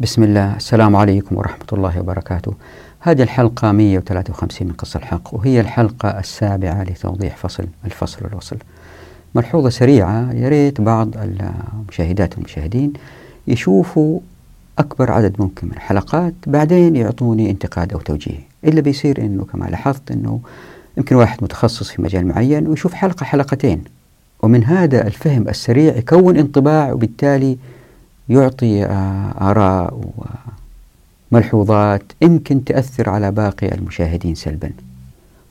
بسم 0.00 0.22
الله. 0.22 0.56
السلام 0.56 0.96
عليكم 0.96 1.36
ورحمة 1.36 1.66
الله 1.72 2.00
وبركاته. 2.00 2.54
هذه 3.00 3.22
الحلقة 3.22 3.72
153 3.72 4.68
من 4.68 4.74
قصة 4.74 4.98
الحق 4.98 5.34
وهي 5.34 5.60
الحلقة 5.60 6.08
السابعة 6.08 6.82
لتوضيح 6.82 7.36
فصل 7.36 7.66
الفصل 7.84 8.24
والوصل 8.24 8.56
ملحوظة 9.34 9.68
سريعة 9.68 10.32
يا 10.32 10.48
ريت 10.48 10.80
بعض 10.80 11.08
المشاهدات 11.16 12.34
والمشاهدين 12.34 12.92
يشوفوا 13.48 14.20
أكبر 14.78 15.12
عدد 15.12 15.36
ممكن 15.38 15.66
من 15.66 15.72
الحلقات 15.72 16.34
بعدين 16.46 16.96
يعطوني 16.96 17.50
انتقاد 17.50 17.92
أو 17.92 17.98
توجيه. 17.98 18.38
إلا 18.64 18.80
بيصير 18.80 19.20
أنه 19.20 19.44
كما 19.44 19.64
لاحظت 19.64 20.10
أنه 20.10 20.40
يمكن 20.96 21.16
واحد 21.16 21.38
متخصص 21.44 21.90
في 21.90 22.02
مجال 22.02 22.26
معين 22.26 22.66
ويشوف 22.66 22.94
حلقة 22.94 23.24
حلقتين 23.24 23.84
ومن 24.42 24.64
هذا 24.64 25.06
الفهم 25.06 25.48
السريع 25.48 25.96
يكون 25.96 26.36
انطباع 26.36 26.92
وبالتالي 26.92 27.56
يعطي 28.28 28.84
آه، 28.84 29.50
آراء 29.50 30.00
وملحوظات 31.32 32.02
يمكن 32.22 32.64
تأثر 32.64 33.10
على 33.10 33.30
باقي 33.30 33.74
المشاهدين 33.74 34.34
سلبا. 34.34 34.70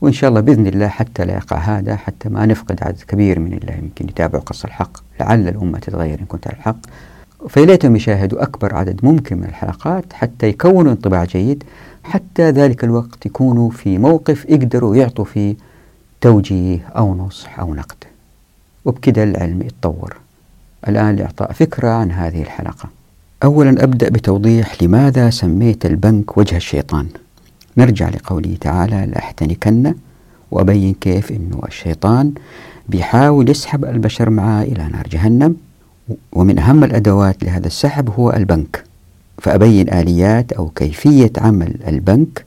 وإن 0.02 0.14
شاء 0.14 0.30
الله 0.30 0.42
بإذن 0.42 0.68
الله 0.68 0.88
حتى 0.88 1.26
لا 1.26 1.34
يقع 1.34 1.58
هذا 1.58 1.96
حتى 1.96 2.30
ما 2.30 2.46
نفقد 2.46 2.84
عدد 2.84 3.02
كبير 3.08 3.40
من 3.40 3.54
اللي 3.54 3.78
يمكن 3.78 4.10
يتابعوا 4.10 4.44
قصة 4.44 4.68
الحق 4.68 4.98
لعل 5.20 5.48
الأمة 5.48 5.80
تتغير 5.80 6.20
إن 6.20 6.26
كنت 6.26 6.48
على 6.48 6.58
الحق. 6.58 6.78
فيليتهم 7.48 7.96
يشاهدوا 7.96 8.44
أكبر 8.44 8.76
عدد 8.76 9.06
ممكن 9.06 9.38
من 9.38 9.44
الحلقات 9.44 10.14
حتى 10.14 10.48
يكونوا 10.48 10.92
انطباع 10.92 11.24
جيد 11.24 11.64
حتى 12.04 12.52
ذلك 12.52 12.84
الوقت 12.84 13.26
يكونوا 13.26 13.70
في 13.70 13.98
موقف 13.98 14.46
يقدروا 14.50 14.96
يعطوا 14.96 15.26
فيه 15.26 15.56
توجيه 16.22 16.80
أو 16.98 17.16
نصح 17.16 17.60
أو 17.60 17.74
نقد. 17.74 17.98
وبكذا 18.86 19.24
العلم 19.24 19.62
يتطور. 19.62 20.18
الآن 20.88 21.16
لإعطاء 21.16 21.52
فكرة 21.52 21.90
عن 21.90 22.12
هذه 22.12 22.42
الحلقة. 22.42 22.90
أولا 23.44 23.84
أبدأ 23.84 24.10
بتوضيح 24.10 24.84
لماذا 24.84 25.30
سميت 25.30 25.86
البنك 25.86 26.38
وجه 26.38 26.58
الشيطان. 26.58 27.08
نرجع 27.78 28.10
لقوله 28.10 28.58
تعالى 28.62 29.06
لأحتنكن 29.06 29.94
وأبين 30.52 30.94
كيف 30.94 31.32
أنه 31.32 31.62
الشيطان 31.68 32.32
بيحاول 32.90 33.50
يسحب 33.50 33.86
البشر 33.86 34.30
معاه 34.30 34.64
إلى 34.64 34.90
نار 34.94 35.08
جهنم 35.12 35.56
ومن 36.34 36.60
أهم 36.60 36.84
الأدوات 36.84 37.44
لهذا 37.44 37.68
السحب 37.68 38.10
هو 38.10 38.32
البنك. 38.32 38.84
فأبين 39.38 39.94
آليات 39.94 40.52
أو 40.52 40.68
كيفية 40.68 41.32
عمل 41.38 41.76
البنك 41.88 42.46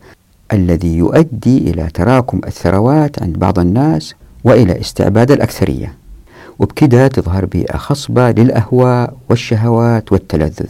الذي 0.52 0.97
يؤدي 0.97 1.58
إلى 1.58 1.89
تراكم 1.95 2.41
الثروات 2.47 3.23
عند 3.23 3.39
بعض 3.39 3.58
الناس 3.58 4.14
وإلى 4.45 4.80
استعباد 4.80 5.30
الأكثرية. 5.30 5.95
وبكده 6.59 7.09
تظهر 7.09 7.45
بيئة 7.45 7.77
خصبة 7.77 8.31
للأهواء 8.31 9.17
والشهوات 9.28 10.12
والتلذذ. 10.12 10.69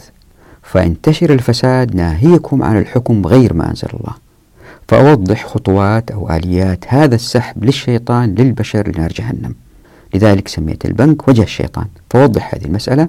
فانتشر 0.63 1.33
الفساد 1.33 1.95
ناهيكم 1.95 2.63
عن 2.63 2.77
الحكم 2.77 3.27
غير 3.27 3.53
ما 3.53 3.69
أنزل 3.69 3.87
الله. 3.93 4.13
فأوضح 4.87 5.45
خطوات 5.45 6.11
أو 6.11 6.29
آليات 6.29 6.85
هذا 6.87 7.15
السحب 7.15 7.65
للشيطان 7.65 8.35
للبشر 8.35 8.91
لنار 8.95 9.11
جهنم. 9.11 9.55
لذلك 10.13 10.47
سميت 10.47 10.85
البنك 10.85 11.27
وجه 11.27 11.43
الشيطان. 11.43 11.85
فوضح 12.09 12.55
هذه 12.55 12.65
المسألة. 12.65 13.07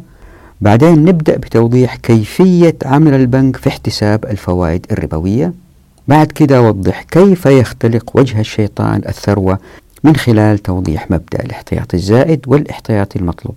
بعدين 0.61 1.05
نبدأ 1.05 1.37
بتوضيح 1.37 1.97
كيفية 1.97 2.77
عمل 2.85 3.15
البنك 3.15 3.57
في 3.57 3.69
احتساب 3.69 4.25
الفوائد 4.25 4.87
الربوية. 4.93 5.53
بعد 6.09 6.27
كده 6.27 6.63
وضح 6.63 7.03
كيف 7.03 7.47
يختلق 7.47 8.11
وجه 8.15 8.41
الشيطان 8.41 9.03
الثروة 9.09 9.59
من 10.05 10.17
خلال 10.17 10.59
توضيح 10.59 11.11
مبدأ 11.11 11.41
الاحتياطي 11.45 11.97
الزائد 11.97 12.41
والاحتياطي 12.47 13.19
المطلوب. 13.19 13.55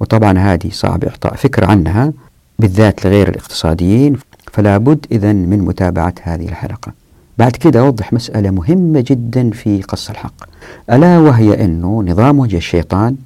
وطبعا 0.00 0.38
هذه 0.38 0.70
صعب 0.72 1.04
إعطاء 1.04 1.34
فكرة 1.34 1.66
عنها 1.66 2.12
بالذات 2.58 3.06
لغير 3.06 3.28
الاقتصاديين 3.28 4.16
فلا 4.52 4.78
بد 4.78 5.06
إذا 5.12 5.32
من 5.32 5.58
متابعة 5.58 6.14
هذه 6.22 6.48
الحلقة. 6.48 6.92
بعد 7.38 7.52
كده 7.52 7.80
أوضح 7.80 8.12
مسألة 8.12 8.50
مهمة 8.50 9.04
جدا 9.06 9.50
في 9.50 9.82
قص 9.82 10.10
الحق. 10.10 10.34
ألا 10.90 11.18
وهي 11.18 11.64
أنه 11.64 12.02
نظام 12.02 12.38
وجه 12.38 12.56
الشيطان 12.56 13.16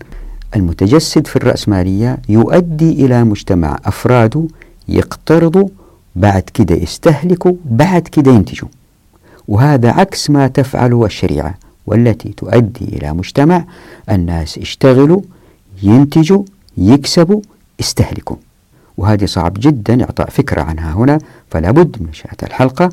المتجسد 0.57 1.27
في 1.27 1.37
الرأسمالية 1.37 2.19
يؤدي 2.29 3.07
إلى 3.07 3.25
مجتمع 3.25 3.79
أفراده 3.85 4.47
يقترضوا 4.89 5.69
بعد 6.17 6.43
كده 6.43 6.75
يستهلكوا 6.75 7.53
بعد 7.65 8.03
كده 8.03 8.33
ينتجوا 8.33 8.69
وهذا 9.49 9.91
عكس 9.91 10.31
ما 10.31 10.47
تفعله 10.47 11.05
الشريعة. 11.05 11.55
والتي 11.87 12.29
تؤدي 12.29 12.85
إلى 12.85 13.13
مجتمع 13.13 13.65
الناس 14.11 14.59
يشتغلوا 14.59 15.21
ينتجوا 15.83 16.45
يكسبوا 16.79 17.41
يستهلكوا 17.81 18.37
وهذه 19.01 19.25
صعب 19.25 19.55
جدا 19.59 20.03
إعطاء 20.05 20.31
فكرة 20.31 20.63
عنها 20.63 20.93
هنا 20.93 21.19
فلا 21.51 21.71
بد 21.71 21.97
من 22.01 22.09
مشاهدة 22.09 22.47
الحلقة. 22.47 22.91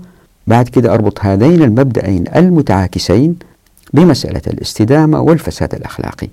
بعد 0.48 0.70
كده 0.70 0.94
أربط 0.94 1.26
هذين 1.26 1.64
المبدأين 1.64 2.24
المتعاكسين 2.36 3.36
بمسألة 3.94 4.42
الاستدامة 4.48 5.22
والفساد 5.22 5.76
الأخلاقي. 5.76 6.30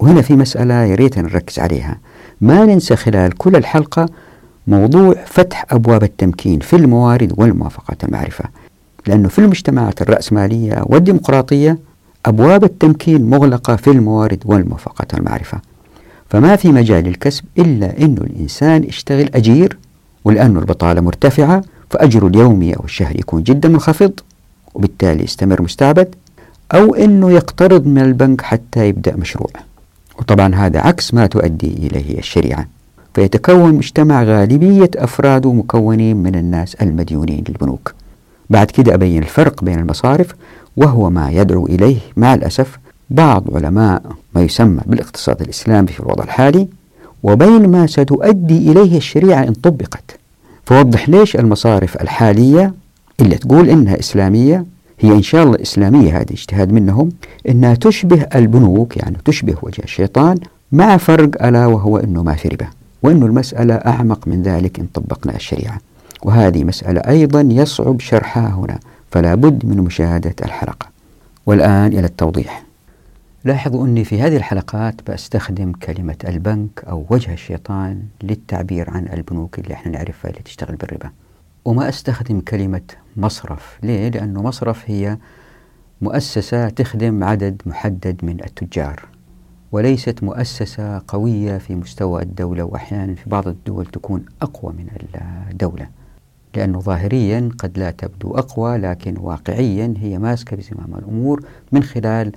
وهنا 0.00 0.22
في 0.22 0.36
مسألة 0.36 0.74
يا 0.74 0.94
ريت 0.94 1.18
نركز 1.18 1.58
عليها. 1.58 1.98
ما 2.40 2.64
ننسى 2.64 2.96
خلال 2.96 3.36
كل 3.36 3.56
الحلقة 3.56 4.08
موضوع 4.66 5.14
فتح 5.26 5.66
أبواب 5.70 6.02
التمكين 6.02 6.58
في 6.58 6.76
الموارد 6.76 7.32
والموافقات 7.36 8.04
المعرفة. 8.04 8.44
لأنه 9.06 9.28
في 9.28 9.38
المجتمعات 9.38 10.02
الرأسمالية 10.02 10.82
والديمقراطية 10.86 11.78
أبواب 12.26 12.64
التمكين 12.64 13.30
مغلقة 13.30 13.76
في 13.76 13.90
الموارد 13.90 14.42
والموافقات 14.44 15.14
والمعرفة. 15.14 15.58
فما 16.30 16.56
في 16.56 16.68
مجال 16.68 17.04
للكسب 17.04 17.44
إلا 17.58 17.98
أنه 18.02 18.20
الإنسان 18.20 18.84
يشتغل 18.84 19.30
أجير 19.34 19.78
ولأنه 20.24 20.60
البطالة 20.60 21.00
مرتفعة 21.00 21.62
فأجره 21.90 22.26
اليومي 22.26 22.76
أو 22.76 22.84
الشهري 22.84 23.18
يكون 23.20 23.42
جدا 23.42 23.68
منخفض 23.68 24.12
وبالتالي 24.74 25.24
يستمر 25.24 25.62
مستعبد 25.62 26.14
أو 26.74 26.94
أنه 26.94 27.30
يقترض 27.30 27.86
من 27.86 27.98
البنك 27.98 28.40
حتى 28.40 28.88
يبدأ 28.88 29.16
مشروع. 29.16 29.50
وطبعا 30.18 30.54
هذا 30.54 30.80
عكس 30.80 31.14
ما 31.14 31.26
تؤدي 31.26 31.66
إليه 31.66 32.18
الشريعة. 32.18 32.66
فيتكون 33.14 33.74
مجتمع 33.74 34.22
غالبية 34.22 34.90
أفراده 34.96 35.52
مكونين 35.52 36.16
من 36.16 36.34
الناس 36.34 36.74
المديونين 36.74 37.44
للبنوك. 37.48 37.94
بعد 38.50 38.70
كده 38.70 38.94
أبين 38.94 39.22
الفرق 39.22 39.64
بين 39.64 39.78
المصارف 39.78 40.34
وهو 40.76 41.10
ما 41.10 41.30
يدعو 41.30 41.66
إليه. 41.66 41.98
مع 42.16 42.34
الأسف 42.34 42.78
بعض 43.10 43.56
علماء 43.56 44.02
ما 44.34 44.42
يسمى 44.42 44.80
بالاقتصاد 44.86 45.40
الإسلامي 45.42 45.88
في 45.88 46.00
الوضع 46.00 46.24
الحالي 46.24 46.68
وبين 47.22 47.68
ما 47.68 47.86
ستؤدي 47.86 48.72
إليه 48.72 48.96
الشريعة 48.96 49.42
إن 49.42 49.52
طبقت. 49.52 50.18
فوضح 50.64 51.08
ليش 51.08 51.36
المصارف 51.36 52.02
الحالية 52.02 52.74
اللي 53.20 53.36
تقول 53.36 53.68
إنها 53.68 53.98
إسلامية 53.98 54.64
هي 55.00 55.12
إن 55.12 55.22
شاء 55.22 55.44
الله 55.44 55.62
إسلامية 55.62 56.16
هذه 56.16 56.32
اجتهاد 56.32 56.72
منهم 56.72 57.08
إنها 57.48 57.74
تشبه 57.74 58.26
البنوك 58.34 58.96
يعني 58.96 59.16
تشبه 59.24 59.54
وجه 59.62 59.82
الشيطان 59.84 60.38
مع 60.72 60.96
فرق 60.96 61.44
ألا 61.46 61.66
وهو 61.66 61.96
أنه 61.96 62.22
ما 62.22 62.34
في 62.34 62.48
ربا 62.48 62.66
وأنه 63.02 63.26
المسألة 63.26 63.74
أعمق 63.74 64.28
من 64.28 64.42
ذلك 64.42 64.78
إن 64.80 64.86
طبقنا 64.94 65.36
الشريعة. 65.36 65.78
وهذه 66.22 66.64
مسألة 66.64 67.00
أيضا 67.00 67.40
يصعب 67.50 68.00
شرحها 68.00 68.48
هنا 68.48 68.78
فلا 69.10 69.34
بد 69.34 69.66
من 69.66 69.76
مشاهدة 69.76 70.34
الحلقة. 70.44 70.88
والآن 71.46 71.86
إلى 71.92 72.06
التوضيح. 72.06 72.64
لاحظوا 73.44 73.86
أني 73.86 74.04
في 74.04 74.22
هذه 74.22 74.36
الحلقات 74.36 75.10
بستخدم 75.10 75.72
كلمة 75.72 76.16
البنك 76.28 76.84
أو 76.88 77.06
وجه 77.10 77.32
الشيطان 77.32 78.02
للتعبير 78.22 78.90
عن 78.90 79.08
البنوك 79.12 79.58
اللي 79.58 79.74
إحنا 79.74 79.92
نعرفها 79.92 80.30
اللي 80.30 80.42
تشتغل 80.42 80.76
بالربا. 80.76 81.10
وما 81.64 81.88
أستخدم 81.88 82.40
كلمة 82.40 82.80
مصرف. 83.16 83.78
ليه؟ 83.82 84.08
لأنه 84.08 84.42
مصرف 84.42 84.82
هي 84.86 85.18
مؤسسة 86.02 86.68
تخدم 86.68 87.24
عدد 87.24 87.62
محدد 87.66 88.16
من 88.22 88.44
التجار 88.44 89.02
وليست 89.72 90.22
مؤسسة 90.22 91.02
قوية 91.08 91.58
في 91.58 91.74
مستوى 91.74 92.22
الدولة 92.22 92.64
وأحيانا 92.64 93.14
في 93.14 93.30
بعض 93.30 93.48
الدول 93.48 93.86
تكون 93.86 94.24
أقوى 94.42 94.72
من 94.72 94.86
الدولة. 95.50 95.86
لأنه 96.56 96.80
ظاهريا 96.80 97.48
قد 97.58 97.78
لا 97.78 97.90
تبدو 97.90 98.34
أقوى 98.34 98.76
لكن 98.76 99.14
واقعيا 99.18 99.94
هي 99.98 100.18
ماسكة 100.18 100.56
بزمام 100.56 100.94
الأمور 100.98 101.44
من 101.72 101.82
خلال 101.82 102.32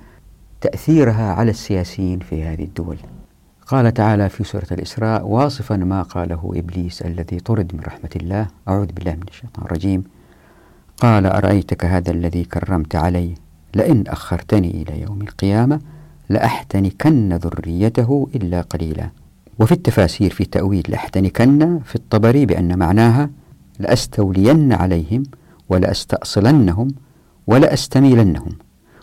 تأثيرها 0.60 1.32
على 1.32 1.50
السياسيين 1.50 2.18
في 2.18 2.44
هذه 2.44 2.64
الدول. 2.64 2.96
قال 3.66 3.94
تعالى 3.94 4.28
في 4.28 4.44
سورة 4.44 4.66
الإسراء 4.72 5.26
واصفا 5.26 5.76
ما 5.76 6.02
قاله 6.02 6.52
إبليس 6.54 7.02
الذي 7.02 7.40
طرد 7.40 7.74
من 7.74 7.80
رحمة 7.80 8.10
الله. 8.16 8.46
أعوذ 8.68 8.86
بالله 8.86 9.12
من 9.12 9.28
الشيطان 9.28 9.64
الرجيم. 9.64 10.04
قال 10.96 11.26
أرأيتك 11.26 11.84
هذا 11.84 12.10
الذي 12.10 12.44
كرمت 12.44 12.96
علي؟ 12.96 13.34
لئن 13.74 14.04
أخرتني 14.06 14.70
إلى 14.82 15.00
يوم 15.00 15.22
القيامة 15.22 15.80
لأحتنكن 16.28 17.32
ذريته 17.32 18.28
إلا 18.34 18.60
قليلا. 18.60 19.10
وفي 19.58 19.72
التفاسير 19.72 20.30
في 20.30 20.44
تأويل 20.44 20.84
لأحتنكن 20.88 21.80
في 21.84 21.94
الطبري 21.96 22.46
بأن 22.46 22.78
معناها 22.78 23.30
لأستولين 23.78 24.72
عليهم 24.72 25.22
ولأستأصلنهم 25.68 26.88
ولأستميلنهم. 27.46 28.52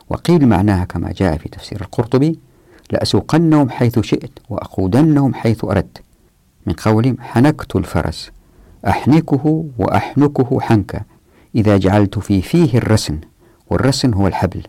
وقيل 0.10 0.48
معناها 0.48 0.86
كما 0.86 1.12
جاء 1.12 1.38
في 1.38 1.50
تفسير 1.50 1.82
القرطبي 1.82 2.40
لأسوقنهم 2.92 3.70
حيث 3.70 4.00
شئت 4.00 4.40
وأقودنهم 4.50 5.34
حيث 5.34 5.66
أردت. 5.66 6.02
من 6.68 6.74
قولهم 6.74 7.18
حنكت 7.20 7.76
الفرس 7.76 8.32
أحنكه 8.88 9.66
وأحنكه 9.78 10.60
حنكا 10.60 11.02
إذا 11.56 11.78
جعلت 11.78 12.20
في 12.20 12.42
فيه 12.42 12.78
الرسن 12.78 13.20
والرسن 13.70 14.14
هو 14.14 14.28
الحبل. 14.28 14.64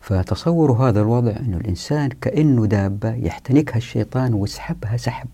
فتصور 0.00 0.72
هذا 0.72 1.00
الوضع 1.00 1.30
أن 1.30 1.54
الإنسان 1.54 2.08
كأنه 2.08 2.66
دابة 2.66 3.14
يحتنكها 3.14 3.76
الشيطان 3.76 4.34
ويسحبها 4.34 4.96
سحب. 4.96 5.28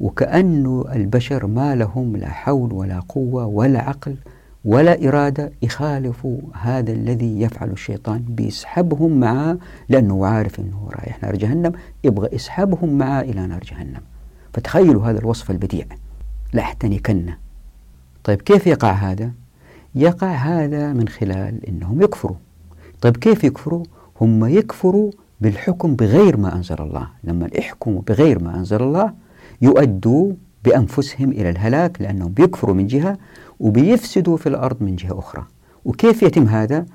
وكأنه 0.00 0.84
البشر 0.92 1.46
ما 1.46 1.74
لهم 1.74 2.16
لا 2.16 2.28
حول 2.28 2.72
ولا 2.72 3.00
قوة 3.00 3.46
ولا 3.46 3.82
عقل 3.82 4.16
ولا 4.64 5.08
إرادة 5.08 5.52
يخالفوا 5.62 6.38
هذا 6.54 6.92
الذي 6.92 7.40
يفعل 7.40 7.70
الشيطان 7.70 8.24
بيسحبهم 8.28 9.20
معاه 9.20 9.58
لأنه 9.88 10.26
عارف 10.26 10.60
أنه 10.60 10.88
رايح 10.90 11.22
نار 11.22 11.36
جهنم 11.36 11.72
يبغى 12.04 12.28
يسحبهم 12.32 12.98
معاه 12.98 13.22
إلى 13.22 13.46
نار 13.46 13.60
جهنم. 13.64 14.00
فتخيلوا 14.52 15.06
هذا 15.06 15.18
الوصف 15.18 15.50
البديع. 15.50 15.84
لاحتنكن 16.52 17.32
طيب 18.24 18.42
كيف 18.42 18.66
يقع 18.66 18.92
هذا؟ 18.92 19.30
يقع 19.94 20.32
هذا 20.32 20.92
من 20.92 21.08
خلال 21.08 21.66
أنهم 21.66 22.02
يكفروا. 22.02 22.36
طيب 23.00 23.16
كيف 23.16 23.44
يكفروا؟ 23.44 23.84
هم 24.20 24.44
يكفروا 24.44 25.10
بالحكم 25.40 25.96
بغير 25.96 26.36
ما 26.36 26.56
أنزل 26.56 26.76
الله. 26.80 27.08
لما 27.24 27.48
يحكموا 27.54 28.02
بغير 28.08 28.44
ما 28.44 28.56
أنزل 28.56 28.82
الله 28.82 29.12
يؤدوا 29.62 30.32
بأنفسهم 30.64 31.30
إلى 31.30 31.50
الهلاك 31.50 32.02
لأنهم 32.02 32.32
بيكفروا 32.32 32.74
من 32.74 32.86
جهة 32.86 33.18
وبيفسدوا 33.60 34.36
في 34.36 34.48
الأرض 34.48 34.82
من 34.82 34.96
جهة 34.96 35.18
أخرى. 35.18 35.46
وكيف 35.84 36.22
يتم 36.22 36.48
هذا؟ 36.48 36.86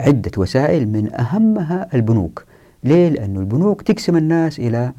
عدة 0.00 0.30
وسائل 0.36 0.88
من 0.88 1.14
أهمها 1.14 1.88
البنوك. 1.94 2.44
ليه؟ 2.84 3.08
لأن 3.08 3.36
البنوك 3.36 3.82
تقسم 3.82 4.16
الناس 4.16 4.58
إلى 4.58 4.92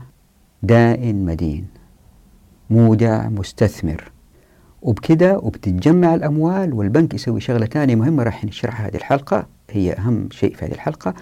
دائن 0.63 1.25
مدين. 1.25 1.67
مودع 2.69 3.29
مستثمر. 3.29 4.11
وبكده 4.81 5.37
وبتتجمع 5.37 6.15
الأموال 6.15 6.73
والبنك 6.73 7.13
يسوي 7.13 7.39
شغلة 7.39 7.65
ثانية 7.65 7.95
مهمة 7.95 8.23
راح 8.23 8.45
نشرحها 8.45 8.87
هذه 8.87 8.95
الحلقة. 8.95 9.47
هي 9.69 9.93
أهم 9.93 10.29
شيء 10.31 10.55
في 10.55 10.65
هذه 10.65 10.71
الحلقة 10.71 11.13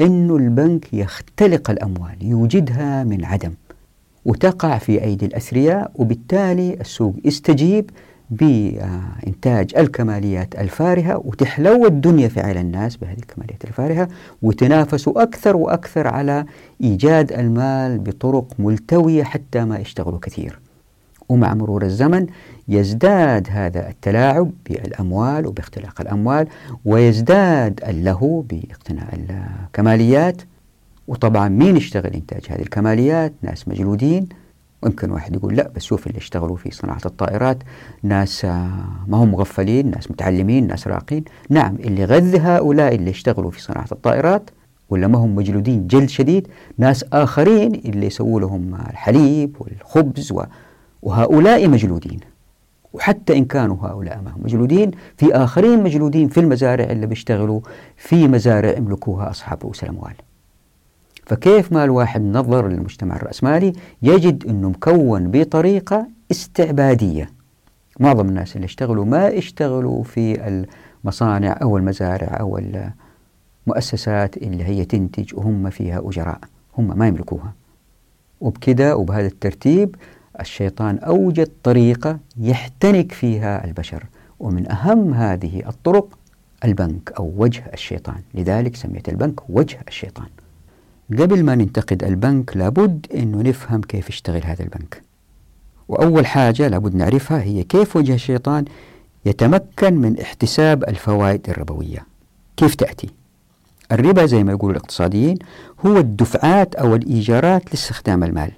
أنه 0.00 0.36
البنك 0.36 0.94
يختلق 0.94 1.70
الأموال 1.70 2.16
يوجدها 2.22 3.04
من 3.04 3.24
عدم. 3.24 3.52
وتقع 4.26 4.78
في 4.78 5.04
أيدي 5.04 5.26
الأثرياء 5.26 5.90
وبالتالي 5.94 6.74
السوق 6.80 7.14
يستجيب 7.24 7.90
بإنتاج 8.30 9.72
الكماليات 9.76 10.54
الفارهة 10.54 11.22
وتحلو 11.24 11.86
الدنيا 11.86 12.28
في 12.28 12.40
عين 12.40 12.56
الناس 12.56 12.96
بهذه 12.96 13.18
الكماليات 13.18 13.64
الفارهة 13.64 14.08
وتنافسوا 14.42 15.22
أكثر 15.22 15.56
وأكثر 15.56 16.06
على 16.06 16.44
إيجاد 16.82 17.32
المال 17.32 17.98
بطرق 17.98 18.46
ملتوية 18.58 19.22
حتى 19.22 19.64
ما 19.64 19.78
يشتغلوا 19.78 20.18
كثير. 20.18 20.58
ومع 21.28 21.54
مرور 21.54 21.82
الزمن 21.84 22.26
يزداد 22.68 23.48
هذا 23.50 23.88
التلاعب 23.88 24.50
بالأموال 24.70 25.46
وباختلاق 25.46 26.00
الأموال 26.00 26.46
ويزداد 26.84 27.80
اللهو 27.88 28.40
باقتناء 28.40 29.08
الكماليات. 29.14 30.42
وطبعا 31.08 31.48
مين 31.48 31.76
يشتغل 31.76 32.12
إنتاج 32.12 32.42
هذه 32.48 32.62
الكماليات؟ 32.62 33.32
ناس 33.42 33.68
مجلودين 33.68 34.28
ويمكن 34.82 35.10
واحد 35.10 35.34
يقول 35.36 35.56
لا 35.56 35.68
بس 35.76 35.82
شوف 35.82 36.06
اللي 36.06 36.18
اشتغلوا 36.18 36.56
في 36.56 36.70
صناعة 36.70 37.00
الطائرات. 37.06 37.58
ناس 38.02 38.44
آه، 38.44 38.70
ما 39.06 39.16
هم 39.16 39.30
مغفلين 39.30 39.90
ناس 39.90 40.10
متعلمين 40.10 40.66
ناس 40.66 40.88
راقين. 40.88 41.24
نعم 41.50 41.76
اللي 41.76 42.04
غذى 42.04 42.38
هؤلاء 42.38 42.94
اللي 42.94 43.10
اشتغلوا 43.10 43.50
في 43.50 43.62
صناعة 43.62 43.88
الطائرات 43.92 44.50
ولا 44.90 45.06
ما 45.06 45.18
هم 45.18 45.34
مجلودين 45.34 45.86
جلد 45.86 46.08
شديد. 46.08 46.48
ناس 46.78 47.04
آخرين 47.12 47.74
اللي 47.74 48.06
يسووا 48.06 48.40
لهم 48.40 48.74
الحليب 48.74 49.56
والخبز 49.60 50.32
و... 50.32 50.42
وهؤلاء 51.02 51.68
مجلودين 51.68 52.20
وحتى 52.92 53.36
إن 53.36 53.44
كانوا 53.44 53.76
هؤلاء 53.80 54.20
ما 54.24 54.30
هم 54.30 54.42
مجلودين 54.44 54.90
في 55.16 55.34
آخرين 55.34 55.82
مجلودين 55.82 56.28
في 56.28 56.40
المزارع 56.40 56.84
اللي 56.84 57.06
بيشتغلوا 57.06 57.60
في 57.96 58.28
مزارع 58.28 58.76
يملكوها 58.76 59.30
أصحاب 59.30 59.62
رؤوس 59.62 59.84
الأموال. 59.84 60.14
فكيف 61.26 61.72
ما 61.72 61.84
الواحد 61.84 62.22
نظر 62.22 62.68
للمجتمع 62.68 63.16
الرأسمالي 63.16 63.72
يجد 64.02 64.46
أنه 64.46 64.68
مكون 64.68 65.30
بطريقة 65.30 66.06
استعبادية؟ 66.30 67.30
معظم 68.00 68.28
الناس 68.28 68.56
اللي 68.56 68.64
اشتغلوا 68.64 69.04
ما 69.04 69.38
اشتغلوا 69.38 70.02
في 70.02 70.48
المصانع 71.04 71.58
أو 71.62 71.76
المزارع 71.76 72.40
أو 72.40 72.60
المؤسسات 73.66 74.36
اللي 74.36 74.64
هي 74.64 74.84
تنتج 74.84 75.34
وهم 75.34 75.70
فيها 75.70 76.08
أجراء 76.08 76.38
هم 76.78 76.98
ما 76.98 77.08
يملكوها. 77.08 77.52
وبكده 78.40 78.96
وبهذا 78.96 79.26
الترتيب 79.26 79.96
الشيطان 80.40 80.98
أوجد 80.98 81.50
طريقة 81.62 82.18
يحتنك 82.36 83.12
فيها 83.12 83.64
البشر 83.64 84.04
ومن 84.40 84.70
أهم 84.72 85.14
هذه 85.14 85.68
الطرق 85.68 86.18
البنك 86.64 87.12
أو 87.18 87.32
وجه 87.36 87.64
الشيطان. 87.74 88.20
لذلك 88.34 88.76
سميت 88.76 89.08
البنك 89.08 89.50
وجه 89.50 89.78
الشيطان. 89.88 90.26
قبل 91.12 91.44
ما 91.44 91.54
ننتقد 91.54 92.04
البنك 92.04 92.56
لابد 92.56 93.06
أنه 93.14 93.42
نفهم 93.42 93.80
كيف 93.80 94.08
يشتغل 94.08 94.44
هذا 94.44 94.62
البنك. 94.62 95.02
وأول 95.88 96.26
حاجة 96.26 96.68
لابد 96.68 96.94
نعرفها 96.94 97.42
هي 97.42 97.64
كيف 97.64 97.96
وجه 97.96 98.14
الشيطان 98.14 98.64
يتمكن 99.24 99.94
من 99.94 100.20
احتساب 100.20 100.84
الفوائد 100.84 101.50
الربوية. 101.50 102.06
كيف 102.56 102.74
تأتي؟ 102.74 103.10
الربا 103.92 104.26
زي 104.26 104.44
ما 104.44 104.52
يقول 104.52 104.70
الاقتصاديين 104.70 105.38
هو 105.86 105.98
الدفعات 105.98 106.74
أو 106.74 106.94
الإيجارات 106.94 107.70
لاستخدام 107.70 108.24
المال. 108.24 108.50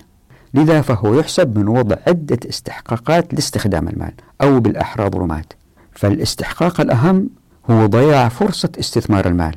لذا 0.54 0.80
فهو 0.80 1.14
يحسب 1.14 1.58
من 1.58 1.68
وضع 1.68 1.96
عدة 2.06 2.38
استحقاقات 2.48 3.34
لاستخدام 3.34 3.88
المال 3.88 4.12
أو 4.42 4.60
بالأحرى 4.60 5.08
ظلمات. 5.10 5.52
فالاستحقاق 5.92 6.80
الأهم 6.80 7.28
هو 7.70 7.86
ضياع 7.86 8.28
فرصة 8.28 8.70
استثمار 8.80 9.26
المال. 9.26 9.54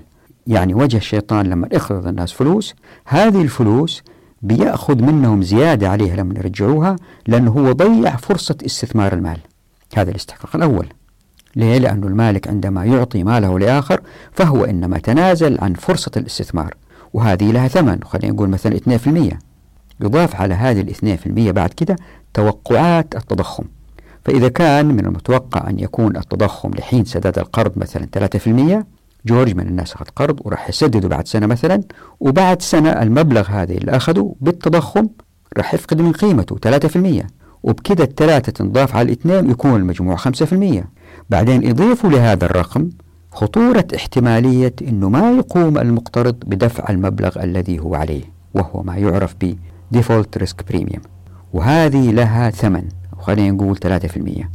يعني 0.47 0.73
وجه 0.73 0.97
الشيطان 0.97 1.45
لما 1.45 1.67
يقرض 1.71 2.07
الناس 2.07 2.31
فلوس 2.31 2.75
هذه 3.05 3.41
الفلوس 3.41 4.03
بيأخذ 4.41 5.01
منهم 5.01 5.41
زيادة 5.43 5.89
عليها 5.89 6.15
لما 6.15 6.39
يرجعوها 6.39 6.95
لأنه 7.27 7.51
هو 7.51 7.71
ضيع 7.71 8.15
فرصة 8.15 8.57
استثمار 8.65 9.13
المال. 9.13 9.37
هذا 9.95 10.11
الاستحقاق 10.11 10.55
الأول. 10.55 10.87
ليه؟ 11.55 11.77
لأن 11.77 12.03
المالك 12.03 12.47
عندما 12.47 12.85
يعطي 12.85 13.23
ماله 13.23 13.59
لآخر 13.59 14.01
فهو 14.31 14.65
إنما 14.65 14.97
تنازل 14.97 15.57
عن 15.61 15.73
فرصة 15.73 16.11
الاستثمار 16.17 16.75
وهذه 17.13 17.51
لها 17.51 17.67
ثمن 17.67 17.99
خلينا 18.03 18.33
نقول 18.33 18.49
مثلا 18.49 18.77
2% 19.31 19.35
يضاف 20.01 20.35
على 20.41 20.53
هذه 20.53 20.91
في 21.15 21.27
المية 21.27 21.51
بعد 21.51 21.69
كده 21.69 21.95
توقعات 22.33 23.15
التضخم. 23.15 23.63
فإذا 24.25 24.47
كان 24.49 24.85
من 24.85 25.05
المتوقع 25.05 25.69
أن 25.69 25.79
يكون 25.79 26.17
التضخم 26.17 26.71
لحين 26.71 27.05
سداد 27.05 27.39
القرض 27.39 27.71
مثلا 27.77 28.07
3% 28.81 28.83
جورج 29.25 29.55
من 29.55 29.67
الناس 29.67 29.93
أخذ 29.93 30.05
قرض 30.15 30.39
وراح 30.45 30.69
يسدده 30.69 31.07
بعد 31.07 31.27
سنة 31.27 31.45
مثلا 31.47 31.81
وبعد 32.19 32.61
سنة 32.61 32.89
المبلغ 32.89 33.47
هذا 33.49 33.73
اللي 33.73 33.91
أخذه 33.91 34.35
بالتضخم 34.41 35.07
راح 35.57 35.73
يفقد 35.73 36.01
من 36.01 36.11
قيمته 36.11 36.79
3% 37.21 37.25
وبكده 37.63 38.03
الثلاثة 38.03 38.51
تنضاف 38.51 38.95
على 38.95 39.05
الاثنين 39.05 39.49
يكون 39.49 39.75
المجموع 39.75 40.17
5% 40.17 40.19
بعدين 41.29 41.63
يضيفوا 41.63 42.09
لهذا 42.09 42.45
الرقم 42.45 42.89
خطورة 43.31 43.87
احتمالية 43.95 44.73
أنه 44.81 45.09
ما 45.09 45.31
يقوم 45.31 45.77
المقترض 45.77 46.35
بدفع 46.45 46.89
المبلغ 46.89 47.43
الذي 47.43 47.79
هو 47.79 47.95
عليه 47.95 48.23
وهو 48.53 48.83
ما 48.83 48.95
يعرف 48.97 49.35
ب 49.41 49.55
Default 49.95 50.39
Risk 50.39 50.73
Premium. 50.73 51.01
وهذه 51.53 52.11
لها 52.11 52.49
ثمن 52.49 52.83
خلينا 53.19 53.51
نقول 53.51 53.77
3% 53.77 54.45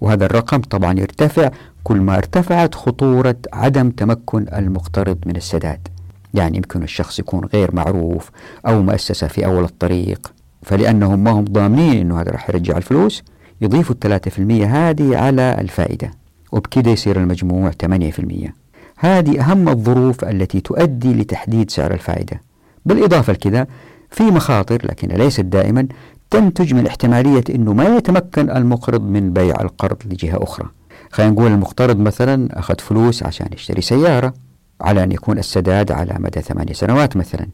وهذا 0.00 0.26
الرقم 0.26 0.60
طبعا 0.60 0.98
يرتفع 0.98 1.50
كل 1.88 2.00
ما 2.00 2.16
ارتفعت 2.16 2.74
خطورة 2.74 3.36
عدم 3.52 3.90
تمكن 3.90 4.46
المقترض 4.52 5.18
من 5.26 5.36
السداد. 5.36 5.88
يعني 6.34 6.56
يمكن 6.56 6.82
الشخص 6.82 7.18
يكون 7.18 7.44
غير 7.44 7.74
معروف 7.74 8.30
أو 8.66 8.82
مؤسسة 8.82 9.26
في 9.26 9.46
أول 9.46 9.64
الطريق 9.64 10.32
فلأنهم 10.62 11.24
ما 11.24 11.30
هم 11.30 11.44
ضامنين 11.44 12.00
أنه 12.00 12.20
هذا 12.20 12.30
راح 12.30 12.50
يرجع 12.50 12.76
الفلوس 12.76 13.22
يضيفوا 13.60 13.94
الثلاثة 13.94 14.30
في 14.30 14.38
المية 14.38 14.90
هذه 14.90 15.16
على 15.16 15.56
الفائدة 15.60 16.10
وبكده 16.52 16.90
يصير 16.90 17.16
المجموع 17.16 17.70
8% 17.70 18.50
هذه 18.96 19.40
أهم 19.40 19.68
الظروف 19.68 20.24
التي 20.24 20.60
تؤدي 20.60 21.14
لتحديد 21.14 21.70
سعر 21.70 21.94
الفائدة. 21.94 22.40
بالإضافة 22.86 23.32
لكذا 23.32 23.66
في 24.10 24.22
مخاطر 24.22 24.78
لكن 24.84 25.08
ليست 25.08 25.40
دائما 25.40 25.88
تنتج 26.30 26.74
من 26.74 26.86
احتمالية 26.86 27.44
أنه 27.50 27.72
ما 27.72 27.96
يتمكن 27.96 28.50
المقرض 28.50 29.02
من 29.02 29.32
بيع 29.32 29.60
القرض 29.60 29.96
لجهة 30.06 30.42
أخرى. 30.42 30.77
خلينا 31.10 31.32
نقول 31.32 31.52
المقترض 31.52 31.98
مثلا 31.98 32.58
أخذ 32.58 32.74
فلوس 32.78 33.22
عشان 33.22 33.48
يشتري 33.52 33.80
سيارة 33.80 34.34
على 34.80 35.04
أن 35.04 35.12
يكون 35.12 35.38
السداد 35.38 35.92
على 35.92 36.16
مدى 36.18 36.40
ثمانية 36.40 36.72
سنوات 36.72 37.16
مثلا. 37.16 37.46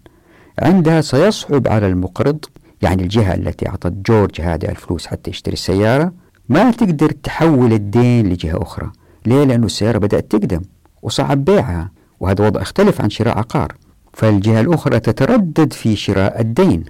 عندها 0.58 1.00
سيصعب 1.00 1.68
على 1.68 1.86
المقرض 1.86 2.44
يعني 2.82 3.02
الجهة 3.02 3.34
التي 3.34 3.68
أعطت 3.68 3.92
جورج 3.92 4.40
هذه 4.40 4.64
الفلوس 4.68 5.06
حتى 5.06 5.30
يشتري 5.30 5.52
السيارة 5.52 6.12
ما 6.48 6.70
تقدر 6.70 7.10
تحول 7.10 7.72
الدين 7.72 8.28
لجهة 8.28 8.62
أخرى. 8.62 8.90
ليه؟ 9.26 9.44
لأنه 9.44 9.66
السيارة 9.66 9.98
بدأت 9.98 10.30
تقدم 10.30 10.60
وصعب 11.02 11.44
بيعها 11.44 11.90
وهذا 12.20 12.46
وضع 12.46 12.60
يختلف 12.60 13.00
عن 13.00 13.10
شراء 13.10 13.38
عقار. 13.38 13.72
فالجهة 14.12 14.60
الأخرى 14.60 15.00
تتردد 15.00 15.72
في 15.72 15.96
شراء 15.96 16.40
الدين 16.40 16.84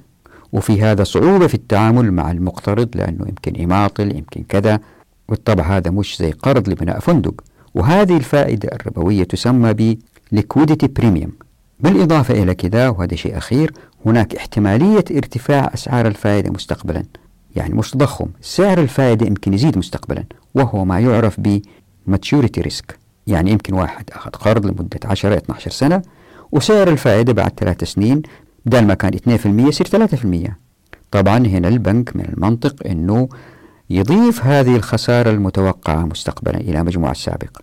وفي 0.53 0.83
هذا 0.83 1.05
صعوبة 1.05 1.47
في 1.47 1.55
التعامل 1.55 2.13
مع 2.13 2.31
المقترض 2.31 2.89
لأنه 2.95 3.27
يمكن 3.29 3.61
يماطل 3.61 4.17
يمكن 4.17 4.45
كذا. 4.49 4.81
بالطبع 5.29 5.77
هذا 5.77 5.91
مش 5.91 6.17
زي 6.19 6.31
قرض 6.31 6.69
لبناء 6.69 6.99
فندق. 6.99 7.45
وهذه 7.75 8.17
الفائدة 8.17 8.69
الربوية 8.73 9.25
تسمى 9.25 9.73
ب 9.75 9.99
liquidity 10.37 10.87
premium. 11.01 11.31
بالإضافة 11.81 12.43
إلى 12.43 12.55
كذا 12.55 12.89
وهذا 12.89 13.17
شيء 13.17 13.37
أخير 13.39 13.73
هناك 14.07 14.35
احتمالية 14.35 15.05
ارتفاع 15.11 15.71
أسعار 15.75 16.07
الفائدة 16.07 16.51
مستقبلا. 16.51 17.03
يعني 17.57 17.75
مش 17.75 17.91
تضخم 17.91 18.27
سعر 18.41 18.79
الفائدة 18.79 19.27
يمكن 19.27 19.55
يزيد 19.55 19.79
مستقبلا 19.79 20.25
وهو 20.55 20.85
ما 20.85 21.01
يعرف 21.01 21.41
ب 21.41 21.61
maturity 22.11 22.63
risk. 22.63 22.95
يعني 23.27 23.51
يمكن 23.51 23.75
واحد 23.75 24.11
أخذ 24.13 24.31
قرض 24.31 24.67
لمدة 24.67 25.01
10 25.05 25.37
12 25.37 25.71
سنة 25.71 26.03
وسعر 26.53 26.89
الفائدة 26.89 27.33
بعد 27.33 27.53
ثلاث 27.59 27.85
سنين 27.85 28.23
بدل 28.67 28.87
ما 28.87 28.95
كان 28.95 29.13
2% 29.13 29.47
يصير 29.47 29.87
3% 29.87 30.51
طبعا 31.11 31.39
هنا 31.39 31.69
البنك 31.69 32.17
من 32.17 32.25
المنطق 32.25 32.87
أنه 32.87 33.29
يضيف 33.91 34.45
هذه 34.47 34.77
الخسارة 34.77 35.31
المتوقعة 35.31 36.05
مستقبلا 36.05 36.57
إلى 36.57 36.83
مجموع 36.83 37.11
السابق 37.11 37.59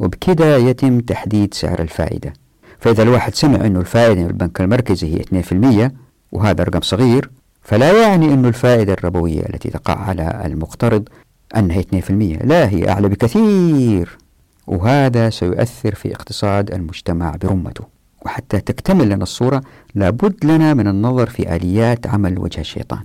وبكذا 0.00 0.56
يتم 0.56 1.00
تحديد 1.00 1.54
سعر 1.54 1.82
الفائدة. 1.82 2.32
فإذا 2.80 3.02
الواحد 3.02 3.34
سمع 3.34 3.66
أنه 3.66 3.80
الفائدة 3.80 4.20
من 4.20 4.26
البنك 4.26 4.60
المركزي 4.60 5.14
هي 5.14 5.42
2% 5.88 5.92
وهذا 6.32 6.64
رقم 6.64 6.80
صغير 6.80 7.30
فلا 7.62 8.02
يعني 8.02 8.34
أن 8.34 8.46
الفائدة 8.46 8.92
الربوية 8.92 9.40
التي 9.40 9.70
تقع 9.70 9.94
على 9.94 10.42
المقترض 10.44 11.08
أنها 11.56 11.80
2% 11.80 12.10
لا 12.44 12.68
هي 12.68 12.88
أعلى 12.88 13.08
بكثير. 13.08 14.18
وهذا 14.66 15.30
سيؤثر 15.30 15.94
في 15.94 16.14
اقتصاد 16.14 16.74
المجتمع 16.74 17.36
برمته. 17.42 17.84
وحتى 18.26 18.60
تكتمل 18.60 19.08
لنا 19.08 19.22
الصورة 19.22 19.62
لابد 19.94 20.44
لنا 20.44 20.74
من 20.74 20.88
النظر 20.88 21.30
في 21.30 21.56
آليات 21.56 22.06
عمل 22.06 22.38
وجه 22.38 22.60
الشيطان. 22.60 23.02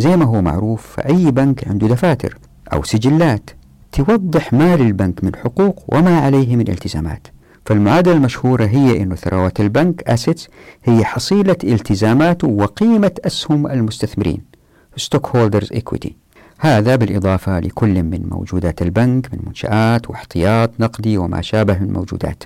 زي 0.00 0.16
ما 0.16 0.24
هو 0.24 0.42
معروف 0.42 0.86
فأي 0.96 1.30
بنك 1.30 1.68
عنده 1.68 1.86
دفاتر 1.88 2.38
أو 2.72 2.82
سجلات 2.82 3.50
توضح 3.92 4.52
ما 4.52 4.76
للبنك 4.76 5.24
من 5.24 5.36
حقوق 5.36 5.84
وما 5.88 6.18
عليه 6.18 6.56
من 6.56 6.68
التزامات. 6.68 7.26
فالمعادلة 7.66 8.14
المشهورة 8.14 8.64
هي 8.64 9.02
أن 9.02 9.14
ثروات 9.14 9.60
البنك 9.60 10.02
أسيتس 10.02 10.48
هي 10.84 11.04
حصيلة 11.04 11.56
التزاماته 11.64 12.48
وقيمة 12.48 13.10
أسهم 13.26 13.66
المستثمرين 13.66 14.40
stockholders 15.00 15.66
equity 15.76 16.10
هذا 16.58 16.96
بالإضافة 16.96 17.60
لكل 17.60 18.02
من 18.02 18.26
موجودات 18.30 18.82
البنك 18.82 19.34
من 19.34 19.38
منشآت 19.46 20.10
واحتياط 20.10 20.70
نقدي 20.80 21.18
وما 21.18 21.40
شابه 21.42 21.78
من 21.78 21.92
موجودات. 21.92 22.44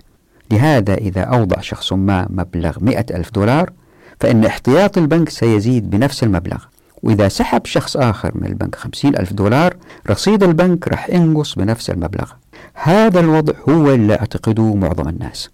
لهذا 0.51 0.95
إذا 0.95 1.21
أوضع 1.21 1.61
شخص 1.61 1.93
ما 1.93 2.27
مبلغ 2.31 2.77
مئة 2.81 3.17
ألف 3.17 3.31
دولار 3.31 3.73
فإن 4.21 4.45
احتياط 4.45 4.99
البنك 4.99 5.29
سيزيد 5.29 5.91
بنفس 5.91 6.25
المبلغ. 6.25 6.65
وإذا 7.05 7.29
سحب 7.29 7.67
شخص 7.67 7.97
آخر 7.97 8.33
من 8.35 8.47
البنك 8.47 8.75
خمسين 8.75 9.17
ألف 9.17 9.33
دولار 9.33 9.77
رصيد 10.11 10.43
البنك 10.43 10.89
رح 10.89 11.11
ينقص 11.11 11.55
بنفس 11.55 11.91
المبلغ. 11.91 12.33
هذا 12.75 13.21
الوضع 13.21 13.53
هو 13.69 13.91
اللي 13.91 14.15
أعتقده 14.15 14.75
معظم 14.75 15.09
الناس. 15.09 15.51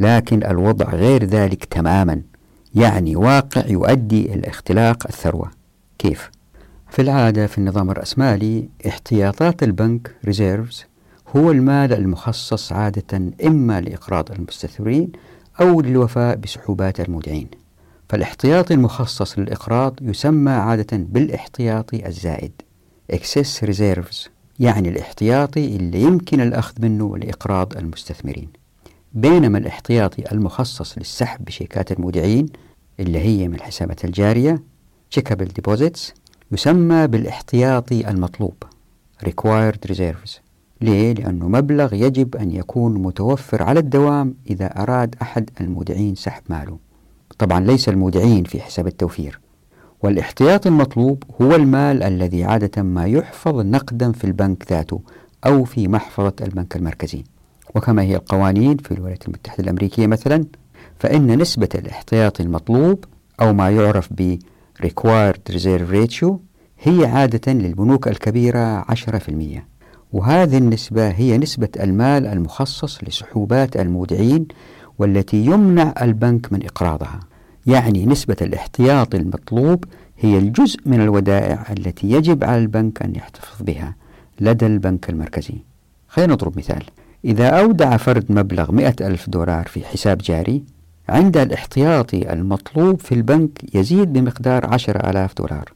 لكن 0.00 0.44
الوضع 0.44 0.90
غير 0.90 1.24
ذلك 1.24 1.64
تماما. 1.64 2.22
يعني 2.74 3.16
واقع 3.16 3.66
يؤدي 3.66 4.34
إلى 4.34 4.48
اختلاق 4.48 5.06
الثروة. 5.08 5.50
كيف؟ 5.98 6.30
في 6.90 7.02
العادة 7.02 7.46
في 7.46 7.58
النظام 7.58 7.90
الرأسمالي 7.90 8.68
احتياطات 8.86 9.62
البنك 9.62 10.14
ريزيرفز 10.24 10.84
هو 11.36 11.50
المال 11.50 11.92
المخصص 11.92 12.72
عادة 12.72 13.32
إما 13.46 13.80
لإقراض 13.80 14.32
المستثمرين 14.32 15.12
أو 15.60 15.80
للوفاء 15.80 16.36
بسحوبات 16.36 17.00
المودعين. 17.00 17.61
فالاحتياطي 18.12 18.74
المخصص 18.74 19.38
للإقراض 19.38 19.98
يسمى 20.02 20.50
عادة 20.50 20.96
بالاحتياطي 20.96 22.06
الزائد 22.06 22.52
excess 23.12 23.66
reserves 23.66 24.28
يعني 24.58 24.88
الاحتياطي 24.88 25.76
اللي 25.76 26.02
يمكن 26.02 26.40
الأخذ 26.40 26.74
منه 26.82 27.16
لإقراض 27.16 27.76
المستثمرين. 27.76 28.48
بينما 29.12 29.58
الاحتياطي 29.58 30.32
المخصص 30.32 30.98
للسحب 30.98 31.44
بشيكات 31.44 31.92
المودعين 31.92 32.46
اللي 33.00 33.18
هي 33.18 33.48
من 33.48 33.54
الحسابات 33.54 34.04
الجارية 34.04 34.62
checkable 35.18 35.48
deposits 35.60 36.00
يسمى 36.52 37.06
بالاحتياطي 37.06 38.10
المطلوب 38.10 38.54
required 39.24 39.92
reserves. 39.92 40.30
ليه؟ 40.80 41.12
لأنه 41.12 41.48
مبلغ 41.48 41.94
يجب 41.94 42.36
أن 42.36 42.52
يكون 42.52 43.02
متوفر 43.02 43.62
على 43.62 43.80
الدوام 43.80 44.34
إذا 44.50 44.66
أراد 44.82 45.14
أحد 45.22 45.50
المودعين 45.60 46.14
سحب 46.14 46.42
ماله. 46.48 46.91
طبعا 47.38 47.60
ليس 47.60 47.88
المودعين 47.88 48.44
في 48.44 48.60
حساب 48.60 48.86
التوفير. 48.86 49.40
والاحتياط 50.02 50.66
المطلوب 50.66 51.24
هو 51.42 51.54
المال 51.54 52.02
الذي 52.02 52.44
عادة 52.44 52.82
ما 52.82 53.06
يحفظ 53.06 53.60
نقدا 53.60 54.12
في 54.12 54.24
البنك 54.24 54.64
ذاته 54.70 55.00
أو 55.46 55.64
في 55.64 55.88
محفظة 55.88 56.32
البنك 56.40 56.76
المركزي. 56.76 57.24
وكما 57.74 58.02
هي 58.02 58.16
القوانين 58.16 58.76
في 58.76 58.92
الولايات 58.94 59.26
المتحدة 59.26 59.64
الأمريكية 59.64 60.06
مثلا 60.06 60.44
فإن 60.98 61.38
نسبة 61.38 61.68
الاحتياط 61.74 62.40
المطلوب 62.40 63.04
أو 63.40 63.52
ما 63.52 63.70
يعرف 63.70 64.08
ب 64.12 64.38
Required 64.82 65.52
Reserve 65.52 65.92
Ratio 65.94 66.32
هي 66.80 67.06
عادة 67.06 67.52
للبنوك 67.52 68.08
الكبيرة 68.08 68.82
10% 68.82 68.84
وهذه 70.12 70.58
النسبة 70.58 71.08
هي 71.08 71.38
نسبة 71.38 71.68
المال 71.80 72.26
المخصص 72.26 73.04
لسحوبات 73.04 73.76
المودعين 73.76 74.46
والتي 75.02 75.36
يمنع 75.36 75.94
البنك 76.02 76.52
من 76.52 76.64
إقراضها. 76.64 77.20
يعني 77.66 78.06
نسبة 78.06 78.36
الاحتياط 78.42 79.14
المطلوب 79.14 79.84
هي 80.18 80.38
الجزء 80.38 80.80
من 80.86 81.00
الودائع 81.00 81.66
التي 81.78 82.10
يجب 82.10 82.44
على 82.44 82.58
البنك 82.58 83.02
أن 83.02 83.16
يحتفظ 83.16 83.62
بها 83.62 83.94
لدى 84.40 84.66
البنك 84.66 85.10
المركزي. 85.10 85.54
خلينا 86.08 86.32
نضرب 86.32 86.58
مثال. 86.58 86.82
إذا 87.24 87.48
أودع 87.48 87.96
فرد 87.96 88.32
مبلغ 88.32 88.72
مئة 88.72 88.94
ألف 89.06 89.30
دولار 89.30 89.66
في 89.68 89.84
حساب 89.84 90.18
جاري 90.18 90.62
عند 91.08 91.36
الاحتياطي 91.36 92.32
المطلوب 92.32 93.00
في 93.00 93.14
البنك 93.14 93.74
يزيد 93.74 94.12
بمقدار 94.12 94.66
عشر 94.66 95.10
ألاف 95.10 95.34
دولار. 95.34 95.72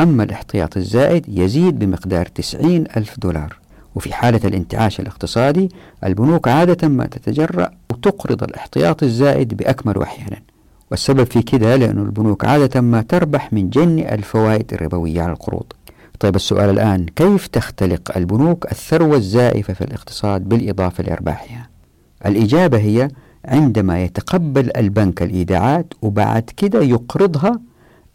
أما 0.00 0.22
الاحتياط 0.22 0.76
الزائد 0.76 1.24
يزيد 1.28 1.78
بمقدار 1.78 2.26
تسعين 2.26 2.84
ألف 2.96 3.20
دولار. 3.20 3.58
وفي 3.94 4.14
حالة 4.14 4.40
الانتعاش 4.44 5.00
الاقتصادي 5.00 5.68
البنوك 6.04 6.48
عادة 6.48 6.88
ما 6.88 7.06
تتجرأ 7.06 7.70
وتقرض 7.90 8.42
الاحتياط 8.42 9.02
الزائد 9.02 9.54
بأكمل 9.54 10.02
أحيانا 10.02 10.40
والسبب 10.90 11.24
في 11.24 11.42
كده 11.42 11.76
لأن 11.76 11.98
البنوك 11.98 12.44
عادة 12.44 12.80
ما 12.80 13.02
تربح 13.02 13.52
من 13.52 13.70
جن 13.70 13.98
الفوائد 13.98 14.72
الربوية 14.72 15.22
على 15.22 15.32
القروض. 15.32 15.72
طيب 16.20 16.36
السؤال 16.36 16.70
الآن 16.70 17.06
كيف 17.16 17.46
تختلق 17.46 18.16
البنوك 18.16 18.72
الثروة 18.72 19.16
الزائفة 19.16 19.74
في 19.74 19.84
الاقتصاد 19.84 20.48
بالإضافة 20.48 21.04
لأرباحها؟ 21.04 21.68
الإجابة 22.26 22.78
هي 22.78 23.08
عندما 23.44 24.04
يتقبل 24.04 24.76
البنك 24.76 25.22
الإيداعات 25.22 25.94
وبعد 26.02 26.50
كده 26.56 26.82
يقرضها 26.82 27.60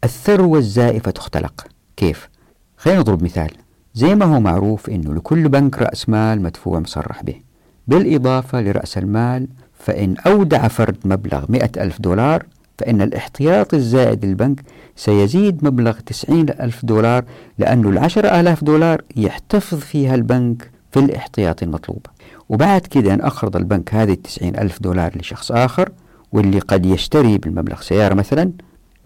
الثروة 0.04 0.58
الزائفة 0.58 1.10
تختلق. 1.10 1.66
كيف؟ 1.96 2.28
خلينا 2.76 3.00
نضرب 3.00 3.22
مثال. 3.22 3.50
زي 3.94 4.14
ما 4.14 4.24
هو 4.24 4.40
معروف 4.40 4.90
أنه 4.90 5.14
لكل 5.14 5.48
بنك 5.48 5.78
رأس 5.78 6.08
مال 6.08 6.42
مدفوع 6.42 6.80
مصرح 6.80 7.22
به. 7.22 7.34
بالإضافة 7.88 8.60
لرأس 8.60 8.98
المال 8.98 9.48
فإن 9.78 10.14
أودع 10.26 10.68
فرد 10.68 10.96
مبلغ 11.04 11.44
مئة 11.48 11.82
ألف 11.82 12.00
دولار 12.00 12.46
فإن 12.78 13.02
الاحتياط 13.02 13.74
الزائد 13.74 14.24
للبنك 14.24 14.62
سيزيد 14.96 15.64
مبلغ 15.64 15.98
تسعين 16.00 16.50
ألف 16.50 16.84
دولار 16.84 17.24
لأنه 17.58 17.88
العشر 17.88 18.40
آلاف 18.40 18.64
دولار 18.64 19.02
يحتفظ 19.16 19.78
فيها 19.78 20.14
البنك 20.14 20.70
في 20.92 21.00
الاحتياط 21.00 21.62
المطلوب. 21.62 22.06
وبعد 22.48 22.80
كده 22.80 23.14
أن 23.14 23.20
أخرض 23.20 23.56
البنك 23.56 23.94
هذه 23.94 24.12
التسعين 24.12 24.56
ألف 24.56 24.82
دولار 24.82 25.18
لشخص 25.18 25.52
آخر 25.52 25.90
واللي 26.32 26.58
قد 26.58 26.86
يشتري 26.86 27.38
بالمبلغ 27.38 27.80
سيارة 27.80 28.14
مثلا 28.14 28.52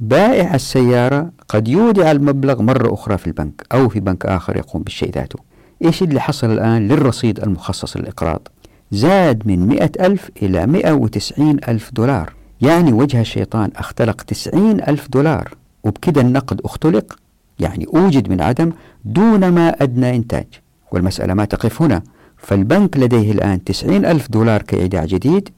بائع 0.00 0.54
السيارة 0.54 1.30
قد 1.48 1.68
يودع 1.68 2.10
المبلغ 2.10 2.62
مرة 2.62 2.94
أخرى 2.94 3.18
في 3.18 3.26
البنك 3.26 3.66
أو 3.72 3.88
في 3.88 4.00
بنك 4.00 4.26
آخر 4.26 4.56
يقوم 4.56 4.82
بالشيء 4.82 5.10
ذاته. 5.10 5.38
إيش 5.84 6.02
اللي 6.02 6.20
حصل 6.20 6.50
الآن 6.50 6.88
للرصيد 6.88 7.40
المخصص 7.40 7.96
للإقراض؟ 7.96 8.48
زاد 8.90 9.42
من 9.46 9.66
مئة 9.66 9.90
ألف 10.06 10.30
إلى 10.42 10.66
مئة 10.66 10.92
وتسعين 10.92 11.56
ألف 11.68 11.90
دولار. 11.92 12.32
يعني 12.60 12.92
وجه 12.92 13.20
الشيطان 13.20 13.70
اختلق 13.76 14.22
تسعين 14.22 14.80
ألف 14.80 15.08
دولار 15.08 15.54
وبكده 15.84 16.20
النقد 16.20 16.60
اختلق 16.64 17.18
يعني 17.60 17.86
أوجد 17.94 18.28
من 18.28 18.40
عدم 18.40 18.72
دون 19.04 19.48
ما 19.48 19.68
أدنى 19.82 20.16
إنتاج. 20.16 20.46
والمسألة 20.92 21.34
ما 21.34 21.44
تقف 21.44 21.82
هنا. 21.82 22.02
فالبنك 22.36 22.96
لديه 22.96 23.32
الآن 23.32 23.64
تسعين 23.64 24.04
ألف 24.04 24.30
دولار 24.30 24.62
كإيداع 24.62 25.04
جديد 25.04 25.48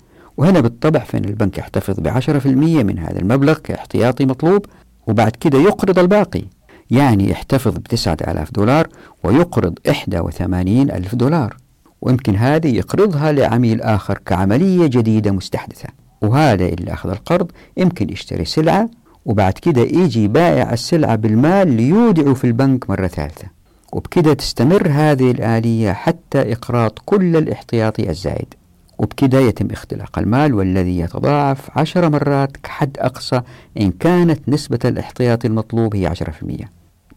وهنا 0.41 0.61
بالطبع 0.61 1.01
فإن 1.01 1.25
البنك 1.25 1.59
يحتفظ 1.59 2.01
في 2.39 2.47
المية 2.47 2.83
من 2.83 2.99
هذا 2.99 3.19
المبلغ 3.19 3.59
كاحتياطي 3.59 4.27
مطلوب 4.27 4.67
وبعد 5.07 5.31
كده 5.31 5.59
يقرض 5.59 5.99
الباقي. 5.99 6.43
يعني 6.91 7.31
يحتفظ 7.31 7.75
بتسعة 7.75 8.17
آلاف 8.29 8.53
دولار 8.53 8.89
ويقرض 9.25 9.79
إحدى 9.91 10.21
وثمانين 10.21 10.91
ألف 10.91 11.15
دولار. 11.15 11.57
ويمكن 12.01 12.37
هذه 12.37 12.77
يقرضها 12.77 13.33
لعميل 13.33 13.83
آخر 13.83 14.19
كعملية 14.27 14.87
جديدة 14.87 15.31
مستحدثة. 15.31 15.89
وهذا 16.23 16.67
اللي 16.67 16.93
أخذ 16.93 17.11
القرض 17.11 17.51
يمكن 17.77 18.11
يشتري 18.13 18.45
سلعة 18.45 18.91
وبعد 19.25 19.53
كده 19.53 19.81
يجي 19.81 20.29
بائع 20.29 20.73
السلعة 20.73 21.17
بالمال 21.17 21.73
ليودعه 21.73 22.35
في 22.35 22.45
البنك 22.45 22.91
مرة 22.91 23.07
ثالثة. 23.07 23.47
وبكده 23.93 24.35
تستمر 24.35 24.89
هذه 24.89 25.31
الآلية 25.31 25.93
حتى 25.93 26.53
إقراض 26.53 26.91
كل 27.05 27.37
الاحتياطي 27.37 28.11
الزائد 28.11 28.55
وبكده 29.01 29.39
يتم 29.39 29.69
اختلاق 29.71 30.19
المال 30.19 30.55
والذي 30.55 30.99
يتضاعف 30.99 31.79
عشر 31.79 32.11
مرات 32.11 32.57
كحد 32.57 32.97
أقصى 32.99 33.41
إن 33.81 33.91
كانت 33.91 34.49
نسبة 34.49 34.79
الاحتياطي 34.85 35.47
المطلوب 35.49 35.97
هي 35.97 36.07
عشرة 36.07 36.31
في 36.31 36.43
المية. 36.43 36.71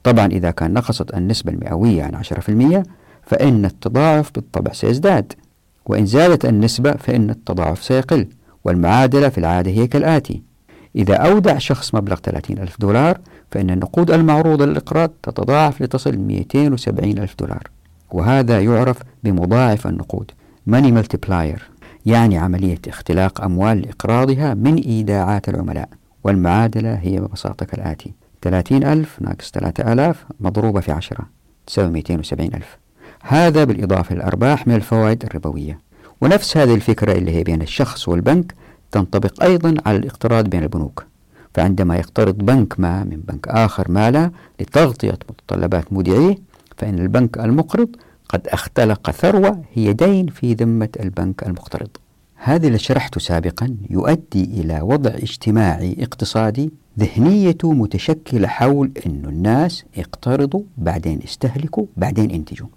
طبعا 0.03 0.25
إذا 0.25 0.51
كان 0.51 0.73
نقصت 0.73 1.13
النسبة 1.13 1.51
المئوية 1.51 2.03
عن 2.03 2.15
عشرة 2.15 2.39
في 2.39 2.49
المية 2.49 2.83
فإن 3.23 3.65
التضاعف 3.65 4.31
بالطبع 4.35 4.73
سيزداد 4.73 5.33
وإن 5.85 6.05
زادت 6.05 6.45
النسبة 6.45 6.91
فإن 6.91 7.29
التضاعف 7.29 7.83
سيقل 7.83 8.27
والمعادلة 8.63 9.29
في 9.29 9.37
العادة 9.37 9.71
هي 9.71 9.87
كالآتي. 9.87 10.41
إذا 10.95 11.15
أودع 11.15 11.57
شخص 11.57 11.95
مبلغ 11.95 12.15
30 12.15 12.57
ألف 12.57 12.79
دولار 12.79 13.19
فإن 13.51 13.69
النقود 13.69 14.11
المعروضة 14.11 14.65
للإقراض 14.65 15.11
تتضاعف 15.23 15.81
لتصل 15.81 16.17
270 16.17 17.17
ألف 17.17 17.35
دولار 17.39 17.63
وهذا 18.11 18.61
يعرف 18.61 18.97
بمضاعف 19.23 19.87
النقود. 19.87 20.31
Money 20.69 20.91
multiplier. 20.93 21.72
يعني 22.05 22.38
عملية 22.38 22.79
اختلاق 22.88 23.41
أموال 23.41 23.81
لإقراضها 23.81 24.53
من 24.53 24.75
إيداعات 24.75 25.50
العملاء. 25.50 25.89
والمعادلة 26.24 26.93
هي 26.93 27.19
ببساطة 27.19 27.65
كالآتي. 27.65 28.13
30 28.41 28.83
ألف 28.83 29.22
ناقص 29.22 29.51
3000 29.51 30.25
مضروبة 30.39 30.79
في 30.79 30.91
10 30.91 31.25
تساوي 31.67 31.89
270 31.89 32.53
ألف. 32.53 32.77
هذا 33.24 33.63
بالإضافة 33.63 34.15
للأرباح 34.15 34.67
من 34.67 34.75
الفوائد 34.75 35.24
الربوية. 35.24 35.79
ونفس 36.22 36.57
هذه 36.57 36.75
الفكرة 36.75 37.12
اللي 37.12 37.31
هي 37.31 37.43
بين 37.43 37.62
الشخص 37.62 38.10
والبنك 38.10 38.53
تنطبق 38.91 39.43
أيضا 39.43 39.75
على 39.86 39.98
الاقتراض 39.98 40.50
بين 40.50 40.63
البنوك. 40.63 41.05
فعندما 41.53 41.98
يقترض 41.98 42.38
بنك 42.38 42.79
ما 42.79 43.03
من 43.03 43.22
بنك 43.27 43.48
آخر 43.48 43.91
مالا 43.91 44.31
لتغطية 44.60 45.17
متطلبات 45.29 45.93
مودعيه 45.93 46.38
فإن 46.77 47.00
البنك 47.00 47.38
المقرض 47.38 47.89
قد 48.33 48.47
اختلق 48.47 49.11
ثروة 49.11 49.63
هي 49.73 49.93
دين 49.93 50.27
في 50.27 50.53
ذمة 50.53 50.89
البنك 50.99 51.43
المقترض. 51.43 51.89
هذا 52.35 52.67
اللي 52.67 52.77
شرحته 52.77 53.19
سابقا 53.19 53.75
يؤدي 53.89 54.43
إلى 54.43 54.81
وضع 54.81 55.09
اجتماعي 55.09 55.97
اقتصادي 55.99 56.71
ذهنيته 56.99 57.73
متشكلة 57.73 58.47
حول 58.47 58.91
أن 59.05 59.25
الناس 59.25 59.83
اقترضوا 59.97 60.61
بعدين 60.77 61.19
استهلكوا 61.23 61.85
بعدين 61.97 62.31
انتجوا. 62.31 62.67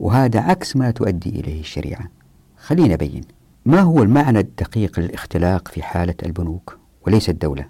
وهذا 0.00 0.40
عكس 0.40 0.76
ما 0.76 0.90
تؤدي 0.90 1.30
إليه 1.30 1.60
الشريعة. 1.60 2.08
خلينا 2.56 2.94
أبين 2.94 3.22
ما 3.66 3.80
هو 3.80 4.02
المعنى 4.02 4.38
الدقيق 4.38 5.00
للاختلاق 5.00 5.68
في 5.68 5.82
حالة 5.82 6.14
البنوك 6.26 6.78
وليس 7.06 7.30
الدولة؟ 7.30 7.66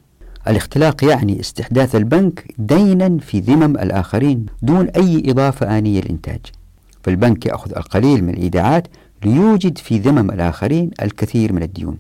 الاختلاق 0.49 1.05
يعني 1.05 1.41
استحداث 1.41 1.97
البنك 1.97 2.55
دينا 2.59 3.19
في 3.19 3.41
ذمم 3.41 3.77
الآخرين 3.77 4.47
دون 4.63 4.89
أي 4.89 5.23
إضافة 5.31 5.79
آنية 5.79 6.01
للإنتاج. 6.01 6.41
فالبنك 7.03 7.47
يأخذ 7.47 7.77
القليل 7.77 8.25
من 8.25 8.31
الإيداعات 8.31 8.89
ليوجد 9.25 9.79
في 9.79 9.99
ذمم 9.99 10.31
الآخرين 10.31 10.91
الكثير 11.03 11.53
من 11.53 11.63
الديون. 11.63 11.99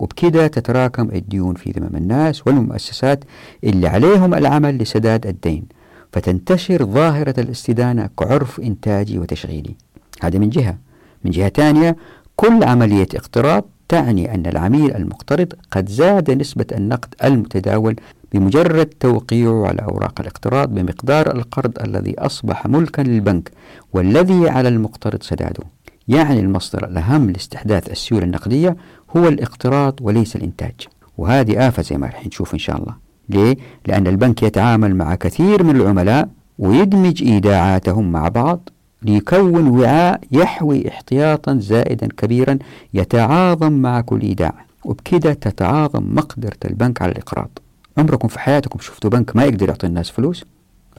وبكده 0.00 0.46
تتراكم 0.46 1.10
الديون 1.10 1.54
في 1.54 1.70
ذمم 1.70 1.96
الناس 1.96 2.46
والمؤسسات 2.46 3.24
اللي 3.64 3.88
عليهم 3.88 4.34
العمل 4.34 4.78
لسداد 4.78 5.26
الدين 5.26 5.64
فتنتشر 6.12 6.84
ظاهرة 6.84 7.40
الاستدانة 7.40 8.08
كعرف 8.18 8.60
إنتاجي 8.60 9.18
وتشغيلي. 9.18 9.74
هذا 10.22 10.38
من 10.38 10.50
جهة. 10.50 10.78
من 11.24 11.30
جهة 11.30 11.48
ثانية 11.48 11.96
كل 12.36 12.64
عملية 12.64 13.08
اقتراض 13.14 13.64
تعني 13.88 14.34
أن 14.34 14.46
العميل 14.46 14.96
المقترض 14.96 15.52
قد 15.70 15.88
زاد 15.88 16.30
نسبة 16.30 16.66
النقد 16.72 17.14
المتداول 17.24 17.96
بمجرد 18.38 18.86
توقيعه 18.86 19.66
على 19.66 19.82
أوراق 19.82 20.20
الاقتراض 20.20 20.74
بمقدار 20.74 21.34
القرض 21.36 21.72
الذي 21.84 22.18
أصبح 22.18 22.66
ملكا 22.66 23.02
للبنك 23.02 23.50
والذي 23.92 24.48
على 24.48 24.68
المقترض 24.68 25.22
سداده. 25.22 25.64
يعني 26.08 26.40
المصدر 26.40 26.88
الأهم 26.88 27.30
لاستحداث 27.30 27.90
السيولة 27.90 28.24
النقدية 28.24 28.76
هو 29.16 29.28
الاقتراض 29.28 29.94
وليس 30.00 30.36
الإنتاج. 30.36 30.74
وهذه 31.18 31.68
آفة 31.68 31.82
زي 31.82 31.98
ما 31.98 32.06
رح 32.06 32.26
نشوف 32.26 32.54
إن 32.54 32.58
شاء 32.58 32.76
الله. 32.76 32.94
ليه؟ 33.28 33.56
لأن 33.86 34.06
البنك 34.06 34.42
يتعامل 34.42 34.96
مع 34.96 35.14
كثير 35.14 35.62
من 35.62 35.76
العملاء 35.76 36.28
ويدمج 36.58 37.22
إيداعاتهم 37.22 38.12
مع 38.12 38.28
بعض 38.28 38.68
ليكون 39.02 39.68
وعاء 39.68 40.20
يحوي 40.32 40.88
احتياطا 40.88 41.58
زائدا 41.60 42.06
كبيرا 42.06 42.58
يتعاظم 42.94 43.72
مع 43.72 44.00
كل 44.00 44.20
إيداع. 44.20 44.54
وبكده 44.84 45.32
تتعاظم 45.32 46.14
مقدرة 46.14 46.58
البنك 46.64 47.02
على 47.02 47.12
الإقراض. 47.12 47.58
عمركم 47.98 48.28
في 48.28 48.38
حياتكم 48.40 48.78
شفتوا 48.78 49.10
بنك 49.10 49.36
ما 49.36 49.44
يقدر 49.44 49.68
يعطي 49.68 49.86
الناس 49.86 50.10
فلوس؟ 50.10 50.44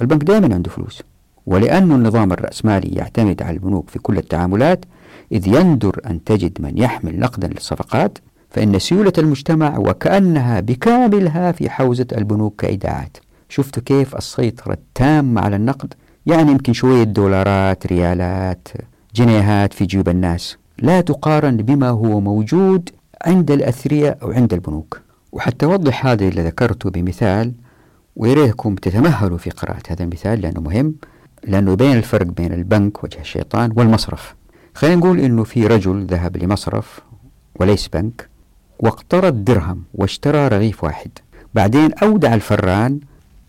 البنك 0.01 0.23
دائما 0.23 0.55
عنده 0.55 0.69
فلوس. 0.69 1.03
ولأن 1.45 1.91
النظام 1.91 2.31
الرأسمالي 2.31 2.95
يعتمد 2.95 3.41
على 3.41 3.53
البنوك 3.53 3.89
في 3.89 3.99
كل 3.99 4.17
التعاملات 4.17 4.85
إذ 5.31 5.47
يندر 5.47 6.01
أن 6.05 6.23
تجد 6.23 6.61
من 6.61 6.77
يحمل 6.77 7.19
نقدا 7.19 7.47
للصفقات 7.47 8.17
فإن 8.49 8.79
سيولة 8.79 9.13
المجتمع 9.17 9.77
وكأنها 9.77 10.59
بكاملها 10.59 11.51
في 11.51 11.69
حوزة 11.69 12.07
البنوك 12.17 12.61
كإيداعات. 12.61 13.17
شفتوا 13.49 13.83
كيف 13.83 14.15
السيطرة 14.15 14.73
التامة 14.73 15.41
على 15.41 15.55
النقد؟ 15.55 15.93
يعني 16.25 16.51
يمكن 16.51 16.73
شوية 16.73 17.03
دولارات 17.03 17.87
ريالات 17.87 18.67
جنيهات 19.15 19.73
في 19.73 19.85
جيوب 19.85 20.09
الناس. 20.09 20.57
لا 20.79 21.01
تقارن 21.01 21.57
بما 21.57 21.89
هو 21.89 22.19
موجود 22.19 22.89
عند 23.25 23.51
الأثرياء 23.51 24.17
أو 24.21 24.31
عند 24.31 24.53
البنوك. 24.53 25.01
وحتى 25.31 25.65
أوضح 25.65 26.05
هذا 26.05 26.27
اللي 26.27 26.41
ذكرته 26.41 26.89
بمثال 26.89 27.53
ويريكم 28.15 28.75
تتمهلوا 28.75 29.37
في 29.37 29.49
قراءة 29.49 29.81
هذا 29.89 30.03
المثال 30.03 30.41
لأنه 30.41 30.61
مهم 30.61 30.95
لأنه 31.43 31.71
يبين 31.71 31.97
الفرق 31.97 32.25
بين 32.25 32.53
البنك 32.53 33.03
وجه 33.03 33.19
الشيطان 33.19 33.73
والمصرف. 33.75 34.35
خلينا 34.73 34.95
نقول 34.95 35.19
أنه 35.19 35.43
في 35.43 35.67
رجل 35.67 36.05
ذهب 36.05 36.37
لمصرف 36.37 36.99
وليس 37.59 37.87
بنك 37.87 38.29
واقترض 38.79 39.43
درهم 39.43 39.83
واشترى 39.93 40.47
رغيف 40.47 40.83
واحد. 40.83 41.11
بعدين 41.53 41.93
أودع 41.93 42.33
الفران 42.33 42.99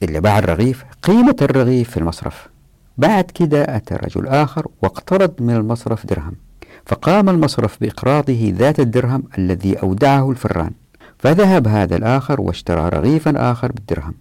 اللي 0.02 0.20
باع 0.20 0.38
الرغيف 0.38 0.84
قيمة 1.02 1.36
الرغيف 1.42 1.90
في 1.90 1.96
المصرف. 1.96 2.48
بعد 2.98 3.24
كده 3.24 3.76
أتى 3.76 3.94
رجل 3.94 4.26
آخر 4.26 4.66
واقترض 4.82 5.32
من 5.40 5.56
المصرف 5.56 6.06
درهم. 6.06 6.34
فقام 6.86 7.28
المصرف 7.28 7.80
بإقراضه 7.80 8.52
ذات 8.56 8.80
الدرهم 8.80 9.22
الذي 9.38 9.74
أودعه 9.74 10.30
الفران. 10.30 10.70
فذهب 11.18 11.68
هذا 11.68 11.96
الآخر 11.96 12.40
واشترى 12.40 12.88
رغيفا 12.88 13.50
آخر 13.52 13.72
بالدرهم. 13.72 14.14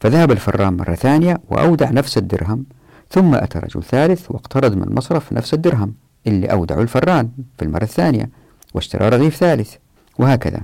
فذهب 0.00 0.30
الفران 0.30 0.76
مرة 0.76 0.94
ثانية 0.94 1.40
وأودع 1.50 1.90
نفس 1.90 2.18
الدرهم 2.18 2.64
ثم 3.10 3.34
أتى 3.34 3.58
رجل 3.58 3.82
ثالث 3.82 4.30
واقترض 4.30 4.76
من 4.76 4.82
المصرف 4.82 5.32
نفس 5.32 5.54
الدرهم 5.54 5.94
اللي 6.26 6.46
أودعه 6.46 6.82
الفران 6.82 7.28
في 7.58 7.64
المرة 7.64 7.82
الثانية 7.82 8.30
واشترى 8.74 9.08
رغيف 9.08 9.36
ثالث. 9.36 9.74
وهكذا. 10.18 10.60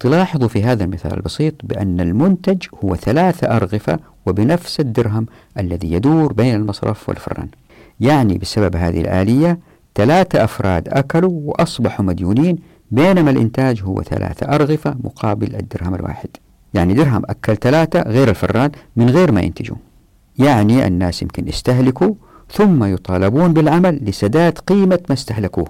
تلاحظوا 0.00 0.48
في 0.48 0.62
هذا 0.62 0.84
المثال 0.84 1.14
البسيط 1.14 1.54
بأن 1.64 2.00
المنتج 2.00 2.66
هو 2.84 2.96
ثلاثة 2.96 3.56
أرغفة 3.56 3.98
وبنفس 4.26 4.80
الدرهم 4.80 5.26
الذي 5.58 5.92
يدور 5.92 6.32
بين 6.32 6.54
المصرف 6.54 7.08
والفران. 7.08 7.48
يعني 8.00 8.38
بسبب 8.38 8.76
هذه 8.76 9.00
الآلية 9.00 9.58
ثلاثة 9.94 10.44
أفراد 10.44 10.88
أكلوا 10.88 11.40
وأصبحوا 11.44 12.04
مديونين 12.04 12.58
بينما 12.90 13.30
الإنتاج 13.30 13.82
هو 13.82 14.02
ثلاثة 14.02 14.54
أرغفة 14.54 14.96
مقابل 15.04 15.54
الدرهم 15.56 15.94
الواحد. 15.94 16.28
يعني 16.74 16.94
درهم 16.94 17.22
أكل 17.24 17.56
ثلاثة 17.56 18.02
غير 18.02 18.28
الفران 18.28 18.70
من 18.96 19.10
غير 19.10 19.32
ما 19.32 19.40
ينتجوا 19.40 19.76
يعني 20.38 20.86
الناس 20.86 21.22
يمكن 21.22 21.48
يستهلكوا 21.48 22.14
ثم 22.52 22.84
يطالبون 22.84 23.52
بالعمل 23.52 24.04
لسداد 24.04 24.58
قيمة 24.58 24.98
ما 25.08 25.14
استهلكوه. 25.14 25.66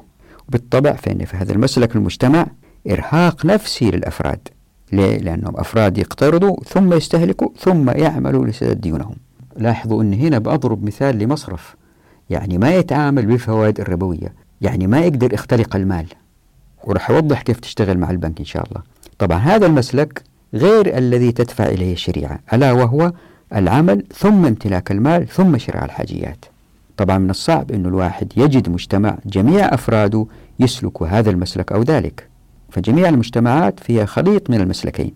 بالطبع 0.48 0.92
فإن 0.92 1.24
في 1.24 1.36
هذا 1.36 1.52
المسلك 1.52 1.96
المجتمع 1.96 2.46
إرهاق 2.90 3.46
نفسي 3.46 3.90
للأفراد. 3.90 4.48
ليه؟ 4.92 5.18
لأنهم 5.18 5.56
أفراد 5.56 5.98
يقترضوا 5.98 6.56
ثم 6.64 6.92
يستهلكوا 6.92 7.48
ثم 7.58 7.90
يعملوا 7.90 8.46
لسداد 8.46 8.80
ديونهم. 8.80 9.14
لاحظوا 9.56 10.02
أن 10.02 10.14
هنا 10.14 10.38
بأضرب 10.38 10.84
مثال 10.84 11.18
لمصرف. 11.18 11.76
يعني 12.30 12.58
ما 12.58 12.74
يتعامل 12.74 13.26
بالفوائد 13.26 13.80
الربوية. 13.80 14.34
يعني 14.60 14.86
ما 14.86 15.00
يقدر 15.00 15.34
يختلق 15.34 15.76
المال. 15.76 16.06
ورح 16.86 17.10
أوضح 17.10 17.42
كيف 17.42 17.60
تشتغل 17.60 17.98
مع 17.98 18.10
البنك 18.10 18.38
إن 18.38 18.44
شاء 18.44 18.66
الله. 18.68 18.82
طبعا 19.18 19.38
هذا 19.38 19.66
المسلك 19.66 20.22
غير 20.54 20.98
الذي 20.98 21.32
تدفع 21.32 21.64
إليه 21.64 21.92
الشريعة 21.92 22.38
ألا 22.52 22.72
وهو 22.72 23.12
العمل 23.54 24.04
ثم 24.14 24.46
امتلاك 24.46 24.90
المال 24.90 25.28
ثم 25.28 25.58
شراء 25.58 25.84
الحاجيات. 25.84 26.44
طبعا 26.96 27.18
من 27.18 27.30
الصعب 27.30 27.72
أن 27.72 27.86
الواحد 27.86 28.32
يجد 28.36 28.68
مجتمع 28.68 29.18
جميع 29.26 29.74
أفراده 29.74 30.26
يسلكوا 30.60 31.06
هذا 31.06 31.30
المسلك 31.30 31.72
أو 31.72 31.82
ذلك. 31.82 32.28
فجميع 32.70 33.08
المجتمعات 33.08 33.80
فيها 33.80 34.04
خليط 34.04 34.50
من 34.50 34.60
المسلكين. 34.60 35.14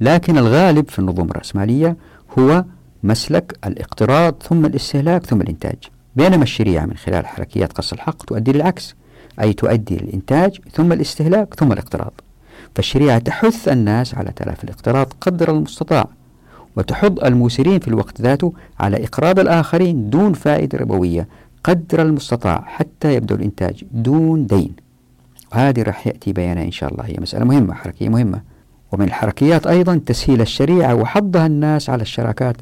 لكن 0.00 0.38
الغالب 0.38 0.88
في 0.88 0.98
النظم 0.98 1.30
الرأسمالية 1.30 1.96
هو 2.38 2.64
مسلك 3.02 3.58
الاقتراض 3.66 4.42
ثم 4.42 4.66
الاستهلاك 4.66 5.26
ثم 5.26 5.40
الإنتاج. 5.40 5.76
بينما 6.16 6.42
الشريعة 6.42 6.86
من 6.86 6.96
خلال 6.96 7.26
حركيات 7.26 7.72
قص 7.72 7.92
الحق 7.92 8.24
تؤدي 8.24 8.52
للعكس. 8.52 8.94
أي 9.40 9.52
تؤدي 9.52 9.96
للإنتاج 9.96 10.60
ثم 10.72 10.92
الاستهلاك 10.92 11.54
ثم 11.54 11.72
الاقتراض. 11.72 12.12
فالشريعة 12.74 13.18
تحث 13.18 13.68
الناس 13.68 14.14
على 14.14 14.30
تلافي 14.36 14.64
الاقتراض 14.64 15.12
قدر 15.20 15.50
المستطاع 15.50 16.08
وتحض 16.76 17.24
الموسرين 17.24 17.78
في 17.78 17.88
الوقت 17.88 18.20
ذاته 18.20 18.52
على 18.80 19.04
إقراض 19.04 19.38
الآخرين 19.38 20.10
دون 20.10 20.32
فائدة 20.32 20.78
ربوية 20.78 21.28
قدر 21.64 22.02
المستطاع 22.02 22.64
حتى 22.66 23.14
يبدأ 23.14 23.34
الإنتاج 23.34 23.84
دون 23.92 24.46
دين. 24.46 24.72
وهذه 25.52 25.82
راح 25.82 26.06
يأتي 26.06 26.32
بيانها 26.32 26.64
إن 26.64 26.70
شاء 26.70 26.92
الله. 26.92 27.04
هي 27.04 27.16
مسألة 27.20 27.44
مهمة 27.44 27.74
حركية 27.74 28.08
مهمة. 28.08 28.40
ومن 28.92 29.06
الحركيات 29.06 29.66
أيضا 29.66 30.00
تسهيل 30.06 30.40
الشريعة 30.40 30.94
وحضها 30.94 31.46
الناس 31.46 31.90
على 31.90 32.02
الشراكات 32.02 32.56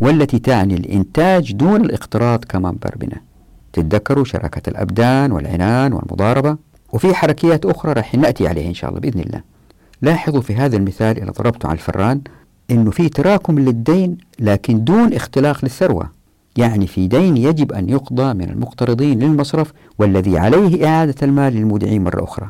والتي 0.00 0.38
تعني 0.38 0.74
الإنتاج 0.74 1.52
دون 1.52 1.84
الاقتراض 1.84 2.44
كما 2.44 2.70
مر 2.70 2.94
بنا. 2.96 3.27
تتذكروا 3.72 4.24
شراكة 4.24 4.70
الأبدان 4.70 5.32
والعنان 5.32 5.92
والمضاربة؟ 5.92 6.56
وفي 6.92 7.14
حركيات 7.14 7.66
أخرى 7.66 7.92
راح 7.92 8.14
نأتي 8.14 8.48
عليها 8.48 8.68
إن 8.68 8.74
شاء 8.74 8.90
الله 8.90 9.00
بإذن 9.00 9.20
الله. 9.20 9.42
لاحظوا 10.02 10.40
في 10.40 10.54
هذا 10.54 10.76
المثال 10.76 11.22
إذا 11.22 11.30
ضربته 11.30 11.68
على 11.68 11.76
الفران 11.78 12.20
أنه 12.70 12.90
في 12.90 13.08
تراكم 13.08 13.58
للدين 13.58 14.18
لكن 14.38 14.84
دون 14.84 15.12
اختلاق 15.12 15.58
للثروة. 15.62 16.10
يعني 16.56 16.86
في 16.86 17.06
دين 17.06 17.36
يجب 17.36 17.72
أن 17.72 17.88
يقضى 17.88 18.34
من 18.34 18.50
المقترضين 18.50 19.18
للمصرف 19.18 19.72
والذي 19.98 20.38
عليه 20.38 20.88
إعادة 20.88 21.14
المال 21.22 21.52
للمودعين 21.52 22.04
مرة 22.04 22.24
أخرى. 22.24 22.48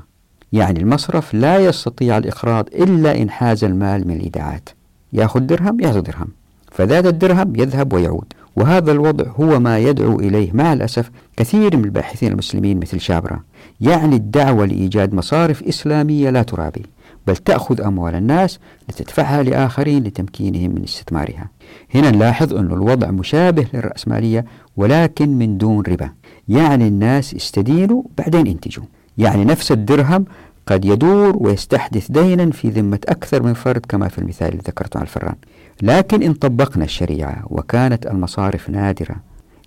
يعني 0.52 0.80
المصرف 0.80 1.34
لا 1.34 1.58
يستطيع 1.58 2.18
الإقراض 2.18 2.66
إلا 2.66 3.22
إن 3.22 3.30
حاز 3.30 3.64
المال 3.64 4.08
من 4.08 4.16
الإيداعات. 4.16 4.68
يأخذ 5.12 5.40
درهم 5.40 5.80
يأخذ 5.80 6.00
درهم. 6.00 6.28
فذات 6.72 7.06
الدرهم 7.06 7.56
يذهب 7.56 7.92
ويعود. 7.92 8.32
وهذا 8.58 8.92
الوضع 8.92 9.24
هو 9.40 9.60
ما 9.60 9.78
يدعو 9.78 10.20
إليه 10.20 10.52
مع 10.52 10.72
الأسف 10.72 11.10
كثير 11.36 11.76
من 11.76 11.84
الباحثين 11.84 12.32
المسلمين 12.32 12.80
مثل 12.80 13.00
شابرا 13.00 13.40
يعني 13.80 14.16
الدعوة 14.16 14.66
لإيجاد 14.66 15.14
مصارف 15.14 15.62
إسلامية 15.62 16.30
لا 16.30 16.42
ترابي 16.42 16.82
بل 17.26 17.36
تأخذ 17.36 17.80
أموال 17.80 18.14
الناس 18.14 18.58
لتدفعها 18.88 19.42
لآخرين 19.42 20.02
لتمكينهم 20.04 20.74
من 20.74 20.82
استثمارها. 20.84 21.48
هنا 21.94 22.10
نلاحظ 22.10 22.54
أن 22.54 22.66
الوضع 22.66 23.10
مشابه 23.10 23.66
للرأسمالية 23.74 24.44
ولكن 24.76 25.28
من 25.28 25.58
دون 25.58 25.82
ربا 25.88 26.10
يعني 26.48 26.88
الناس 26.88 27.34
استدينوا 27.34 28.02
بعدين 28.18 28.46
انتجوا 28.46 28.84
يعني 29.18 29.44
نفس 29.44 29.72
الدرهم 29.72 30.24
قد 30.66 30.84
يدور 30.84 31.36
ويستحدث 31.36 32.10
دينا 32.10 32.50
في 32.50 32.68
ذمة 32.68 33.00
أكثر 33.08 33.42
من 33.42 33.54
فرد 33.54 33.86
كما 33.88 34.08
في 34.08 34.18
المثال 34.18 34.48
اللي 34.48 34.62
ذكرته 34.66 34.98
عن 34.98 35.02
الفران. 35.02 35.34
لكن 35.82 36.22
إن 36.22 36.32
طبقنا 36.34 36.84
الشريعة 36.84 37.42
وكانت 37.46 38.06
المصارف 38.06 38.70
نادرة 38.70 39.16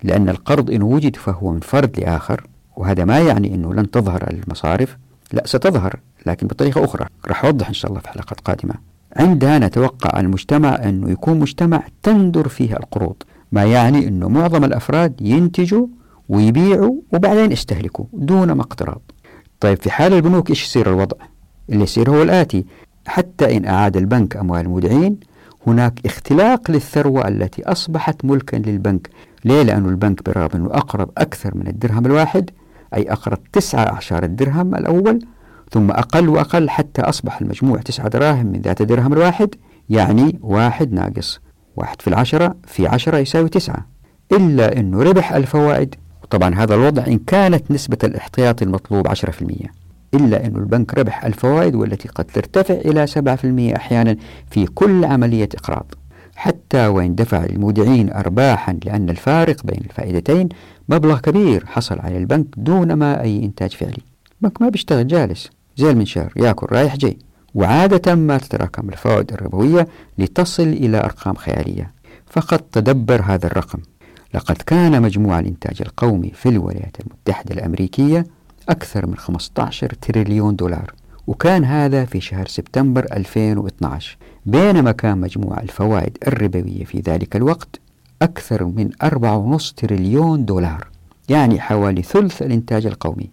لأن 0.02 0.28
القرض 0.28 0.70
إن 0.70 0.82
وجد 0.82 1.16
فهو 1.16 1.52
من 1.52 1.60
فرد 1.60 2.00
لآخر 2.00 2.46
وهذا 2.76 3.04
ما 3.04 3.18
يعني 3.18 3.54
أنه 3.54 3.74
لن 3.74 3.90
تظهر 3.90 4.30
المصارف. 4.30 4.96
لا 5.32 5.42
ستظهر 5.46 6.00
لكن 6.26 6.46
بطريقة 6.46 6.84
أخرى. 6.84 7.06
راح 7.26 7.44
أوضح 7.44 7.68
إن 7.68 7.74
شاء 7.74 7.90
الله 7.90 8.00
في 8.00 8.08
حلقات 8.08 8.40
قادمة. 8.40 8.74
عندها 9.16 9.58
نتوقع 9.58 10.20
المجتمع 10.20 10.74
أنه 10.84 11.10
يكون 11.10 11.38
مجتمع 11.38 11.82
تندر 12.02 12.48
فيه 12.48 12.76
القروض 12.76 13.16
ما 13.52 13.64
يعني 13.64 14.08
أنه 14.08 14.28
معظم 14.28 14.64
الأفراد 14.64 15.20
ينتجوا 15.20 15.86
ويبيعوا 16.28 16.94
وبعدين 17.12 17.52
يستهلكوا 17.52 18.04
دون 18.12 18.56
مقتراض 18.56 19.00
طيب 19.60 19.78
في 19.78 19.90
حال 19.90 20.12
البنوك 20.12 20.50
إيش 20.50 20.64
يصير 20.64 20.88
الوضع؟ 20.90 21.16
اللي 21.70 21.84
يصير 21.84 22.10
هو 22.10 22.22
الآتي. 22.22 22.64
حتى 23.06 23.56
إن 23.56 23.64
أعاد 23.66 23.96
البنك 23.96 24.36
أموال 24.36 24.60
المودعين 24.60 25.16
هناك 25.66 26.06
اختلاق 26.06 26.70
للثروة 26.70 27.28
التي 27.28 27.62
أصبحت 27.62 28.24
ملكا 28.24 28.56
للبنك. 28.56 29.10
ليه؟ 29.44 29.62
لأن 29.62 29.88
البنك 29.88 30.24
برغم 30.24 30.48
أنه 30.54 30.66
أقرب 30.66 31.10
أكثر 31.18 31.56
من 31.56 31.66
الدرهم 31.66 32.06
الواحد 32.06 32.50
أي 32.94 33.12
أقرب 33.12 33.38
تسعة 33.52 33.82
أعشار 33.84 34.24
الدرهم 34.24 34.74
الأول 34.74 35.18
ثم 35.70 35.90
أقل 35.90 36.28
وأقل 36.28 36.70
حتى 36.70 37.02
أصبح 37.02 37.40
المجموع 37.40 37.78
تسعة 37.78 38.08
دراهم 38.08 38.46
من 38.46 38.60
ذات 38.60 38.80
الدرهم 38.80 39.12
الواحد 39.12 39.54
يعني 39.90 40.38
واحد 40.42 40.92
ناقص 40.92 41.40
واحد 41.76 42.02
في 42.02 42.08
العشرة 42.08 42.54
في 42.66 42.86
عشرة 42.86 43.18
يساوي 43.18 43.48
تسعة. 43.48 43.86
إلا 44.32 44.78
أنه 44.78 45.02
ربح 45.02 45.32
الفوائد 45.32 45.94
طبعا 46.30 46.54
هذا 46.54 46.74
الوضع 46.74 47.06
إن 47.06 47.18
كانت 47.18 47.70
نسبة 47.70 47.98
الاحتياطي 48.04 48.64
المطلوب 48.64 49.08
10% 49.08 49.12
إلا 50.14 50.46
أن 50.46 50.56
البنك 50.56 50.94
ربح 50.98 51.24
الفوائد 51.24 51.74
والتي 51.74 52.08
قد 52.08 52.24
ترتفع 52.24 52.74
إلى 52.74 53.06
7% 53.06 53.76
أحيانا 53.76 54.16
في 54.50 54.66
كل 54.66 55.04
عملية 55.04 55.48
إقراض. 55.54 55.94
حتى 56.36 56.86
وإن 56.86 57.14
دفع 57.14 57.44
المودعين 57.44 58.12
أرباحا 58.12 58.78
لأن 58.84 59.10
الفارق 59.10 59.66
بين 59.66 59.80
الفائدتين 59.84 60.48
مبلغ 60.88 61.18
كبير 61.18 61.66
حصل 61.66 61.98
على 61.98 62.18
البنك 62.18 62.46
دون 62.56 62.92
ما 62.92 63.20
أي 63.22 63.44
إنتاج 63.44 63.70
فعلي. 63.70 64.02
البنك 64.42 64.62
ما 64.62 64.68
بيشتغل 64.68 65.06
جالس 65.06 65.50
زي 65.76 65.90
المنشار 65.90 66.32
يأكل 66.36 66.66
رايح 66.72 66.96
جاي. 66.96 67.18
وعادة 67.54 68.14
ما 68.14 68.38
تتراكم 68.38 68.88
الفوائد 68.88 69.32
الربوية 69.32 69.88
لتصل 70.18 70.62
إلى 70.68 70.98
أرقام 70.98 71.34
خيالية. 71.34 71.90
فقط 72.26 72.60
تدبر 72.72 73.22
هذا 73.22 73.46
الرقم. 73.46 73.78
لقد 74.34 74.56
كان 74.56 75.02
مجموع 75.02 75.38
الإنتاج 75.38 75.82
القومي 75.82 76.30
في 76.34 76.48
الولايات 76.48 76.96
المتحدة 77.00 77.54
الأمريكية 77.54 78.26
أكثر 78.68 79.06
من 79.06 79.16
15 79.16 79.94
تريليون 79.94 80.56
دولار. 80.56 80.94
وكان 81.26 81.64
هذا 81.64 82.04
في 82.04 82.20
شهر 82.20 82.46
سبتمبر 82.46 83.06
2012 83.12 84.16
بينما 84.46 84.92
كان 84.92 85.18
مجموع 85.18 85.60
الفوائد 85.60 86.18
الربوية 86.26 86.84
في 86.84 87.00
ذلك 87.00 87.36
الوقت 87.36 87.80
أكثر 88.22 88.64
من 88.64 88.90
4.5 89.02 89.72
تريليون 89.76 90.44
دولار 90.44 90.88
يعني 91.28 91.60
حوالي 91.60 92.02
ثلث 92.02 92.42
الإنتاج 92.42 92.86
القومي. 92.86 93.30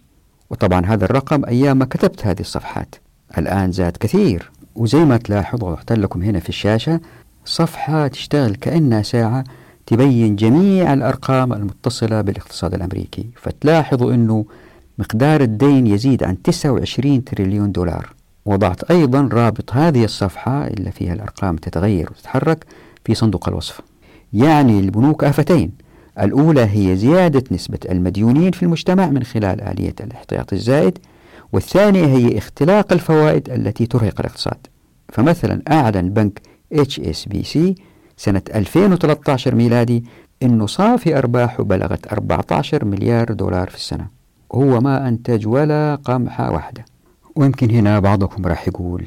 وطبعا 0.50 0.86
هذا 0.86 1.04
الرقم 1.04 1.44
أيام 1.44 1.78
ما 1.78 1.84
كتبت 1.84 2.26
هذه 2.26 2.40
الصفحات. 2.40 2.94
الآن 3.38 3.72
زاد 3.72 3.96
كثير. 3.96 4.50
وزي 4.76 5.04
ما 5.04 5.16
تلاحظوا 5.16 5.70
وضعت 5.70 5.92
لكم 5.92 6.22
هنا 6.22 6.40
في 6.40 6.48
الشاشة 6.48 7.00
صفحة 7.44 8.08
تشتغل 8.08 8.54
كأنها 8.54 9.02
ساعة 9.02 9.44
تبين 9.86 10.36
جميع 10.36 10.92
الأرقام 10.92 11.52
المتصلة 11.52 12.20
بالاقتصاد 12.20 12.74
الأمريكي. 12.74 13.26
فتلاحظوا 13.36 14.14
أنه 14.14 14.44
مقدار 15.00 15.40
الدين 15.40 15.86
يزيد 15.86 16.24
عن 16.24 16.42
29 16.42 17.24
تريليون 17.24 17.72
دولار. 17.72 18.14
وضعت 18.46 18.90
أيضا 18.90 19.28
رابط 19.32 19.72
هذه 19.72 20.04
الصفحة 20.04 20.66
اللي 20.66 20.92
فيها 20.92 21.14
الأرقام 21.14 21.56
تتغير 21.56 22.10
وتتحرك 22.10 22.64
في 23.04 23.14
صندوق 23.14 23.48
الوصف. 23.48 23.80
يعني 24.32 24.80
البنوك 24.80 25.24
آفتين. 25.24 25.72
الأولى 26.20 26.68
هي 26.70 26.96
زيادة 26.96 27.44
نسبة 27.50 27.78
المديونين 27.90 28.52
في 28.52 28.62
المجتمع 28.62 29.06
من 29.06 29.22
خلال 29.22 29.60
آلية 29.60 29.94
الاحتياط 30.00 30.52
الزائد 30.52 30.98
والثانية 31.52 32.04
هي 32.04 32.38
اختلاق 32.38 32.92
الفوائد 32.92 33.50
التي 33.50 33.86
ترهق 33.86 34.20
الاقتصاد. 34.20 34.66
فمثلا 35.12 35.62
أعلن 35.70 36.10
بنك 36.10 36.40
HSBC 36.74 37.58
سنة 38.16 38.42
2013 38.54 39.54
ميلادي 39.54 40.04
أنه 40.42 40.66
صافي 40.66 41.18
أرباحه 41.18 41.64
بلغت 41.64 42.12
14 42.12 42.84
مليار 42.84 43.32
دولار 43.32 43.70
في 43.70 43.76
السنة. 43.76 44.19
وهو 44.50 44.80
ما 44.80 45.08
أنتج 45.08 45.46
ولا 45.46 45.94
قمحة 45.94 46.50
واحدة 46.50 46.84
ويمكن 47.36 47.70
هنا 47.70 47.98
بعضكم 47.98 48.46
راح 48.46 48.68
يقول 48.68 49.06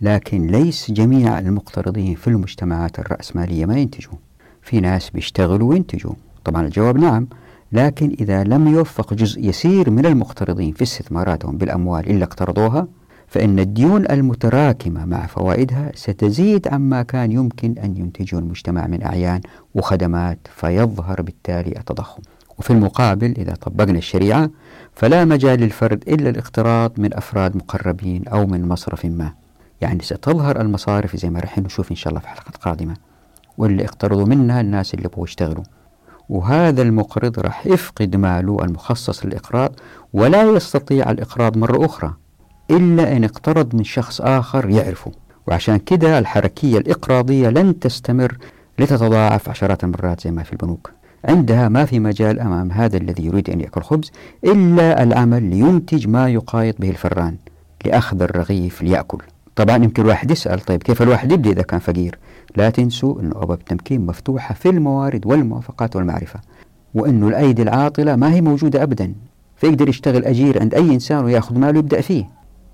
لكن 0.00 0.46
ليس 0.46 0.90
جميع 0.90 1.38
المقترضين 1.38 2.14
في 2.14 2.28
المجتمعات 2.28 2.98
الرأسمالية 2.98 3.66
ما 3.66 3.78
ينتجوا 3.78 4.18
في 4.62 4.80
ناس 4.80 5.10
بيشتغلوا 5.10 5.70
وينتجوا. 5.70 6.12
طبعا 6.44 6.66
الجواب 6.66 6.98
نعم 6.98 7.26
لكن 7.72 8.16
إذا 8.20 8.44
لم 8.44 8.68
يوفق 8.68 9.14
جزء 9.14 9.40
يسير 9.48 9.90
من 9.90 10.06
المقترضين 10.06 10.72
في 10.72 10.82
استثماراتهم 10.82 11.58
بالأموال 11.58 12.10
إلا 12.10 12.24
اقترضوها 12.24 12.86
فإن 13.26 13.58
الديون 13.58 14.10
المتراكمة 14.10 15.04
مع 15.04 15.26
فوائدها 15.26 15.92
ستزيد 15.94 16.68
عما 16.68 17.02
كان 17.02 17.32
يمكن 17.32 17.74
أن 17.78 17.96
ينتجه 17.96 18.38
المجتمع 18.38 18.86
من 18.86 19.02
أعيان 19.02 19.40
وخدمات 19.74 20.38
فيظهر 20.54 21.22
بالتالي 21.22 21.78
التضخم. 21.78 22.22
وفي 22.58 22.70
المقابل 22.70 23.34
إذا 23.38 23.54
طبقنا 23.54 23.98
الشريعة 23.98 24.50
فلا 24.94 25.24
مجال 25.24 25.60
للفرد 25.60 26.04
إلا 26.08 26.30
الاقتراض 26.30 26.92
من 27.00 27.14
أفراد 27.14 27.56
مقربين 27.56 28.28
أو 28.28 28.46
من 28.46 28.68
مصرف 28.68 29.04
ما. 29.04 29.32
يعني 29.80 30.02
ستظهر 30.02 30.60
المصارف 30.60 31.16
زي 31.16 31.30
ما 31.30 31.40
رح 31.40 31.58
نشوف 31.58 31.90
إن 31.90 31.96
شاء 31.96 32.08
الله 32.08 32.20
في 32.20 32.28
حلقة 32.28 32.52
قادمة. 32.62 32.96
واللي 33.58 33.84
اقترضوا 33.84 34.26
منها 34.26 34.60
الناس 34.60 34.94
اللي 34.94 35.04
يبغوا 35.04 35.24
يشتغلوا. 35.24 35.64
وهذا 36.28 36.82
المقرض 36.82 37.38
راح 37.40 37.66
يفقد 37.66 38.16
ماله 38.16 38.64
المخصص 38.64 39.26
للإقراض 39.26 39.72
ولا 40.12 40.42
يستطيع 40.42 41.10
الإقراض 41.10 41.58
مرة 41.58 41.86
أخرى 41.86 42.14
إلا 42.70 43.16
أن 43.16 43.24
اقترض 43.24 43.74
من 43.74 43.84
شخص 43.84 44.20
آخر 44.20 44.70
يعرفه. 44.70 45.12
وعشان 45.46 45.76
كده 45.76 46.18
الحركية 46.18 46.78
الإقراضية 46.78 47.48
لن 47.48 47.78
تستمر 47.78 48.36
لتتضاعف 48.78 49.48
عشرات 49.48 49.84
المرات 49.84 50.20
زي 50.20 50.30
ما 50.30 50.42
في 50.42 50.52
البنوك. 50.52 50.90
عندها 51.24 51.68
ما 51.68 51.84
في 51.84 52.00
مجال 52.00 52.40
أمام 52.40 52.72
هذا 52.72 52.96
الذي 52.96 53.26
يريد 53.26 53.50
أن 53.50 53.60
يأكل 53.60 53.82
خبز 53.82 54.12
إلا 54.44 55.02
العمل 55.02 55.42
لينتج 55.42 56.08
ما 56.08 56.28
يقايض 56.28 56.74
به 56.78 56.90
الفران 56.90 57.36
لأخذ 57.84 58.22
الرغيف 58.22 58.82
ليأكل. 58.82 59.18
طبعا 59.56 59.76
يمكن 59.76 60.06
واحد 60.06 60.30
يسأل 60.30 60.60
طيب 60.60 60.82
كيف 60.82 61.02
الواحد 61.02 61.32
يبدأ 61.32 61.50
إذا 61.50 61.62
كان 61.62 61.80
فقير؟ 61.80 62.18
لا 62.56 62.70
تنسوا 62.70 63.20
أن 63.20 63.30
أبواب 63.30 63.58
التمكين 63.58 64.06
مفتوحة 64.06 64.54
في 64.54 64.68
الموارد 64.68 65.26
والموافقات 65.26 65.96
والمعرفة 65.96 66.40
وأنه 66.94 67.28
الأيدي 67.28 67.62
العاطلة 67.62 68.16
ما 68.16 68.34
هي 68.34 68.40
موجودة 68.40 68.82
أبدا 68.82 69.14
فيقدر 69.56 69.88
يشتغل 69.88 70.24
أجير 70.24 70.60
عند 70.60 70.74
أي 70.74 70.94
إنسان 70.94 71.24
ويأخذ 71.24 71.58
ماله 71.58 71.78
يبدأ 71.78 72.00
فيه. 72.00 72.24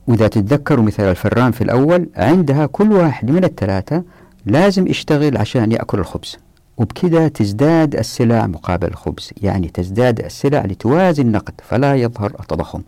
وإذا 0.06 0.28
تتذكروا 0.28 0.84
مثال 0.84 1.04
الفران 1.04 1.52
في 1.52 1.64
الأول 1.64 2.08
عندها 2.16 2.66
كل 2.66 2.92
واحد 2.92 3.30
من 3.30 3.44
الثلاثة 3.44 4.02
لازم 4.46 4.86
يشتغل 4.86 5.36
عشان 5.36 5.72
يأكل 5.72 5.98
الخبز. 5.98 6.36
وبكذا 6.80 7.28
تزداد 7.28 7.96
السلع 7.96 8.46
مقابل 8.46 8.88
الخبز. 8.88 9.30
يعني 9.42 9.68
تزداد 9.68 10.20
السلع 10.20 10.64
لتوازي 10.64 11.22
النقد 11.22 11.54
فلا 11.68 11.94
يظهر 11.94 12.32
التضخم. 12.40 12.82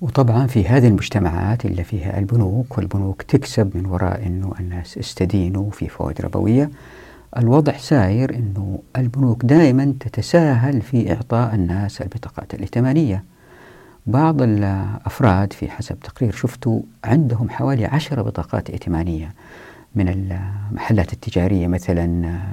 وطبعا 0.00 0.46
في 0.46 0.66
هذه 0.66 0.88
المجتمعات 0.88 1.64
اللي 1.64 1.84
فيها 1.84 2.18
البنوك 2.18 2.78
والبنوك 2.78 3.22
تكسب 3.22 3.76
من 3.76 3.86
وراء 3.86 4.26
إنه 4.26 4.52
الناس 4.60 4.98
استدينوا 4.98 5.70
في 5.70 5.88
فوائد 5.88 6.20
ربوية. 6.20 6.70
الوضع 7.36 7.76
ساير 7.76 8.34
إنه 8.34 8.78
البنوك 8.96 9.44
دائما 9.44 9.94
تتساهل 10.00 10.82
في 10.82 11.12
إعطاء 11.12 11.54
الناس 11.54 12.02
البطاقات 12.02 12.54
الائتمانية. 12.54 13.24
بعض 14.06 14.42
الأفراد 14.42 15.52
في 15.52 15.70
حسب 15.70 16.00
تقرير 16.00 16.32
شفته 16.32 16.84
عندهم 17.04 17.50
حوالي 17.50 17.84
عشرة 17.84 18.22
بطاقات 18.22 18.70
ائتمانية. 18.70 19.34
من 19.94 20.08
المحلات 20.08 21.12
التجارية 21.12 21.66
مثلا 21.66 22.06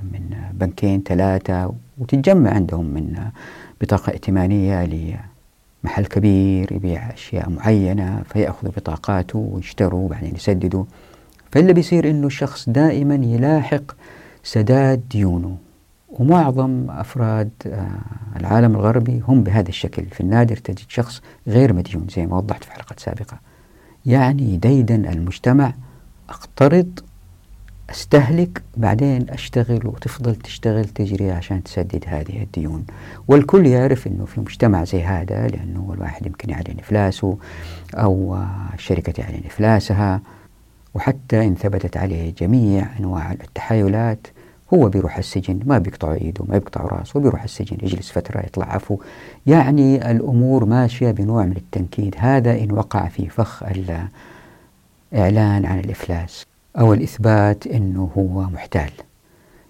من 0.04 0.36
بنكين 0.54 1.04
ثلاثة 1.06 1.74
وتتجمع 1.98 2.50
عندهم 2.50 2.86
من 2.86 3.30
بطاقة 3.82 4.10
ائتمانية 4.10 4.84
محل 5.84 6.06
كبير 6.06 6.72
يبيع 6.72 7.14
أشياء 7.14 7.50
معينة 7.50 8.24
فيأخذوا 8.30 8.72
بطاقاته 8.72 9.40
ويشتروا 9.40 10.06
وبعدين 10.06 10.36
يسددوا. 10.36 10.84
فاللي 11.52 11.74
بيصير 11.74 12.10
إنه 12.10 12.28
الشخص 12.28 12.70
دائما 12.70 13.16
يلاحق 13.16 13.84
سداد 14.44 15.02
ديونه. 15.12 15.58
ومعظم 16.10 16.90
أفراد 16.90 17.50
آه، 17.68 17.90
العالم 18.40 18.76
الغربي 18.76 19.22
هم 19.28 19.44
بهذا 19.44 19.70
الشكل. 19.70 20.06
في 20.06 20.22
النادر 20.22 20.58
تجد 20.58 20.90
شخص 20.90 21.22
غير 21.48 21.74
مديون 21.74 22.08
زي 22.16 22.26
ما 22.26 22.38
وضحت 22.38 22.64
في 22.64 22.72
حلقة 22.72 22.96
سابقة. 22.98 23.40
يعني 24.06 24.58
ديدن 24.58 25.06
المجتمع 25.06 25.74
اقترض 26.30 27.00
أستهلك 27.92 28.62
بعدين 28.78 29.30
أشتغل 29.30 29.88
وتفضل 29.88 30.36
تشتغل 30.36 30.86
تجري 30.86 31.32
عشان 31.32 31.64
تسدد 31.64 32.04
هذه 32.08 32.44
الديون. 32.44 32.86
والكل 33.28 33.68
يعرف 33.68 34.08
إنه 34.08 34.26
في 34.26 34.40
مجتمع 34.40 34.84
زي 34.84 35.04
هذا 35.04 35.48
لأنه 35.48 35.94
الواحد 35.94 36.26
يمكن 36.26 36.50
يعلن 36.50 36.80
إفلاسه 36.80 37.38
أو 37.96 38.38
الشركة 38.74 39.12
تعلن 39.12 39.42
إفلاسها. 39.46 40.22
وحتى 40.94 41.48
إن 41.48 41.56
ثبتت 41.56 41.98
عليه 41.98 42.34
جميع 42.40 42.88
أنواع 43.00 43.32
التحايلات 43.32 44.28
هو 44.74 44.90
بيروح 44.90 45.18
السجن 45.18 45.60
ما 45.66 45.78
بيقطعوا 45.78 46.14
إيده 46.14 46.46
ما 46.46 46.58
بيقطعوا 46.58 46.90
رأسه 46.90 47.20
وبيروح 47.20 47.44
السجن 47.44 47.78
يجلس 47.84 48.12
فترة 48.12 48.40
يطلع 48.40 48.74
عفو. 48.74 49.00
يعني 49.48 50.12
الأمور 50.12 50.66
ماشية 50.66 51.12
بنوع 51.12 51.46
من 51.46 51.58
التنكيد. 51.58 52.16
هذا 52.18 52.52
إن 52.52 52.72
وقع 52.72 53.08
في 53.08 53.30
فخ 53.30 53.64
الإعلان 55.14 55.66
عن 55.66 55.80
الإفلاس. 55.80 56.51
أو 56.80 56.94
الإثبات 56.94 57.68
أنه 57.68 58.12
هو 58.18 58.42
محتال. 58.42 58.92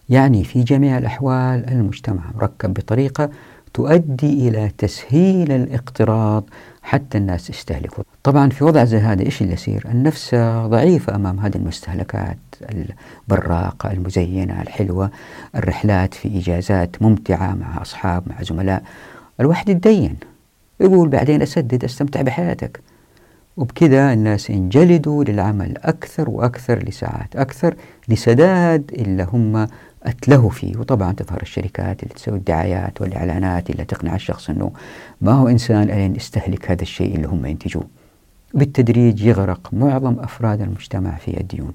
يعني 0.10 0.44
في 0.44 0.64
جميع 0.64 0.98
الأحوال 0.98 1.70
المجتمع 1.70 2.22
مركب 2.36 2.74
بطريقة 2.74 3.30
تؤدي 3.74 4.48
إلى 4.48 4.72
تسهيل 4.78 5.52
الاقتراض 5.52 6.44
حتى 6.82 7.18
الناس 7.18 7.50
يستهلكوا. 7.50 8.04
طبعا 8.24 8.50
في 8.50 8.64
وضع 8.64 8.84
زي 8.84 8.98
هذا 8.98 9.22
إيش 9.22 9.42
اللي 9.42 9.54
يصير؟ 9.54 9.86
النفس 9.92 10.36
ضعيفة 10.66 11.16
أمام 11.16 11.40
هذه 11.40 11.56
المستهلكات 11.56 12.38
البراقة 13.30 13.92
المزينة 13.92 14.62
الحلوة 14.62 15.12
الرحلات 15.56 16.14
في 16.14 16.40
إجازات 16.40 17.02
ممتعة 17.02 17.56
مع 17.56 17.82
أصحاب 17.82 18.24
مع 18.28 18.44
زملاء. 18.44 18.84
الواحد 19.40 19.70
يتدين 19.70 20.18
يقول 20.80 21.10
بعدين 21.10 21.42
أسدد 21.42 21.84
أستمتع 21.84 22.22
بحياتك. 22.22 22.80
وبكذا 23.62 24.13
الناس 24.13 24.50
ينجلدوا 24.50 25.24
للعمل 25.24 25.78
أكثر 25.78 26.30
وأكثر 26.30 26.84
لساعات 26.84 27.36
أكثر 27.36 27.76
لسداد 28.08 28.91
اللي 28.93 29.28
هم 29.34 29.67
أتلهوا 30.04 30.50
فيه. 30.50 30.78
وطبعا 30.78 31.12
تظهر 31.13 31.41
الشركات 31.41 32.04
اللي 32.04 32.13
تسوي 32.13 32.38
الدعايات 32.38 33.02
والإعلانات 33.02 33.69
اللي 33.69 33.86
تقنع 33.86 34.15
الشخص 34.15 34.50
أنه 34.50 34.71
ما 35.21 35.32
هو 35.32 35.47
إنسان 35.47 35.84
ألين 35.84 36.15
يستهلك 36.15 36.71
هذا 36.71 36.82
الشيء 36.82 37.15
اللي 37.15 37.28
هم 37.28 37.45
ينتجوه. 37.45 37.84
بالتدريج 38.54 39.21
يغرق 39.21 39.69
معظم 39.74 40.19
أفراد 40.19 40.62
المجتمع 40.62 41.15
في 41.15 41.39
الديون. 41.41 41.74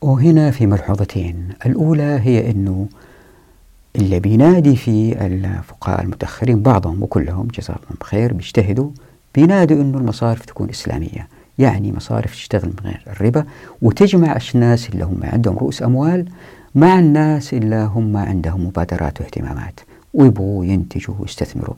وهنا 0.00 0.50
في 0.50 0.66
ملحوظتين. 0.66 1.48
الأولى 1.66 2.20
هي 2.22 2.50
أنه 2.50 2.88
اللي 3.96 4.20
بينادي 4.20 4.76
في 4.76 5.26
الفقهاء 5.26 6.02
المتأخرين 6.02 6.62
بعضهم 6.62 7.02
وكلهم 7.02 7.48
جزاهم 7.48 7.78
خير 8.02 8.32
بيجتهدوا 8.32 8.90
بينادوا 9.34 9.82
أنه 9.82 9.98
المصارف 9.98 10.44
تكون 10.44 10.68
إسلامية 10.70 11.28
يعني 11.58 11.92
مصارف 11.92 12.32
تشتغل 12.32 12.68
من 12.68 12.90
غير 12.90 13.02
الربا 13.06 13.44
وتجمع 13.82 14.38
الناس 14.54 14.88
اللي 14.88 15.04
هم 15.04 15.20
عندهم 15.22 15.58
رؤوس 15.58 15.82
أموال 15.82 16.28
مع 16.74 16.98
الناس 16.98 17.54
اللي 17.54 17.90
هم 17.94 18.16
عندهم 18.16 18.66
مبادرات 18.66 19.20
واهتمامات 19.20 19.80
ويبغوا 20.14 20.64
ينتجوا 20.64 21.14
ويستثمروا 21.18 21.74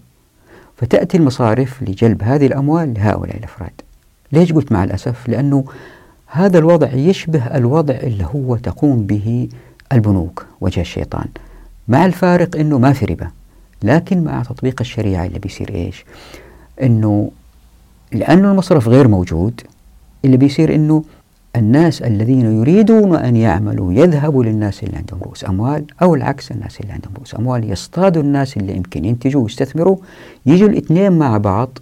فتأتي 0.76 1.16
المصارف 1.16 1.82
لجلب 1.82 2.22
هذه 2.22 2.46
الأموال 2.46 2.94
لهؤلاء 2.94 3.36
الأفراد 3.36 3.72
ليش 4.32 4.52
قلت 4.52 4.72
مع 4.72 4.84
الأسف؟ 4.84 5.28
لأنه 5.28 5.64
هذا 6.26 6.58
الوضع 6.58 6.92
يشبه 6.92 7.46
الوضع 7.46 7.94
اللي 7.94 8.24
هو 8.24 8.56
تقوم 8.56 9.06
به 9.06 9.48
البنوك 9.92 10.46
وجه 10.60 10.80
الشيطان 10.80 11.26
مع 11.88 12.06
الفارق 12.06 12.56
أنه 12.56 12.78
ما 12.78 12.92
في 12.92 13.04
ربا 13.04 13.30
لكن 13.82 14.24
مع 14.24 14.42
تطبيق 14.42 14.80
الشريعة 14.80 15.26
اللي 15.26 15.38
بيصير 15.38 15.74
إيش؟ 15.74 16.04
أنه 16.82 17.30
لأنه 18.12 18.50
المصرف 18.50 18.88
غير 18.88 19.08
موجود 19.08 19.60
اللي 20.24 20.36
بيصير 20.36 20.74
أنه 20.74 21.04
الناس 21.56 22.02
الذين 22.02 22.60
يريدون 22.60 23.16
أن 23.16 23.36
يعملوا 23.36 23.92
يذهبوا 23.92 24.44
للناس 24.44 24.82
اللي 24.82 24.96
عندهم 24.96 25.20
رؤوس 25.22 25.44
أموال 25.44 25.84
أو 26.02 26.14
العكس 26.14 26.52
الناس 26.52 26.80
اللي 26.80 26.92
عندهم 26.92 27.12
رؤوس 27.16 27.34
أموال 27.34 27.72
يصطادوا 27.72 28.22
الناس 28.22 28.56
اللي 28.56 28.76
يمكن 28.76 29.04
ينتجوا 29.04 29.42
ويستثمروا 29.42 29.96
يجوا 30.46 30.68
الاثنين 30.68 31.12
مع 31.12 31.38
بعض 31.38 31.78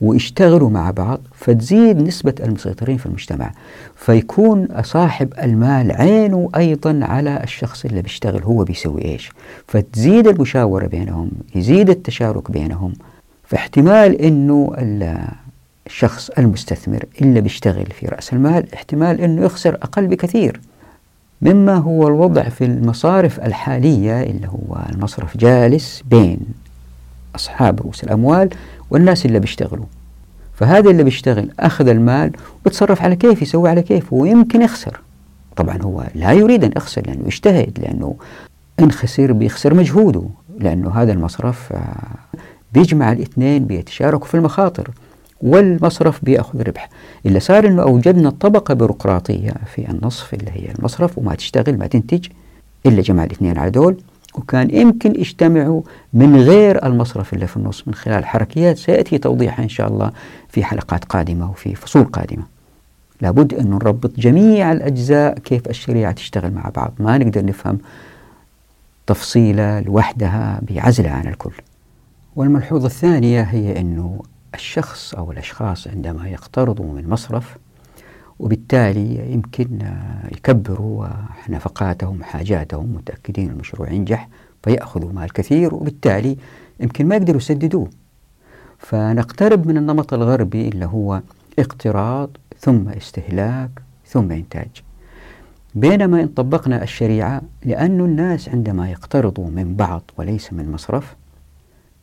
ويشتغلوا 0.00 0.70
مع 0.70 0.90
بعض 0.90 1.20
فتزيد 1.34 2.02
نسبة 2.02 2.34
المسيطرين 2.40 2.96
في 2.96 3.06
المجتمع. 3.06 3.52
فيكون 3.96 4.68
صاحب 4.82 5.32
المال 5.42 5.92
عينه 5.92 6.48
أيضا 6.56 7.00
على 7.02 7.42
الشخص 7.42 7.84
اللي 7.84 8.02
بيشتغل 8.02 8.42
هو 8.42 8.64
بيسوي 8.64 9.04
إيش. 9.04 9.32
فتزيد 9.66 10.26
المشاورة 10.26 10.86
بينهم 10.86 11.30
يزيد 11.54 11.90
التشارك 11.90 12.50
بينهم. 12.50 12.92
فاحتمال 13.44 14.20
أنه 14.20 14.72
الشخص 15.88 16.30
المستثمر 16.30 17.04
اللي 17.22 17.40
بيشتغل 17.40 17.86
في 17.86 18.06
رأس 18.06 18.32
المال 18.32 18.74
احتمال 18.74 19.20
أنه 19.20 19.44
يخسر 19.44 19.74
أقل 19.74 20.06
بكثير. 20.06 20.60
مما 21.42 21.74
هو 21.76 22.08
الوضع 22.08 22.48
في 22.48 22.64
المصارف 22.64 23.40
الحالية 23.40 24.22
اللي 24.22 24.48
هو 24.48 24.78
المصرف 24.92 25.36
جالس 25.36 26.02
بين 26.10 26.40
أصحاب 27.34 27.80
رؤوس 27.80 28.04
الأموال 28.04 28.50
والناس 28.90 29.26
اللي 29.26 29.38
بيشتغلوا. 29.38 29.84
فهذا 30.54 30.90
اللي 30.90 31.02
بيشتغل 31.02 31.50
أخذ 31.60 31.88
المال 31.88 32.32
وتصرف 32.66 33.02
على 33.02 33.16
كيف 33.16 33.42
يسوي 33.42 33.70
على 33.70 33.82
كيف 33.82 34.12
ويمكن 34.12 34.62
يخسر. 34.62 35.00
طبعا 35.56 35.82
هو 35.82 36.04
لا 36.14 36.32
يريد 36.32 36.64
أن 36.64 36.72
يخسر 36.76 37.02
لأنه 37.06 37.26
يجتهد 37.26 37.78
لأنه 37.78 38.16
إن 38.80 38.92
خسر 38.92 39.32
بيخسر 39.32 39.74
مجهوده 39.74 40.22
لأنه 40.58 40.90
هذا 40.90 41.12
المصرف 41.12 41.72
آه، 41.72 42.38
بيجمع 42.72 43.12
الاثنين 43.12 43.64
بيتشاركوا 43.64 44.26
في 44.26 44.34
المخاطر. 44.34 44.90
والمصرف 45.42 46.24
بيأخذ 46.24 46.62
ربح 46.62 46.88
اللي 47.26 47.40
صار 47.40 47.66
إنه 47.66 47.82
أوجدنا 47.82 48.30
طبقه 48.30 48.74
بيروقراطية 48.74 49.52
في 49.74 49.90
النصف 49.90 50.34
اللي 50.34 50.50
هي 50.50 50.72
المصرف 50.78 51.18
وما 51.18 51.34
تشتغل 51.34 51.78
ما 51.78 51.86
تنتج 51.86 52.26
إلا 52.86 53.02
جمع 53.02 53.24
الاثنين 53.24 53.58
على 53.58 53.70
دول 53.70 53.96
وكان 54.34 54.74
يمكن 54.74 55.20
يجتمعوا 55.20 55.82
من 56.12 56.36
غير 56.36 56.86
المصرف 56.86 57.34
اللي 57.34 57.46
في 57.46 57.56
النص 57.56 57.88
من 57.88 57.94
خلال 57.94 58.26
حركيات 58.26 58.78
سيأتي 58.78 59.18
توضيحها 59.18 59.62
إن 59.62 59.68
شاء 59.68 59.88
الله 59.88 60.12
في 60.48 60.64
حلقات 60.64 61.04
قادمة 61.04 61.50
وفي 61.50 61.74
فصول 61.74 62.04
قادمة. 62.04 62.42
لابد 63.20 63.54
أن 63.54 63.70
نربط 63.70 64.10
جميع 64.20 64.72
الأجزاء 64.72 65.38
كيف 65.38 65.68
الشريعة 65.68 66.12
تشتغل 66.12 66.52
مع 66.52 66.70
بعض، 66.76 66.92
ما 66.98 67.18
نقدر 67.18 67.44
نفهم 67.44 67.78
تفصيلة 69.06 69.80
لوحدها 69.80 70.60
بعزلها 70.62 71.12
عن 71.12 71.26
الكل. 71.26 71.52
والملحوظة 72.36 72.86
الثانية 72.86 73.42
هي 73.42 73.80
أنه 73.80 74.20
الشخص 74.54 75.14
أو 75.14 75.32
الأشخاص 75.32 75.88
عندما 75.88 76.28
يقترضوا 76.28 76.92
من 76.92 77.08
مصرف 77.08 77.56
وبالتالي 78.38 79.32
يمكن 79.32 79.68
يكبروا 80.32 81.06
نفقاتهم 81.48 82.22
حاجاتهم 82.22 82.94
متأكدين 82.94 83.50
المشروع 83.50 83.90
ينجح 83.90 84.28
فيأخذوا 84.62 85.12
مال 85.12 85.32
كثير 85.32 85.74
وبالتالي 85.74 86.36
يمكن 86.80 87.06
ما 87.06 87.16
يقدروا 87.16 87.36
يسددوه. 87.40 87.88
فنقترب 88.78 89.66
من 89.66 89.76
النمط 89.76 90.14
الغربي 90.14 90.68
اللي 90.68 90.86
هو 90.86 91.22
اقتراض 91.58 92.30
ثم 92.58 92.88
استهلاك 92.88 93.70
ثم 94.06 94.32
إنتاج. 94.32 94.68
بينما 95.74 96.20
إن 96.22 96.28
طبقنا 96.28 96.82
الشريعة 96.82 97.42
لأن 97.64 98.00
الناس 98.00 98.48
عندما 98.48 98.90
يقترضوا 98.90 99.50
من 99.50 99.74
بعض 99.76 100.02
وليس 100.18 100.52
من 100.52 100.72
مصرف 100.72 101.16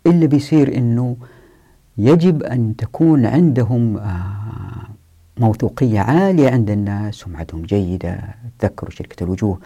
اللي 0.08 0.28
بيصير 0.28 0.78
إنه 0.78 1.18
يجب 1.98 2.44
أن 2.44 2.76
تكون 2.76 3.26
عندهم 3.26 3.98
آه، 3.98 4.88
موثوقية 5.40 6.00
عالية 6.00 6.50
عند 6.50 6.70
الناس 6.70 7.16
سمعتهم 7.16 7.62
جيدة. 7.62 8.20
تذكروا 8.60 8.92
شركة 8.92 9.24
الوجوه 9.24 9.60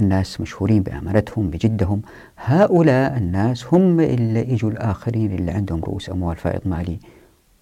الناس 0.00 0.40
مشهورين 0.40 0.82
بأمانتهم 0.82 1.50
بجدهم. 1.50 2.02
هؤلاء 2.36 3.16
الناس 3.16 3.74
هم 3.74 4.00
اللي 4.00 4.52
يجوا 4.52 4.70
الآخرين 4.70 5.32
اللي 5.32 5.50
عندهم 5.50 5.84
رؤوس 5.84 6.10
أموال 6.10 6.36
فائض 6.36 6.60
مالي 6.64 6.98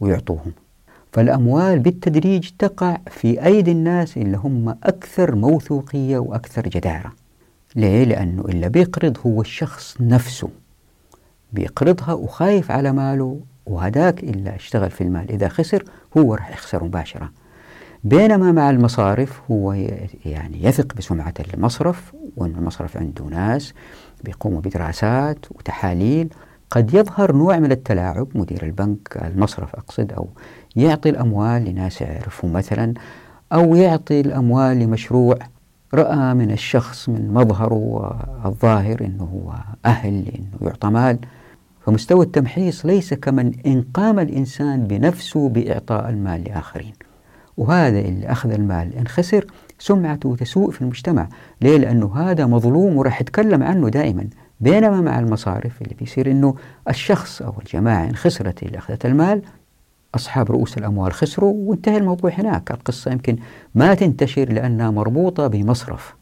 ويعطوهم. 0.00 0.52
فالأموال 1.12 1.78
بالتدريج 1.78 2.50
تقع 2.58 2.98
في 3.10 3.44
أيدي 3.44 3.72
الناس 3.72 4.16
اللي 4.16 4.36
هم 4.36 4.68
أكثر 4.68 5.34
موثوقية 5.34 6.18
وأكثر 6.18 6.68
جدارة. 6.68 7.12
ليه؟ 7.76 8.04
لأنه 8.04 8.44
اللي 8.44 8.68
بيقرض 8.68 9.18
هو 9.26 9.40
الشخص 9.40 9.96
نفسه. 10.00 10.48
بيقرضها 11.52 12.12
وخايف 12.12 12.70
على 12.70 12.92
ماله 12.92 13.40
وهداك 13.66 14.22
إلا 14.22 14.54
اشتغل 14.54 14.90
في 14.90 15.00
المال. 15.00 15.30
إذا 15.30 15.48
خسر 15.48 15.84
هو 16.18 16.34
راح 16.34 16.50
يخسر 16.50 16.84
مباشرة. 16.84 17.30
بينما 18.04 18.52
مع 18.52 18.70
المصارف 18.70 19.40
هو 19.50 19.72
يعني 20.24 20.64
يثق 20.64 20.94
بسمعة 20.94 21.34
المصرف 21.54 22.12
وأن 22.36 22.50
المصرف 22.50 22.96
عنده 22.96 23.24
ناس 23.24 23.74
بيقوموا 24.24 24.60
بدراسات 24.60 25.46
وتحاليل. 25.50 26.28
قد 26.70 26.94
يظهر 26.94 27.32
نوع 27.36 27.58
من 27.58 27.72
التلاعب 27.72 28.28
مدير 28.34 28.62
البنك 28.62 29.16
المصرف 29.24 29.74
أقصد 29.74 30.12
أو 30.12 30.28
يعطي 30.76 31.08
الأموال 31.08 31.64
لناس 31.64 32.00
يعرفهم 32.00 32.52
مثلا 32.52 32.94
أو 33.52 33.74
يعطي 33.74 34.20
الأموال 34.20 34.78
لمشروع 34.78 35.38
رأى 35.94 36.34
من 36.34 36.50
الشخص 36.50 37.08
من 37.08 37.34
مظهره 37.34 38.16
الظاهر 38.44 39.00
أنه 39.00 39.24
هو 39.24 39.54
أهل 39.86 40.14
أنه 40.28 40.68
يعطى 40.68 40.88
مال. 40.88 41.18
فمستوى 41.86 42.24
التمحيص 42.24 42.86
ليس 42.86 43.14
كمن 43.14 43.52
إن 43.66 43.84
قام 43.94 44.18
الإنسان 44.18 44.86
بنفسه 44.86 45.48
بإعطاء 45.48 46.08
المال 46.08 46.44
لآخرين. 46.44 46.92
وهذا 47.56 47.98
اللي 48.00 48.26
أخذ 48.26 48.50
المال 48.52 48.94
إن 48.96 49.06
خسر 49.06 49.46
سمعته 49.78 50.36
تسوء 50.36 50.70
في 50.70 50.80
المجتمع. 50.82 51.28
ليه؟ 51.60 51.76
لأنه 51.76 52.16
هذا 52.16 52.46
مظلوم 52.46 52.96
وراح 52.96 53.20
يتكلم 53.20 53.62
عنه 53.62 53.88
دائما 53.88 54.26
بينما 54.60 55.00
مع 55.00 55.18
المصارف 55.18 55.82
اللي 55.82 55.94
بيصير 55.94 56.30
أنه 56.30 56.54
الشخص 56.88 57.42
أو 57.42 57.54
الجماعة 57.58 58.04
إن 58.04 58.16
خسرت 58.16 58.62
اللي 58.62 58.78
أخذت 58.78 59.06
المال 59.06 59.42
أصحاب 60.14 60.50
رؤوس 60.50 60.78
الأموال 60.78 61.12
خسروا 61.12 61.54
وانتهى 61.56 61.96
الموضوع 61.96 62.30
هناك. 62.30 62.70
القصة 62.70 63.10
يمكن 63.12 63.36
ما 63.74 63.94
تنتشر 63.94 64.52
لأنها 64.52 64.90
مربوطة 64.90 65.46
بمصرف. 65.46 66.14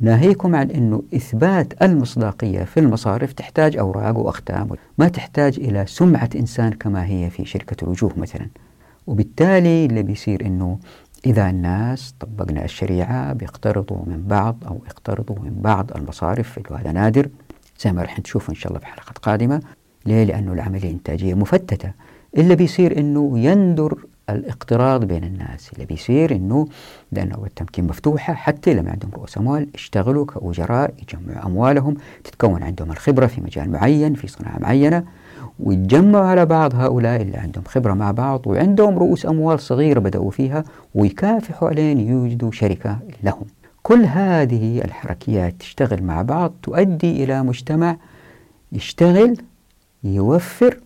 ناهيكم 0.00 0.54
عن 0.56 0.70
أنه 0.70 1.02
إثبات 1.14 1.82
المصداقية 1.82 2.64
في 2.64 2.80
المصارف 2.80 3.32
تحتاج 3.32 3.76
أوراق 3.76 4.16
وأختام 4.16 4.68
ما 4.98 5.08
تحتاج 5.08 5.58
إلى 5.58 5.86
سمعة 5.86 6.30
إنسان 6.36 6.72
كما 6.72 7.06
هي 7.06 7.30
في 7.30 7.44
شركة 7.44 7.84
الوجوه 7.84 8.12
مثلا. 8.16 8.46
وبالتالي 9.06 9.86
اللي 9.86 10.02
بيصير 10.02 10.46
أنه 10.46 10.78
إذا 11.26 11.50
الناس 11.50 12.14
طبقنا 12.20 12.64
الشريعة 12.64 13.32
بيقترضوا 13.32 14.04
من 14.06 14.24
بعض 14.26 14.56
أو 14.66 14.80
يقترضوا 14.86 15.36
من 15.42 15.54
بعض 15.60 15.90
المصارف 15.96 16.60
وهذا 16.70 16.92
نادر 16.92 17.28
زي 17.80 17.92
ما 17.92 18.02
رح 18.02 18.18
نشوف 18.18 18.50
إن 18.50 18.54
شاء 18.54 18.68
الله 18.68 18.80
في 18.80 18.86
حلقات 18.86 19.18
قادمة. 19.18 19.62
ليه؟ 20.06 20.24
لأنه 20.24 20.52
العملية 20.52 20.88
الإنتاجية 20.88 21.34
مفتتة. 21.34 21.92
اللي 22.36 22.56
بيصير 22.56 22.98
أنه 22.98 23.38
يندر 23.38 23.98
الاقتراض 24.30 25.04
بين 25.04 25.24
الناس. 25.24 25.70
اللي 25.72 25.84
بيصير 25.86 26.36
أنه 26.36 26.68
لأنه 27.12 27.44
التمكين 27.46 27.86
مفتوحة 27.86 28.34
حتى 28.34 28.74
لما 28.74 28.90
عندهم 28.90 29.10
رؤوس 29.14 29.38
أموال 29.38 29.68
يشتغلوا 29.74 30.24
كأجراء 30.26 30.94
يجمعوا 31.02 31.46
أموالهم 31.46 31.94
تتكون 32.24 32.62
عندهم 32.62 32.90
الخبرة 32.90 33.26
في 33.26 33.40
مجال 33.40 33.70
معين 33.70 34.14
في 34.14 34.26
صناعة 34.28 34.58
معينة 34.58 35.04
ويتجمعوا 35.60 36.26
على 36.26 36.46
بعض 36.46 36.74
هؤلاء 36.74 37.22
اللي 37.22 37.36
عندهم 37.36 37.64
خبرة 37.64 37.94
مع 37.94 38.10
بعض 38.10 38.46
وعندهم 38.46 38.98
رؤوس 38.98 39.26
أموال 39.26 39.60
صغيرة 39.60 40.00
بدأوا 40.00 40.30
فيها 40.30 40.64
ويكافحوا 40.94 41.68
عليهم 41.68 42.00
يوجدوا 42.00 42.50
شركة 42.50 42.98
لهم. 43.22 43.46
كل 43.82 44.04
هذه 44.04 44.84
الحركيات 44.84 45.54
تشتغل 45.58 46.02
مع 46.02 46.22
بعض 46.22 46.52
تؤدي 46.62 47.24
إلى 47.24 47.42
مجتمع 47.42 47.96
يشتغل 48.72 49.36
يوفر 50.04 50.80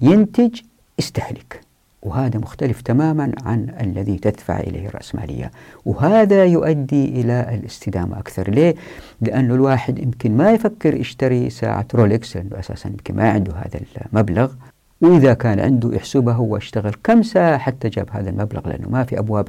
ينتج 0.00 0.60
استهلك 0.98 1.60
وهذا 2.02 2.38
مختلف 2.38 2.80
تماما 2.80 3.32
عن 3.44 3.74
الذي 3.80 4.18
تدفع 4.18 4.60
إليه 4.60 4.88
الرأسمالية. 4.88 5.50
وهذا 5.84 6.44
يؤدي 6.44 7.04
إلى 7.04 7.54
الاستدامة 7.54 8.18
أكثر. 8.18 8.50
ليه؟ 8.50 8.74
لأنه 9.20 9.54
الواحد 9.54 9.98
يمكن 9.98 10.36
ما 10.36 10.50
يفكر 10.50 10.94
يشتري 10.94 11.50
ساعة 11.50 11.86
رولكس 11.94 12.36
لأنه 12.36 12.58
أساسا 12.58 12.88
يمكن 12.88 13.16
ما 13.16 13.30
عنده 13.30 13.52
هذا 13.52 13.80
المبلغ. 14.06 14.52
وإذا 15.00 15.34
كان 15.34 15.60
عنده 15.60 15.94
يحسبها 15.94 16.34
هو 16.34 16.56
اشتغل 16.56 16.94
كم 17.04 17.22
ساعة 17.22 17.58
حتى 17.58 17.88
جاب 17.88 18.08
هذا 18.10 18.30
المبلغ؟ 18.30 18.68
لأنه 18.68 18.88
ما 18.88 19.04
في 19.04 19.18
أبواب 19.18 19.48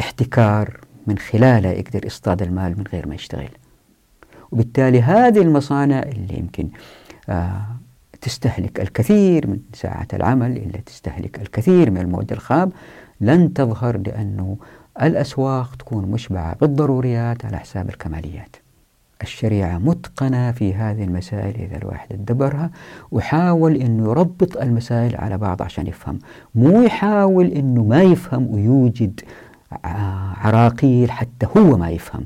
احتكار 0.00 0.80
من 1.06 1.18
خلالها 1.18 1.72
يقدر 1.72 2.06
يصطاد 2.06 2.42
المال 2.42 2.78
من 2.78 2.84
غير 2.92 3.08
ما 3.08 3.14
يشتغل. 3.14 3.48
وبالتالي 4.52 5.02
هذه 5.02 5.38
المصانع 5.38 5.98
اللي 6.02 6.38
يمكن 6.38 6.68
آه 7.28 7.77
تستهلك 8.20 8.80
الكثير 8.80 9.46
من 9.46 9.58
ساعات 9.74 10.14
العمل 10.14 10.56
إلا 10.56 10.80
تستهلك 10.86 11.40
الكثير 11.40 11.90
من 11.90 11.98
المواد 11.98 12.32
الخام. 12.32 12.70
لن 13.20 13.52
تظهر 13.52 13.98
لأنه 13.98 14.56
الأسواق 15.02 15.74
تكون 15.76 16.04
مشبعة 16.04 16.56
بالضروريات 16.60 17.44
على 17.44 17.58
حساب 17.58 17.88
الكماليات. 17.88 18.56
الشريعة 19.22 19.78
متقنة 19.78 20.52
في 20.52 20.74
هذه 20.74 21.04
المسائل 21.04 21.54
إذا 21.60 21.76
الواحد 21.76 22.12
ادبرها 22.12 22.70
وحاول 23.10 23.76
أنه 23.76 24.10
يربط 24.10 24.56
المسائل 24.56 25.16
على 25.16 25.38
بعض 25.38 25.62
عشان 25.62 25.86
يفهم. 25.86 26.18
مو 26.54 26.82
يحاول 26.82 27.46
أنه 27.46 27.84
ما 27.84 28.02
يفهم 28.02 28.54
ويوجد 28.54 29.20
عراقيل 30.44 31.10
حتى 31.10 31.46
هو 31.56 31.76
ما 31.76 31.90
يفهم. 31.90 32.24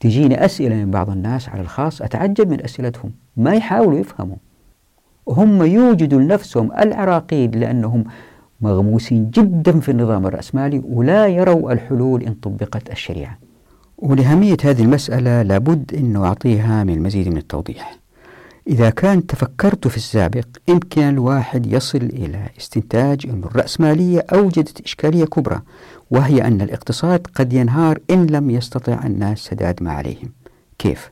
تجيني 0.00 0.44
أسئلة 0.44 0.74
من 0.74 0.90
بعض 0.90 1.10
الناس 1.10 1.48
على 1.48 1.60
الخاص 1.60 2.02
أتعجب 2.02 2.50
من 2.50 2.64
أسئلتهم. 2.64 3.12
ما 3.36 3.54
يحاولوا 3.54 3.98
يفهموا. 3.98 4.36
هم 5.30 5.62
يوجدوا 5.62 6.20
لنفسهم 6.20 6.72
العراقيل 6.72 7.60
لأنهم 7.60 8.04
مغموسين 8.60 9.30
جدا 9.30 9.80
في 9.80 9.90
النظام 9.90 10.26
الرأسمالي 10.26 10.82
ولا 10.84 11.26
يروا 11.26 11.72
الحلول 11.72 12.22
إن 12.22 12.34
طبقت 12.34 12.90
الشريعة. 12.90 13.38
ولأهمية 13.98 14.56
هذه 14.64 14.82
المسألة 14.82 15.42
لابد 15.42 15.94
أن 15.94 16.16
أعطيها 16.16 16.84
من 16.84 16.94
المزيد 16.94 17.28
من 17.28 17.36
التوضيح. 17.36 17.96
إذا 18.66 18.90
كان 18.90 19.26
تفكرت 19.26 19.88
في 19.88 19.96
السابق 19.96 20.46
يمكن 20.68 21.02
الواحد 21.02 21.66
يصل 21.66 21.98
إلى 21.98 22.46
استنتاج 22.58 23.26
أن 23.26 23.42
الرأسمالية 23.44 24.26
أوجدت 24.32 24.80
إشكالية 24.80 25.24
كبرى 25.24 25.60
وهي 26.10 26.46
أن 26.46 26.60
الاقتصاد 26.60 27.26
قد 27.34 27.52
ينهار 27.52 27.98
إن 28.10 28.26
لم 28.26 28.50
يستطع 28.50 29.06
الناس 29.06 29.38
سداد 29.38 29.82
ما 29.82 29.92
عليهم. 29.92 30.32
كيف؟ 30.78 31.10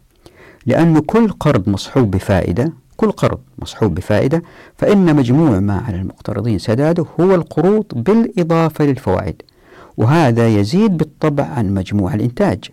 لأن 0.66 0.98
كل 0.98 1.28
قرض 1.28 1.68
مصحوب 1.68 2.10
بفائدة 2.10 2.72
كل 2.98 3.10
قرض 3.10 3.38
مصحوب 3.58 3.94
بفائدة 3.94 4.42
فإن 4.76 5.16
مجموع 5.16 5.60
ما 5.60 5.78
على 5.86 5.96
المقترضين 5.96 6.58
سداده 6.58 7.06
هو 7.20 7.34
القروض 7.34 7.84
بالإضافة 7.94 8.84
للفوائد 8.84 9.42
وهذا 9.96 10.48
يزيد 10.48 10.96
بالطبع 10.96 11.44
عن 11.44 11.74
مجموع 11.74 12.14
الإنتاج. 12.14 12.64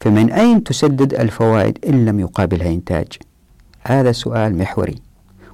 فمن 0.00 0.30
أين 0.32 0.64
تسدد 0.64 1.14
الفوائد 1.14 1.78
إن 1.88 2.04
لم 2.04 2.20
يقابلها 2.20 2.68
إنتاج؟ 2.68 3.06
هذا 3.82 4.12
سؤال 4.12 4.58
محوري 4.58 4.94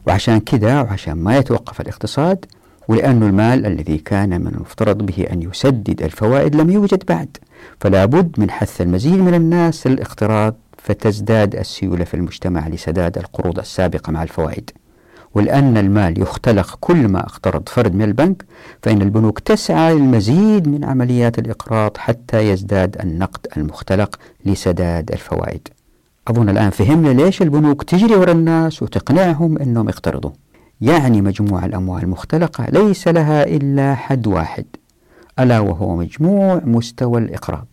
وعشان 0.07 0.41
كذا 0.41 0.81
وعشان 0.81 1.15
ما 1.15 1.37
يتوقف 1.37 1.81
الاقتصاد 1.81 2.47
ولأن 2.93 3.23
المال 3.23 3.67
الذي 3.67 3.99
كان 3.99 4.41
من 4.41 4.47
المفترض 4.47 4.99
به 5.07 5.27
أن 5.33 5.43
يسدد 5.43 6.03
الفوائد 6.03 6.57
لم 6.57 6.71
يوجد 6.71 7.05
بعد 7.09 7.37
فلا 7.81 8.05
بد 8.05 8.41
من 8.41 8.51
حث 8.51 8.81
المزيد 8.81 9.19
من 9.19 9.35
الناس 9.35 9.87
للاقتراض 9.87 10.55
فتزداد 10.79 11.57
السيولة 11.57 12.05
في 12.05 12.15
المجتمع 12.15 12.69
لسداد 12.69 13.19
القروض 13.19 13.59
السابقة 13.59 14.11
مع 14.13 14.23
الفوائد. 14.23 14.71
ولأن 15.35 15.77
المال 15.77 16.21
يختلق 16.21 16.77
كل 16.81 17.09
ما 17.09 17.21
اقترض 17.21 17.69
فرد 17.69 17.95
من 17.95 18.03
البنك 18.03 18.45
فإن 18.83 19.03
البنوك 19.03 19.39
تسعى 19.39 19.95
للمزيد 19.95 20.69
من 20.69 20.85
عمليات 20.85 21.39
الإقراض 21.39 21.97
حتى 21.97 22.51
يزداد 22.51 22.97
النقد 23.01 23.47
المختلق 23.57 24.19
لسداد 24.45 25.13
الفوائد. 25.13 25.69
أظن 26.29 26.49
الآن 26.49 26.71
فهمنا 26.71 27.09
ليش 27.23 27.43
البنوك 27.43 27.83
تجري 27.83 28.15
وراء 28.15 28.35
الناس 28.35 28.83
وتقنعهم 28.83 29.59
أنهم 29.59 29.89
يقترضوا 29.89 30.31
يعني 30.83 31.23
مجموع 31.23 31.65
الأموال 31.65 32.03
المختلقة 32.03 32.65
ليس 32.65 33.09
لها 33.09 33.45
إلا 33.45 33.95
حد 33.95 34.27
واحد 34.27 34.65
ألا 35.39 35.61
وهو 35.61 35.97
مجموع 35.97 36.61
مستوى 36.65 37.21
الإقراض. 37.21 37.67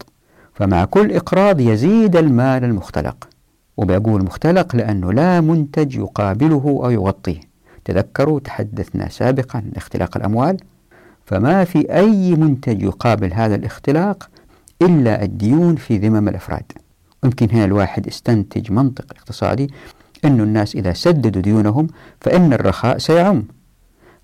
فمع 0.54 0.86
كل 0.86 1.12
إقراض 1.12 1.60
يزيد 1.60 2.16
المال 2.16 2.64
المختلق. 2.64 3.30
وبيقول 3.78 4.24
مختلق 4.24 4.76
لأنه 4.76 5.14
لا 5.14 5.42
منتج 5.42 5.96
يقابله 5.96 6.82
أو 6.84 6.90
يغطيه. 6.90 7.40
تذكروا 7.86 8.40
تحدثنا 8.40 9.10
سابقا 9.10 9.58
عن 9.58 9.72
اختلاق 9.76 10.18
الأموال. 10.18 10.58
فما 11.26 11.64
في 11.64 11.96
أي 11.96 12.36
منتج 12.36 12.82
يقابل 12.82 13.34
هذا 13.34 13.56
الاختلاق 13.56 14.30
إلا 14.82 15.24
الديون 15.24 15.76
في 15.76 15.98
ذمم 15.98 16.28
الأفراد. 16.28 16.72
يمكن 17.24 17.48
هنا 17.52 17.66
الواحد 17.66 18.08
استنتج 18.08 18.72
منطق 18.72 19.06
اقتصادي 19.18 19.70
أن 20.26 20.42
الناس 20.42 20.76
إذا 20.76 20.94
سددوا 20.94 21.42
ديونهم 21.42 21.88
فإن 22.22 22.54
الرخاء 22.54 22.98
سيعم. 22.98 23.44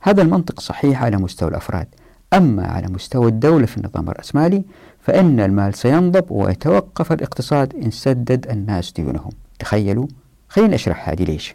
هذا 0.02 0.22
المنطق 0.22 0.60
صحيح 0.60 1.04
على 1.04 1.18
مستوى 1.18 1.50
الأفراد. 1.50 1.88
أما 2.34 2.68
على 2.68 2.88
مستوى 2.88 3.28
الدولة 3.28 3.66
في 3.66 3.78
النظام 3.78 4.10
الرأسمالي 4.10 4.64
فإن 5.00 5.39
المال 5.39 5.74
سينضب 5.74 6.26
ويتوقف 6.30 7.12
الاقتصاد 7.12 7.74
إن 7.76 7.91
سدد 7.91 8.48
الناس 8.50 8.91
ديونهم. 8.91 9.32
تخيلوا؟ 9.60 10.08
خلينا 10.50 10.76
أشرح 10.76 11.10
هذه 11.10 11.24
ليش. 11.24 11.54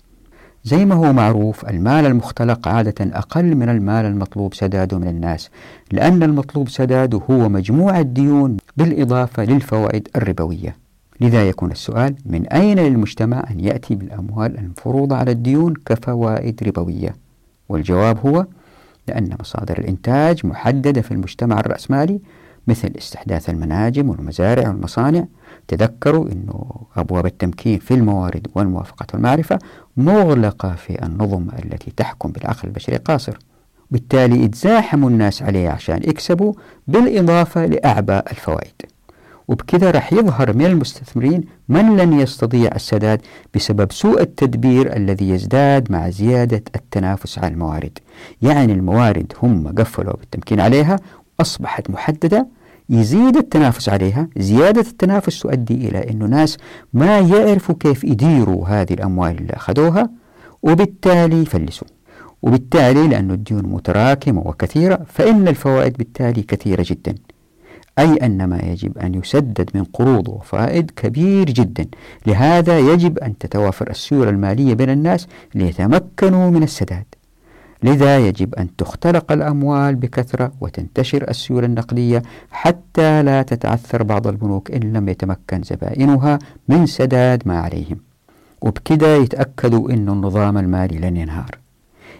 زي 0.64 0.84
ما 0.84 0.95
هو 0.95 1.12
معروف 1.12 1.68
المال 1.68 2.07
المختلق 2.07 2.68
عادة 2.68 3.18
أقل 3.18 3.57
من 3.57 3.68
المال 3.68 4.05
المطلوب 4.05 4.55
سداده 4.55 4.99
من 4.99 5.09
الناس 5.09 5.51
لأن 5.93 6.22
المطلوب 6.22 6.68
سداده 6.68 7.20
هو 7.30 7.49
مجموع 7.49 8.01
الديون 8.01 8.57
بالإضافة 8.76 9.45
للفوائد 9.45 10.09
الربوية. 10.16 10.76
لذا 11.20 11.48
يكون 11.48 11.70
السؤال 11.72 12.14
من 12.26 12.46
أين 12.46 12.78
للمجتمع 12.78 13.44
أن 13.50 13.60
يأتي 13.60 13.94
بالأموال 13.94 14.58
المفروضة 14.58 15.16
على 15.16 15.30
الديون 15.30 15.74
كفوائد 15.86 16.62
ربوية؟ 16.62 17.16
والجواب 17.68 18.26
هو 18.26 18.46
لأن 19.08 19.36
مصادر 19.40 19.78
الإنتاج 19.78 20.46
محددة 20.46 21.02
في 21.02 21.12
المجتمع 21.12 21.60
الرأسمالي 21.60 22.20
مثل 22.66 22.92
استحداث 22.98 23.50
المناجم 23.50 24.08
والمزارع 24.08 24.68
والمصانع. 24.68 25.24
تذكروا 25.68 26.24
أن 26.24 26.46
أبواب 26.96 27.26
التمكين 27.26 27.78
في 27.78 27.94
الموارد 27.94 28.46
والموافقة 28.54 29.06
والمعرفة 29.14 29.58
مغلقة 29.96 30.74
في 30.74 31.06
النظم 31.06 31.48
التي 31.64 31.90
تحكم 31.96 32.32
بالعقل 32.32 32.68
البشري 32.68 32.96
قاصر 32.96 33.38
بالتالي 33.90 34.44
يتزاحم 34.44 35.06
الناس 35.06 35.42
عليه 35.42 35.68
عشان 35.68 35.96
يكسبوا 35.96 36.52
بالإضافة 36.88 37.66
لأعباء 37.66 38.30
الفوائد. 38.30 38.89
وبكذا 39.51 39.90
رح 39.90 40.12
يظهر 40.12 40.57
من 40.57 40.66
المستثمرين 40.66 41.44
من 41.68 41.96
لن 41.96 42.20
يستطيع 42.20 42.70
السداد 42.74 43.20
بسبب 43.55 43.92
سوء 43.92 44.20
التدبير 44.20 44.96
الذي 44.96 45.28
يزداد 45.28 45.92
مع 45.92 46.11
زيادة 46.11 46.62
التنافس 46.74 47.38
على 47.38 47.53
الموارد. 47.53 47.98
يعني 48.42 48.72
الموارد 48.72 49.32
هم 49.42 49.68
قفلوا 49.78 50.16
بالتمكين 50.16 50.61
عليها 50.61 50.96
أصبحت 51.40 51.90
محددة 51.90 52.46
يزيد 52.90 53.36
التنافس 53.36 53.88
عليها 53.88 54.28
زيادة 54.36 54.80
التنافس 54.80 55.40
تؤدي 55.40 55.88
إلى 55.88 56.11
أنه 56.11 56.26
ناس 56.26 56.57
ما 56.92 57.18
يعرفوا 57.18 57.74
كيف 57.80 58.05
يديروا 58.05 58.68
هذه 58.68 58.92
الأموال 58.92 59.38
اللي 59.38 59.53
أخذوها 59.53 60.11
وبالتالي 60.62 61.42
يفلسوا 61.42 61.88
وبالتالي 62.42 63.09
لأن 63.09 63.30
الديون 63.30 63.62
متراكمة 63.66 64.40
وكثيرة 64.40 65.01
فإن 65.07 65.48
الفوائد 65.48 65.96
بالتالي 65.96 66.42
كثيرة 66.42 66.84
جدا. 66.86 67.14
أي 67.99 68.14
أن 68.14 68.45
ما 68.45 68.59
يجب 68.59 68.99
أن 68.99 69.14
يسدد 69.14 69.70
من 69.74 69.84
قروض 69.84 70.28
وفائد 70.28 70.91
كبير 70.91 71.51
جدا. 71.51 71.86
لهذا 72.26 72.78
يجب 72.78 73.18
أن 73.18 73.38
تتوافر 73.38 73.91
السيولة 73.91 74.30
المالية 74.30 74.74
بين 74.74 74.91
الناس 74.91 75.28
ليتمكنوا 75.55 76.51
من 76.51 76.62
السداد. 76.62 77.05
لذا 77.82 78.18
يجب 78.18 78.55
أن 78.55 78.76
تختلق 78.76 79.32
الأموال 79.32 79.95
بكثرة 79.95 80.53
وتنتشر 80.61 81.30
السيولة 81.30 81.66
النقدية 81.66 82.22
حتى 82.51 83.22
لا 83.22 83.43
تتعثر 83.43 84.03
بعض 84.03 84.26
البنوك 84.26 84.70
إن 84.70 84.93
لم 84.93 85.09
يتمكن 85.09 85.62
زبائنها 85.62 86.38
من 86.68 86.86
سداد 86.86 87.43
ما 87.47 87.59
عليهم. 87.59 87.97
وبكذا 88.62 89.16
يتأكدوا 89.16 89.91
أن 89.91 90.09
النظام 90.09 90.59
المالي 90.59 90.99
لن 90.99 91.16
ينهار. 91.16 91.59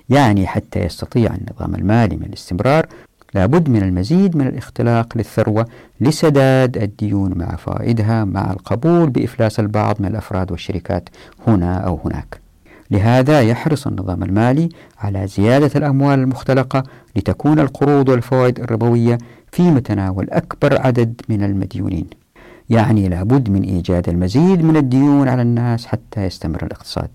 يعني 0.09 0.47
حتى 0.47 0.81
يستطيع 0.81 1.35
النظام 1.35 1.75
المالي 1.75 2.17
من 2.17 2.25
الاستمرار 2.25 2.87
لابد 3.35 3.69
من 3.69 3.83
المزيد 3.83 4.37
من 4.37 4.47
الاختلاق 4.47 5.17
للثروة 5.17 5.67
لسداد 6.01 6.77
الديون 6.77 7.39
مع 7.39 7.57
فائدها 7.57 8.25
مع 8.25 8.51
القبول 8.51 9.11
بإفلاس 9.11 9.61
البعض 9.61 9.97
من 10.01 10.07
الأفراد 10.07 10.51
والشركات 10.51 11.09
هنا 11.47 11.77
أو 11.77 12.01
هناك. 12.05 12.41
لهذا 12.91 13.41
يحرص 13.41 13.87
النظام 13.87 14.23
المالي 14.23 14.69
على 14.99 15.27
زيادة 15.27 15.71
الأموال 15.77 16.19
المختلقة 16.19 16.83
لتكون 17.17 17.59
القروض 17.61 18.09
والفوائد 18.09 18.61
الربوية 18.61 19.19
في 19.53 19.63
متناول 19.63 20.31
أكبر 20.31 20.81
عدد 20.81 21.21
من 21.29 21.45
المديونين. 21.45 22.07
يعني 22.71 23.09
لابد 23.09 23.51
من 23.51 23.63
إيجاد 23.63 24.09
المزيد 24.09 24.65
من 24.65 24.77
الديون 24.77 25.29
على 25.29 25.43
الناس 25.43 25.87
حتى 25.87 26.25
يستمر 26.25 26.67
الاقتصاد. 26.67 27.09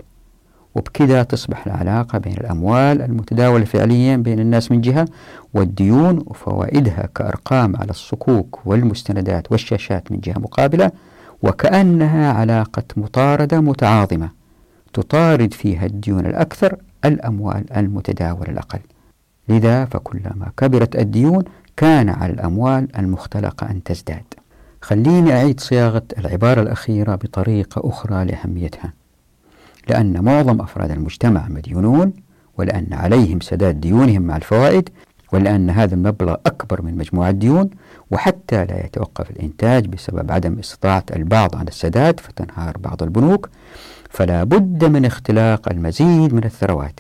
وبكذا 0.76 1.24
تصبح 1.24 1.68
العلاقة 1.68 2.18
بين 2.18 2.34
الأموال 2.34 3.02
المتداولة 3.02 3.66
فعليا 3.66 4.18
بين 4.18 4.40
الناس 4.40 4.72
من 4.72 4.82
جهة 4.82 5.06
والديون 5.54 6.24
وفوائدها 6.28 7.10
كأرقام 7.16 7.76
على 7.76 7.90
الصكوك 7.90 8.60
والمستندات 8.66 9.52
والشاشات 9.52 10.12
من 10.12 10.20
جهة 10.20 10.40
مقابلة 10.40 10.92
وكأنها 11.44 12.34
علاقة 12.34 12.84
مطاردة 12.98 13.62
متعاظمة 13.62 14.30
تطارد 14.94 15.54
فيها 15.54 15.86
الديون 15.86 16.26
الأكثر 16.26 16.78
الأموال 17.06 17.74
المتداولة 17.74 18.50
الأقل. 18.50 18.80
لذا 19.50 19.86
فكلما 19.86 20.52
كبرت 20.58 20.96
الديون 20.96 21.44
كان 21.78 22.10
على 22.10 22.34
الأموال 22.34 22.88
المختلقة 23.00 23.70
أن 23.72 23.84
تزداد. 23.84 24.24
خليني 24.82 25.34
أعيد 25.34 25.60
صياغة 25.60 26.04
العبارة 26.18 26.62
الأخيرة 26.62 27.16
بطريقة 27.16 27.90
أخرى 27.90 28.26
لأهميتها. 28.26 28.94
لأن 29.90 30.24
معظم 30.24 30.62
أفراد 30.62 30.92
المجتمع 30.92 31.48
مديونون 31.48 32.14
ولأن 32.58 32.88
عليهم 32.92 33.40
سداد 33.40 33.82
ديونهم 33.82 34.22
مع 34.22 34.36
الفوائد 34.36 34.90
ولأن 35.34 35.70
هذا 35.70 35.96
المبلغ 35.96 36.34
أكبر 36.46 36.82
من 36.82 36.98
مجموع 36.98 37.30
الديون 37.30 37.70
وحتى 38.12 38.66
لا 38.66 38.86
يتوقف 38.86 39.32
الإنتاج 39.32 39.88
بسبب 39.88 40.32
عدم 40.32 40.60
استطاعة 40.60 41.06
البعض 41.16 41.56
على 41.56 41.68
السداد 41.68 42.20
فتنهار 42.20 42.78
بعض 42.78 43.04
البنوك 43.04 43.50
فلا 44.10 44.44
بد 44.44 44.86
من 44.86 45.06
اختلاق 45.06 45.70
المزيد 45.72 46.34
من 46.34 46.44
الثروات. 46.44 47.00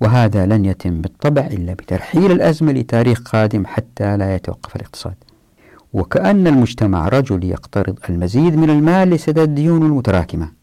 وهذا 0.00 0.46
لن 0.46 0.64
يتم 0.64 1.00
بالطبع 1.00 1.42
إلا 1.46 1.72
بترحيل 1.72 2.32
الأزمة 2.32 2.72
لتاريخ 2.72 3.20
قادم 3.22 3.66
حتى 3.66 4.16
لا 4.16 4.34
يتوقف 4.34 4.76
الاقتصاد. 4.76 5.14
وكأن 5.92 6.46
المجتمع 6.46 7.08
رجل 7.08 7.44
يقترض 7.44 7.98
المزيد 8.10 8.56
من 8.56 8.70
المال 8.70 9.10
لسداد 9.10 9.54
ديونه 9.54 9.86
المتراكمة 9.86 10.61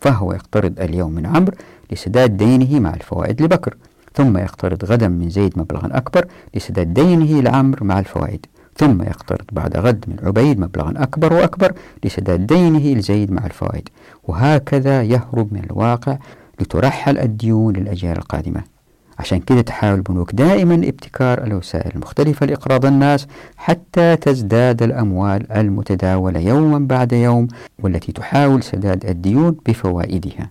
فهو 0.00 0.32
يقترض 0.32 0.80
اليوم 0.80 1.12
من 1.12 1.26
عمرو 1.26 1.54
لسداد 1.90 2.36
دينه 2.36 2.80
مع 2.80 2.94
الفوائد 2.94 3.42
لبكر 3.42 3.74
ثم 4.14 4.38
يقترض 4.38 4.84
غدا 4.84 5.08
من 5.08 5.30
زيد 5.30 5.58
مبلغا 5.58 5.88
أكبر 5.92 6.26
لسداد 6.54 6.94
دينه 6.94 7.42
لعمرو 7.42 7.86
مع 7.86 7.98
الفوائد 7.98 8.46
ثم 8.76 9.02
يقترض 9.02 9.44
بعد 9.52 9.76
غد 9.76 10.04
من 10.08 10.16
عبيد 10.26 10.60
مبلغا 10.60 10.94
أكبر 10.96 11.32
وأكبر 11.32 11.72
لسداد 12.04 12.46
دينه 12.46 12.98
لزيد 12.98 13.32
مع 13.32 13.46
الفوائد 13.46 13.88
وهكذا 14.24 15.02
يهرب 15.02 15.52
من 15.52 15.64
الواقع 15.64 16.18
لترحل 16.60 17.18
الديون 17.18 17.76
للأجيال 17.76 18.16
القادمة. 18.18 18.77
عشان 19.18 19.40
كده 19.40 19.60
تحاول 19.60 19.94
البنوك 19.94 20.34
دائما 20.34 20.74
ابتكار 20.74 21.44
الوسائل 21.44 21.90
المختلفة 21.94 22.46
لإقراض 22.46 22.86
الناس 22.86 23.26
حتى 23.56 24.16
تزداد 24.16 24.82
الأموال 24.82 25.52
المتداولة 25.52 26.40
يوما 26.40 26.78
بعد 26.78 27.12
يوم 27.12 27.48
والتي 27.78 28.12
تحاول 28.12 28.62
سداد 28.62 29.04
الديون 29.06 29.56
بفوائدها. 29.66 30.50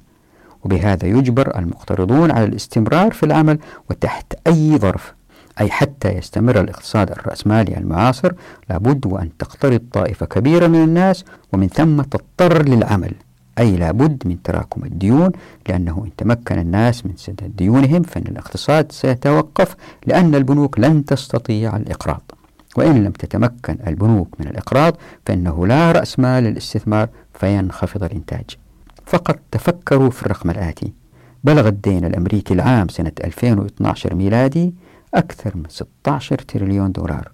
وبهذا 0.63 1.07
يجبر 1.07 1.59
المقترضون 1.59 2.31
على 2.31 2.45
الاستمرار 2.45 3.11
في 3.11 3.23
العمل 3.25 3.59
وتحت 3.89 4.33
أي 4.47 4.77
ظرف 4.77 5.13
أي 5.61 5.69
حتى 5.69 6.09
يستمر 6.09 6.59
الاقتصاد 6.61 7.11
الرأسمالي 7.11 7.77
المعاصر 7.77 8.31
لابد 8.69 9.05
وأن 9.05 9.29
تقترض 9.39 9.81
طائفة 9.93 10.25
كبيرة 10.25 10.67
من 10.67 10.83
الناس 10.83 11.25
ومن 11.53 11.67
ثم 11.67 12.01
تضطر 12.01 12.65
للعمل. 12.65 13.11
أي 13.59 13.75
لابد 13.77 14.27
من 14.27 14.41
تراكم 14.43 14.85
الديون 14.85 15.31
لأنه 15.69 16.03
إن 16.05 16.11
تمكن 16.17 16.59
الناس 16.59 17.05
من 17.05 17.13
سداد 17.15 17.55
ديونهم 17.55 18.03
فإن 18.03 18.23
الاقتصاد 18.27 18.91
سيتوقف 18.91 19.75
لأن 20.05 20.35
البنوك 20.35 20.79
لن 20.79 21.05
تستطيع 21.05 21.77
الإقراض. 21.77 22.31
وإن 22.77 23.03
لم 23.03 23.11
تتمكن 23.11 23.77
البنوك 23.87 24.35
من 24.39 24.47
الإقراض 24.47 24.97
فإنه 25.25 25.67
لا 25.67 25.91
رأس 25.91 26.19
مال 26.19 26.43
للاستثمار 26.43 27.09
فينخفض 27.33 28.03
الإنتاج. 28.03 28.45
فقط 29.05 29.39
تفكروا 29.51 30.09
في 30.09 30.23
الرقم 30.23 30.49
الآتي. 30.49 30.93
بلغ 31.43 31.67
الدين 31.67 32.05
الأمريكي 32.05 32.53
العام 32.53 32.87
سنة 32.87 33.11
2012 33.23 34.15
ميلادي 34.15 34.73
أكثر 35.13 35.57
من 35.57 35.63
16 35.69 36.37
تريليون 36.37 36.91
دولار. 36.91 37.31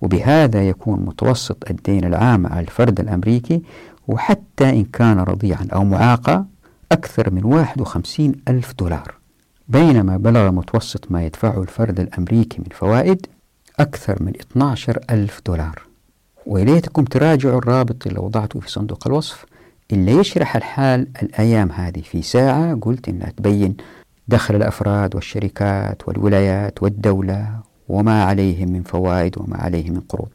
وبهذا 0.00 0.68
يكون 0.68 1.00
متوسط 1.00 1.70
الدين 1.70 2.04
العام 2.04 2.46
على 2.46 2.60
الفرد 2.60 3.00
الأمريكي 3.00 3.62
وحتى 4.08 4.70
إن 4.70 4.84
كان 4.84 5.18
رضيعا 5.18 5.66
أو 5.72 5.84
معاقا 5.84 6.46
أكثر 6.92 7.30
من 7.30 7.44
51 7.44 8.32
ألف 8.48 8.74
دولار. 8.78 9.14
بينما 9.68 10.16
بلغ 10.16 10.50
متوسط 10.50 11.12
ما 11.12 11.26
يدفعه 11.26 11.62
الفرد 11.62 12.00
الأمريكي 12.00 12.58
من 12.58 12.68
فوائد 12.72 13.26
أكثر 13.80 14.22
من 14.22 14.32
12 14.40 14.98
ألف 15.10 15.40
دولار. 15.46 15.82
وليتكم 16.46 17.04
تراجعوا 17.04 17.58
الرابط 17.58 18.06
اللي 18.06 18.20
وضعته 18.20 18.60
في 18.60 18.70
صندوق 18.70 19.06
الوصف. 19.06 19.44
اللي 19.92 20.12
يشرح 20.12 20.56
الحال 20.56 21.08
الأيام 21.22 21.72
هذه 21.72 22.00
في 22.00 22.22
ساعة 22.22 22.78
قلت 22.82 23.08
إنها 23.08 23.30
تبين 23.30 23.76
دخل 24.28 24.56
الأفراد 24.56 25.14
والشركات 25.14 26.08
والولايات 26.08 26.82
والدولة 26.82 27.60
وما 27.88 28.24
عليهم 28.24 28.72
من 28.72 28.82
فوائد 28.82 29.38
وما 29.38 29.56
عليهم 29.56 29.92
من 29.92 30.00
قروض. 30.00 30.28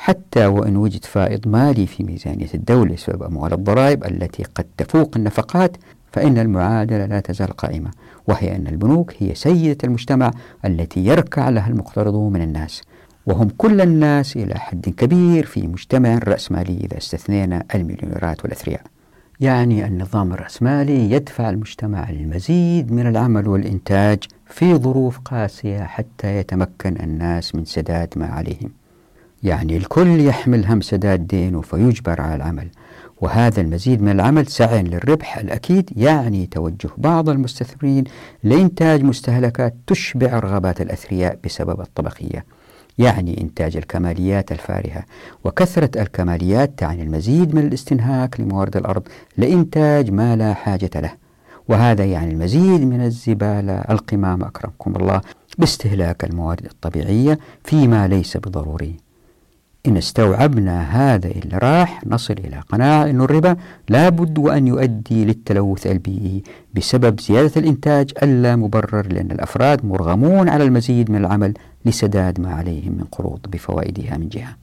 حتى 0.00 0.46
وإن 0.46 0.76
وجد 0.76 1.04
فائض 1.04 1.48
مالي 1.48 1.86
في 1.86 2.04
ميزانية 2.04 2.48
الدولة 2.54 2.94
بسبب 2.94 3.22
أموال 3.22 3.52
الضرائب 3.52 4.04
التي 4.04 4.42
قد 4.42 4.66
تفوق 4.76 5.16
النفقات 5.16 5.76
فإن 6.12 6.38
المعادلة 6.38 7.06
لا 7.06 7.20
تزال 7.20 7.48
قائمة 7.48 7.90
وهي 8.28 8.56
أن 8.56 8.66
البنوك 8.66 9.12
هي 9.18 9.34
سيدة 9.34 9.78
المجتمع 9.84 10.30
التي 10.64 11.06
يركع 11.06 11.48
لها 11.48 11.68
المقترضون 11.68 12.32
من 12.32 12.42
الناس 12.42 12.82
وهم 13.26 13.48
كل 13.58 13.80
الناس 13.80 14.36
إلى 14.36 14.54
حد 14.54 14.88
كبير 14.88 15.46
في 15.46 15.66
مجتمع 15.66 16.18
رأسمالي 16.18 16.76
إذا 16.84 16.98
استثنينا 16.98 17.64
المليونيرات 17.74 18.44
والأثرياء. 18.44 18.82
يعني 19.40 19.86
النظام 19.86 20.32
الرأسمالي 20.32 21.10
يدفع 21.10 21.50
المجتمع 21.50 22.10
المزيد 22.10 22.92
من 22.92 23.06
العمل 23.06 23.48
والإنتاج 23.48 24.18
في 24.46 24.74
ظروف 24.74 25.18
قاسية 25.18 25.82
حتى 25.82 26.36
يتمكن 26.36 26.96
الناس 27.00 27.54
من 27.54 27.64
سداد 27.64 28.08
ما 28.16 28.26
عليهم. 28.26 28.79
يعني 29.42 29.76
الكل 29.76 30.20
يحمل 30.20 30.66
هم 30.66 30.80
سداد 30.80 31.26
دينه 31.26 31.60
فيجبر 31.60 32.20
على 32.20 32.34
العمل. 32.34 32.68
وهذا 33.20 33.60
المزيد 33.60 34.02
من 34.02 34.08
العمل 34.08 34.46
سعي 34.46 34.82
للربح 34.82 35.38
الأكيد 35.38 35.90
يعني 35.96 36.46
توجه 36.46 36.90
بعض 36.98 37.28
المستثمرين 37.28 38.04
لإنتاج 38.44 39.02
مستهلكات 39.02 39.74
تشبع 39.86 40.38
رغبات 40.38 40.80
الأثرياء 40.80 41.38
بسبب 41.44 41.80
الطبقية 41.80 42.44
يعني 42.98 43.40
إنتاج 43.40 43.76
الكماليات 43.76 44.52
الفارهة. 44.52 45.04
وكثرة 45.44 46.02
الكماليات 46.02 46.78
تعني 46.78 47.02
المزيد 47.02 47.54
من 47.54 47.66
الاستنهاك 47.66 48.40
لموارد 48.40 48.76
الأرض 48.76 49.02
لإنتاج 49.36 50.10
ما 50.10 50.36
لا 50.36 50.54
حاجة 50.54 50.90
له. 50.94 51.12
وهذا 51.68 52.04
يعني 52.04 52.32
المزيد 52.32 52.80
من 52.80 53.00
الزبالة 53.00 53.72
القمامة 53.72 54.46
أكرمكم 54.46 54.96
الله 54.96 55.20
باستهلاك 55.58 56.24
الموارد 56.24 56.64
الطبيعية 56.64 57.38
فيما 57.64 58.08
ليس 58.08 58.36
بضروري. 58.36 59.09
إن 59.86 59.96
استوعبنا 59.96 60.82
هذا 60.82 61.28
اللي 61.28 61.58
راح 61.58 62.06
نصل 62.06 62.34
إلى 62.34 62.60
قناعة 62.68 63.04
أن 63.04 63.20
الربا 63.20 63.56
لابد 63.88 64.38
وأن 64.38 64.66
يؤدي 64.66 65.24
للتلوث 65.24 65.86
البيئي 65.86 66.42
بسبب 66.74 67.20
زيادة 67.20 67.52
الإنتاج 67.56 68.12
اللا 68.22 68.56
مبرر 68.56 69.06
لأن 69.12 69.30
الأفراد 69.30 69.84
مرغمون 69.84 70.48
على 70.48 70.64
المزيد 70.64 71.10
من 71.10 71.16
العمل 71.16 71.54
لسداد 71.84 72.40
ما 72.40 72.54
عليهم 72.54 72.92
من 72.92 73.04
قروض 73.04 73.40
بفوائدها 73.48 74.16
من 74.16 74.28
جهة. 74.28 74.56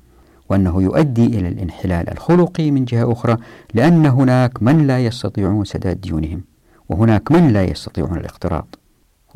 وأنه 0.49 0.82
يؤدي 0.82 1.26
إلى 1.26 1.47
الانحلال 1.47 2.09
الخلقي 2.09 2.72
من 2.72 2.86
جهة 2.86 3.11
أخرى 3.11 3.38
لأن 3.74 4.05
هناك 4.05 4.63
من 4.63 4.88
لا 4.88 4.99
يستطيعون 4.99 5.65
سداد 5.65 6.01
ديونهم 6.01 6.41
وهناك 6.89 7.32
من 7.32 7.47
لا 7.47 7.63
يستطيعون 7.63 8.18
الاقتراض. 8.18 8.76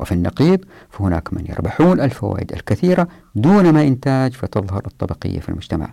وفي 0.02 0.12
النقيض 0.12 0.64
فهناك 0.90 1.32
من 1.34 1.44
يربحون 1.48 2.00
الفوائد 2.00 2.52
الكثيرة 2.52 3.08
دون 3.34 3.72
ما 3.72 3.82
إنتاج 3.82 4.32
فتظهر 4.32 4.82
الطبقية 4.86 5.40
في 5.40 5.48
المجتمع. 5.48 5.92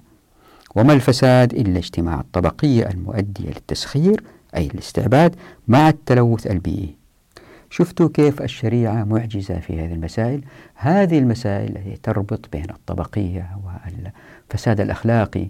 وما 0.76 0.94
الفساد 0.94 1.54
إلا 1.54 1.78
اجتماع 1.78 2.20
الطبقية 2.20 2.90
المؤدية 2.90 3.50
للتسخير 3.50 4.24
أي 4.56 4.68
الاستعباد 4.68 5.36
مع 5.68 5.90
التلوث 5.90 6.48
البيئي. 6.48 6.96
شفتوا 7.70 8.10
كيف 8.14 8.42
الشريعة 8.42 9.04
معجزة 9.04 9.60
في 9.60 9.82
هذه 9.82 9.94
المسائل؟ 9.94 10.42
هذه 10.76 11.20
المسائل 11.20 11.78
التي 11.78 12.00
تربط 12.04 12.50
بين 12.52 12.70
الطبقية 12.70 13.50
والفساد 13.64 14.82
الأخلاقي 14.82 15.50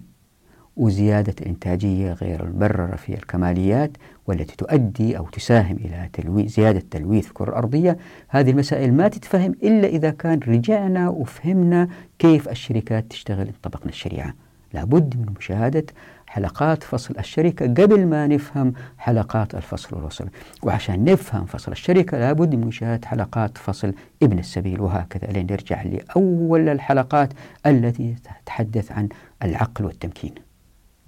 وزيادة 0.80 1.34
الإنتاجية 1.40 2.12
غير 2.12 2.44
المبررة 2.44 2.96
في 2.96 3.14
الكماليات 3.14 3.90
والتي 4.26 4.56
تؤدي 4.56 5.18
أو 5.18 5.28
تساهم 5.28 5.76
إلى 5.76 6.08
تلوي 6.12 6.48
زيادة 6.48 6.82
تلويث 6.90 7.28
الكرة 7.28 7.48
الأرضية 7.48 7.98
هذه 8.28 8.50
المسائل 8.50 8.94
ما 8.94 9.08
تتفهم 9.08 9.52
إلا 9.62 9.88
إذا 9.88 10.10
كان 10.10 10.40
رجعنا 10.48 11.08
وفهمنا 11.08 11.88
كيف 12.18 12.48
الشركات 12.48 13.04
تشتغل 13.10 13.46
إن 13.46 13.52
طبقنا 13.62 13.88
الشريعة. 13.88 14.34
لابد 14.74 15.16
من 15.16 15.34
مشاهدة 15.38 15.84
حلقات 16.26 16.82
فصل 16.82 17.14
الشركة 17.18 17.66
قبل 17.66 18.06
ما 18.06 18.26
نفهم 18.26 18.72
حلقات 18.98 19.54
الفصل 19.54 19.96
والوصل. 19.96 20.26
وعشان 20.62 21.04
نفهم 21.04 21.44
فصل 21.44 21.72
الشركة 21.72 22.18
لابد 22.18 22.54
من 22.54 22.66
مشاهدة 22.66 23.08
حلقات 23.08 23.58
فصل 23.58 23.94
ابن 24.22 24.38
السبيل. 24.38 24.80
وهكذا 24.80 25.32
لين 25.32 25.46
نرجع 25.50 25.82
لأول 25.82 26.68
الحلقات 26.68 27.32
التي 27.66 28.14
تتحدث 28.44 28.92
عن 28.92 29.08
العقل 29.42 29.84
والتمكين. 29.84 30.49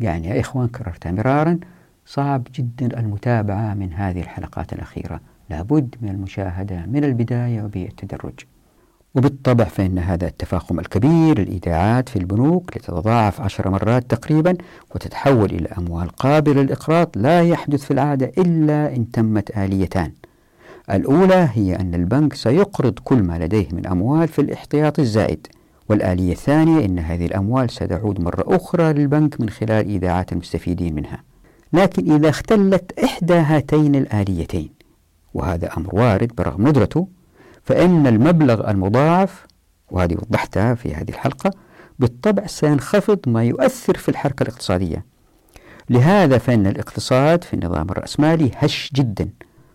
يعني 0.02 0.28
يا 0.28 0.40
إخوان 0.40 0.68
كررتها 0.68 1.12
مرارا 1.12 1.58
صعب 2.06 2.48
جدا 2.54 3.00
المتابعة 3.00 3.74
من 3.74 3.92
هذه 3.92 4.20
الحلقات 4.20 4.72
الأخيرة. 4.72 5.20
لابد 5.50 5.94
من 6.02 6.08
المشاهدة 6.08 6.86
من 6.86 7.04
البداية 7.04 7.62
وبالتدرج. 7.62 8.34
وبالطبع 9.14 9.64
فإن 9.64 9.98
هذا 9.98 10.26
التفاقم 10.26 10.80
الكبير 10.80 11.38
للإيداعات 11.38 12.08
في 12.08 12.16
البنوك 12.16 12.76
لتتضاعف 12.76 13.40
عشر 13.40 13.70
مرات 13.70 14.10
تقريبا 14.10 14.56
وتتحول 14.94 15.50
إلى 15.50 15.68
أموال 15.78 16.08
قابلة 16.08 16.62
للإقراض 16.62 17.10
لا 17.16 17.42
يحدث 17.42 17.84
في 17.84 17.90
العادة 17.90 18.32
إلا 18.38 18.96
إن 18.96 19.10
تمت 19.10 19.56
آليتان. 19.56 20.12
الأولى 20.90 21.48
هي 21.52 21.76
أن 21.76 21.94
البنك 21.94 22.34
سيقرض 22.34 22.98
كل 23.04 23.22
ما 23.22 23.38
لديه 23.38 23.66
من 23.72 23.86
أموال 23.86 24.28
في 24.28 24.38
الاحتياط 24.40 24.98
الزائد. 24.98 25.46
والآلية 25.92 26.32
الثانية 26.32 26.84
أن 26.84 26.98
هذه 26.98 27.26
الأموال 27.26 27.70
ستعود 27.70 28.20
مرة 28.20 28.44
أخرى 28.56 28.92
للبنك 28.92 29.40
من 29.40 29.50
خلال 29.50 29.86
إيداعات 29.88 30.32
المستفيدين 30.32 30.94
منها. 30.94 31.22
لكن 31.72 32.12
إذا 32.12 32.28
اختلت 32.28 32.98
إحدى 33.04 33.34
هاتين 33.34 33.94
الآليتين 33.94 34.70
وهذا 35.34 35.76
أمر 35.76 35.94
وارد 35.94 36.34
برغم 36.36 36.68
ندرته 36.68 37.08
فإن 37.62 38.06
المبلغ 38.06 38.70
المضاعف 38.70 39.46
وهذه 39.90 40.14
وضحتها 40.14 40.74
في 40.74 40.94
هذه 40.94 41.10
الحلقة 41.10 41.50
بالطبع 41.98 42.46
سينخفض 42.46 43.18
ما 43.26 43.44
يؤثر 43.44 43.96
في 43.96 44.08
الحركة 44.08 44.42
الاقتصادية. 44.42 45.04
لهذا 45.90 46.38
فإن 46.38 46.66
الاقتصاد 46.66 47.44
في 47.44 47.54
النظام 47.54 47.86
الرأسمالي 47.90 48.50
هش 48.56 48.90
جدا. 48.94 49.28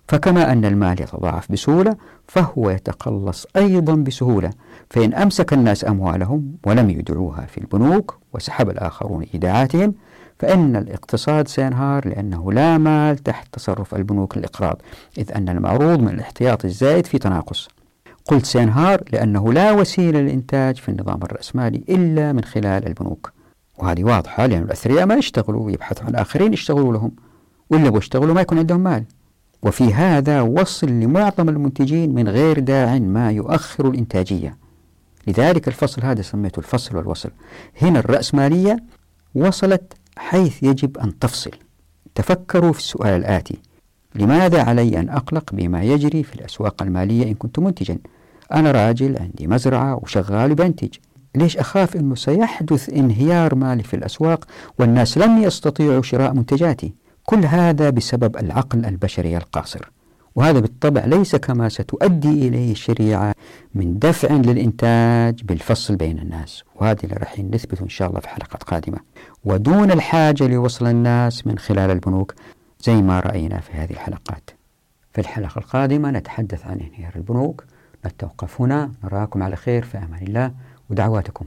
فكما 0.08 0.52
أن 0.52 0.66
المال 0.66 1.02
يتضاعف 1.02 1.52
بسهولة 1.52 1.96
فهو 2.28 2.70
يتقلص 2.70 3.46
أيضا 3.56 3.96
بسهولة. 3.96 4.52
فإن 4.90 5.14
أمسك 5.14 5.54
الناس 5.54 5.86
أموالهم 5.86 6.56
ولم 6.66 6.90
يدعوها 6.90 7.46
في 7.46 7.58
البنوك 7.58 8.20
وسحب 8.34 8.70
الآخرون 8.70 9.26
إيداعاتهم 9.34 9.94
فإن 10.40 10.76
الاقتصاد 10.76 11.48
سينهار 11.48 12.08
لأنه 12.08 12.52
لا 12.52 12.78
مال 12.78 13.18
تحت 13.18 13.54
تصرف 13.54 13.96
البنوك 13.96 14.38
للإقراض 14.38 14.82
إذ 15.18 15.32
أن 15.32 15.50
المعروض 15.50 16.00
من 16.00 16.10
الاحتياط 16.10 16.66
الزائد 16.66 17.06
في 17.06 17.18
تناقص. 17.18 17.68
قلت 18.26 18.46
سينهار 18.46 19.04
لأنه 19.12 19.54
لا 19.54 19.72
وسيلة 19.72 20.20
للإنتاج 20.20 20.76
في 20.78 20.90
النظام 20.90 21.24
الرأسمالي 21.24 21.84
إلا 21.90 22.34
من 22.34 22.44
خلال 22.44 22.88
البنوك. 22.88 23.32
وهذه 23.78 24.04
واضحة 24.04 24.46
لأن 24.46 24.64
الأثرياء 24.64 25.06
ما 25.06 25.16
يشتغلوا 25.16 25.72
يبحثوا 25.72 26.06
عن 26.06 26.16
آخرين 26.16 26.54
يشتغلوا 26.54 26.94
لهم. 26.94 27.12
ولا 27.70 27.90
بيشتغلوا 27.90 28.36
ما 28.36 28.42
يكون 28.42 28.58
عندهم 28.58 28.80
مال. 28.80 29.04
وفي 29.64 29.94
هذا 29.94 30.42
وصل 30.42 30.88
لمعظم 30.88 31.50
المنتجين 31.50 32.16
من 32.16 32.30
غير 32.30 32.60
داع 32.60 33.00
ما 33.00 33.32
يؤخر 33.32 33.90
الإنتاجية. 33.90 34.58
لذلك 35.28 35.68
الفصل 35.68 36.02
هذا 36.04 36.22
سميته 36.22 36.60
الفصل 36.60 36.96
والوصل. 36.96 37.30
هنا 37.82 38.00
الرأسمالية 38.00 38.78
وصلت 39.36 39.94
حيث 40.18 40.64
يجب 40.64 40.98
أن 40.98 41.20
تفصل. 41.20 41.52
تفكروا 42.16 42.74
في 42.74 42.80
السؤال 42.80 43.14
الآتي. 43.20 43.58
لماذا 44.16 44.64
علي 44.64 45.00
أن 45.00 45.10
أقلق 45.10 45.54
بما 45.54 45.84
يجري 45.84 46.24
في 46.24 46.36
الأسواق 46.36 46.84
المالية 46.84 47.24
إن 47.24 47.34
كنت 47.34 47.60
منتجا؟ 47.60 47.98
أنا 48.54 48.72
راجل 48.72 49.18
عندي 49.18 49.48
مزرعة 49.48 50.00
وشغال 50.04 50.56
بنتج. 50.56 50.90
ليش 51.36 51.58
أخاف 51.58 51.96
أنه 51.96 52.16
سيحدث 52.16 52.90
انهيار 52.90 53.56
مالي 53.56 53.84
في 53.84 53.96
الأسواق 53.96 54.46
والناس 54.80 55.18
لن 55.18 55.44
يستطيعوا 55.44 56.02
شراء 56.02 56.34
منتجاتي؟ 56.34 56.94
كل 57.30 57.46
هذا 57.46 57.90
بسبب 57.90 58.38
العقل 58.38 58.86
البشري 58.86 59.38
القاصر. 59.38 59.90
وهذا 60.36 60.60
بالطبع 60.60 61.06
ليس 61.06 61.36
كما 61.36 61.70
ستؤدي 61.70 62.48
إليه 62.48 62.72
الشريعة 62.72 63.34
من 63.76 64.00
دفع 64.00 64.34
للإنتاج 64.34 65.44
بالفصل 65.44 65.96
بين 65.96 66.20
الناس. 66.20 66.64
وهذا 66.76 67.04
اللي 67.04 67.16
راح 67.16 67.40
نثبته 67.40 67.84
إن 67.84 67.90
شاء 67.90 68.10
الله 68.10 68.20
في 68.20 68.30
حلقات 68.30 68.64
قادمة. 68.64 68.98
ودون 69.46 69.92
الحاجة 69.92 70.48
لوصل 70.48 70.88
الناس 70.88 71.48
من 71.48 71.58
خلال 71.58 71.92
البنوك 71.92 72.34
زي 72.82 73.02
ما 73.02 73.20
رأينا 73.20 73.60
في 73.60 73.72
هذه 73.74 73.92
الحلقات. 73.92 74.50
في 75.14 75.22
الحلقة 75.22 75.60
القادمة 75.60 76.12
نتحدث 76.12 76.66
عن 76.66 76.80
انهيار 76.80 77.12
البنوك. 77.16 77.64
نتوقف 78.06 78.62
هنا. 78.62 78.92
نراكم 79.04 79.44
على 79.44 79.56
خير. 79.56 79.84
في 79.84 79.98
أمان 79.98 80.24
الله. 80.24 80.52
ودعواتكم. 80.90 81.46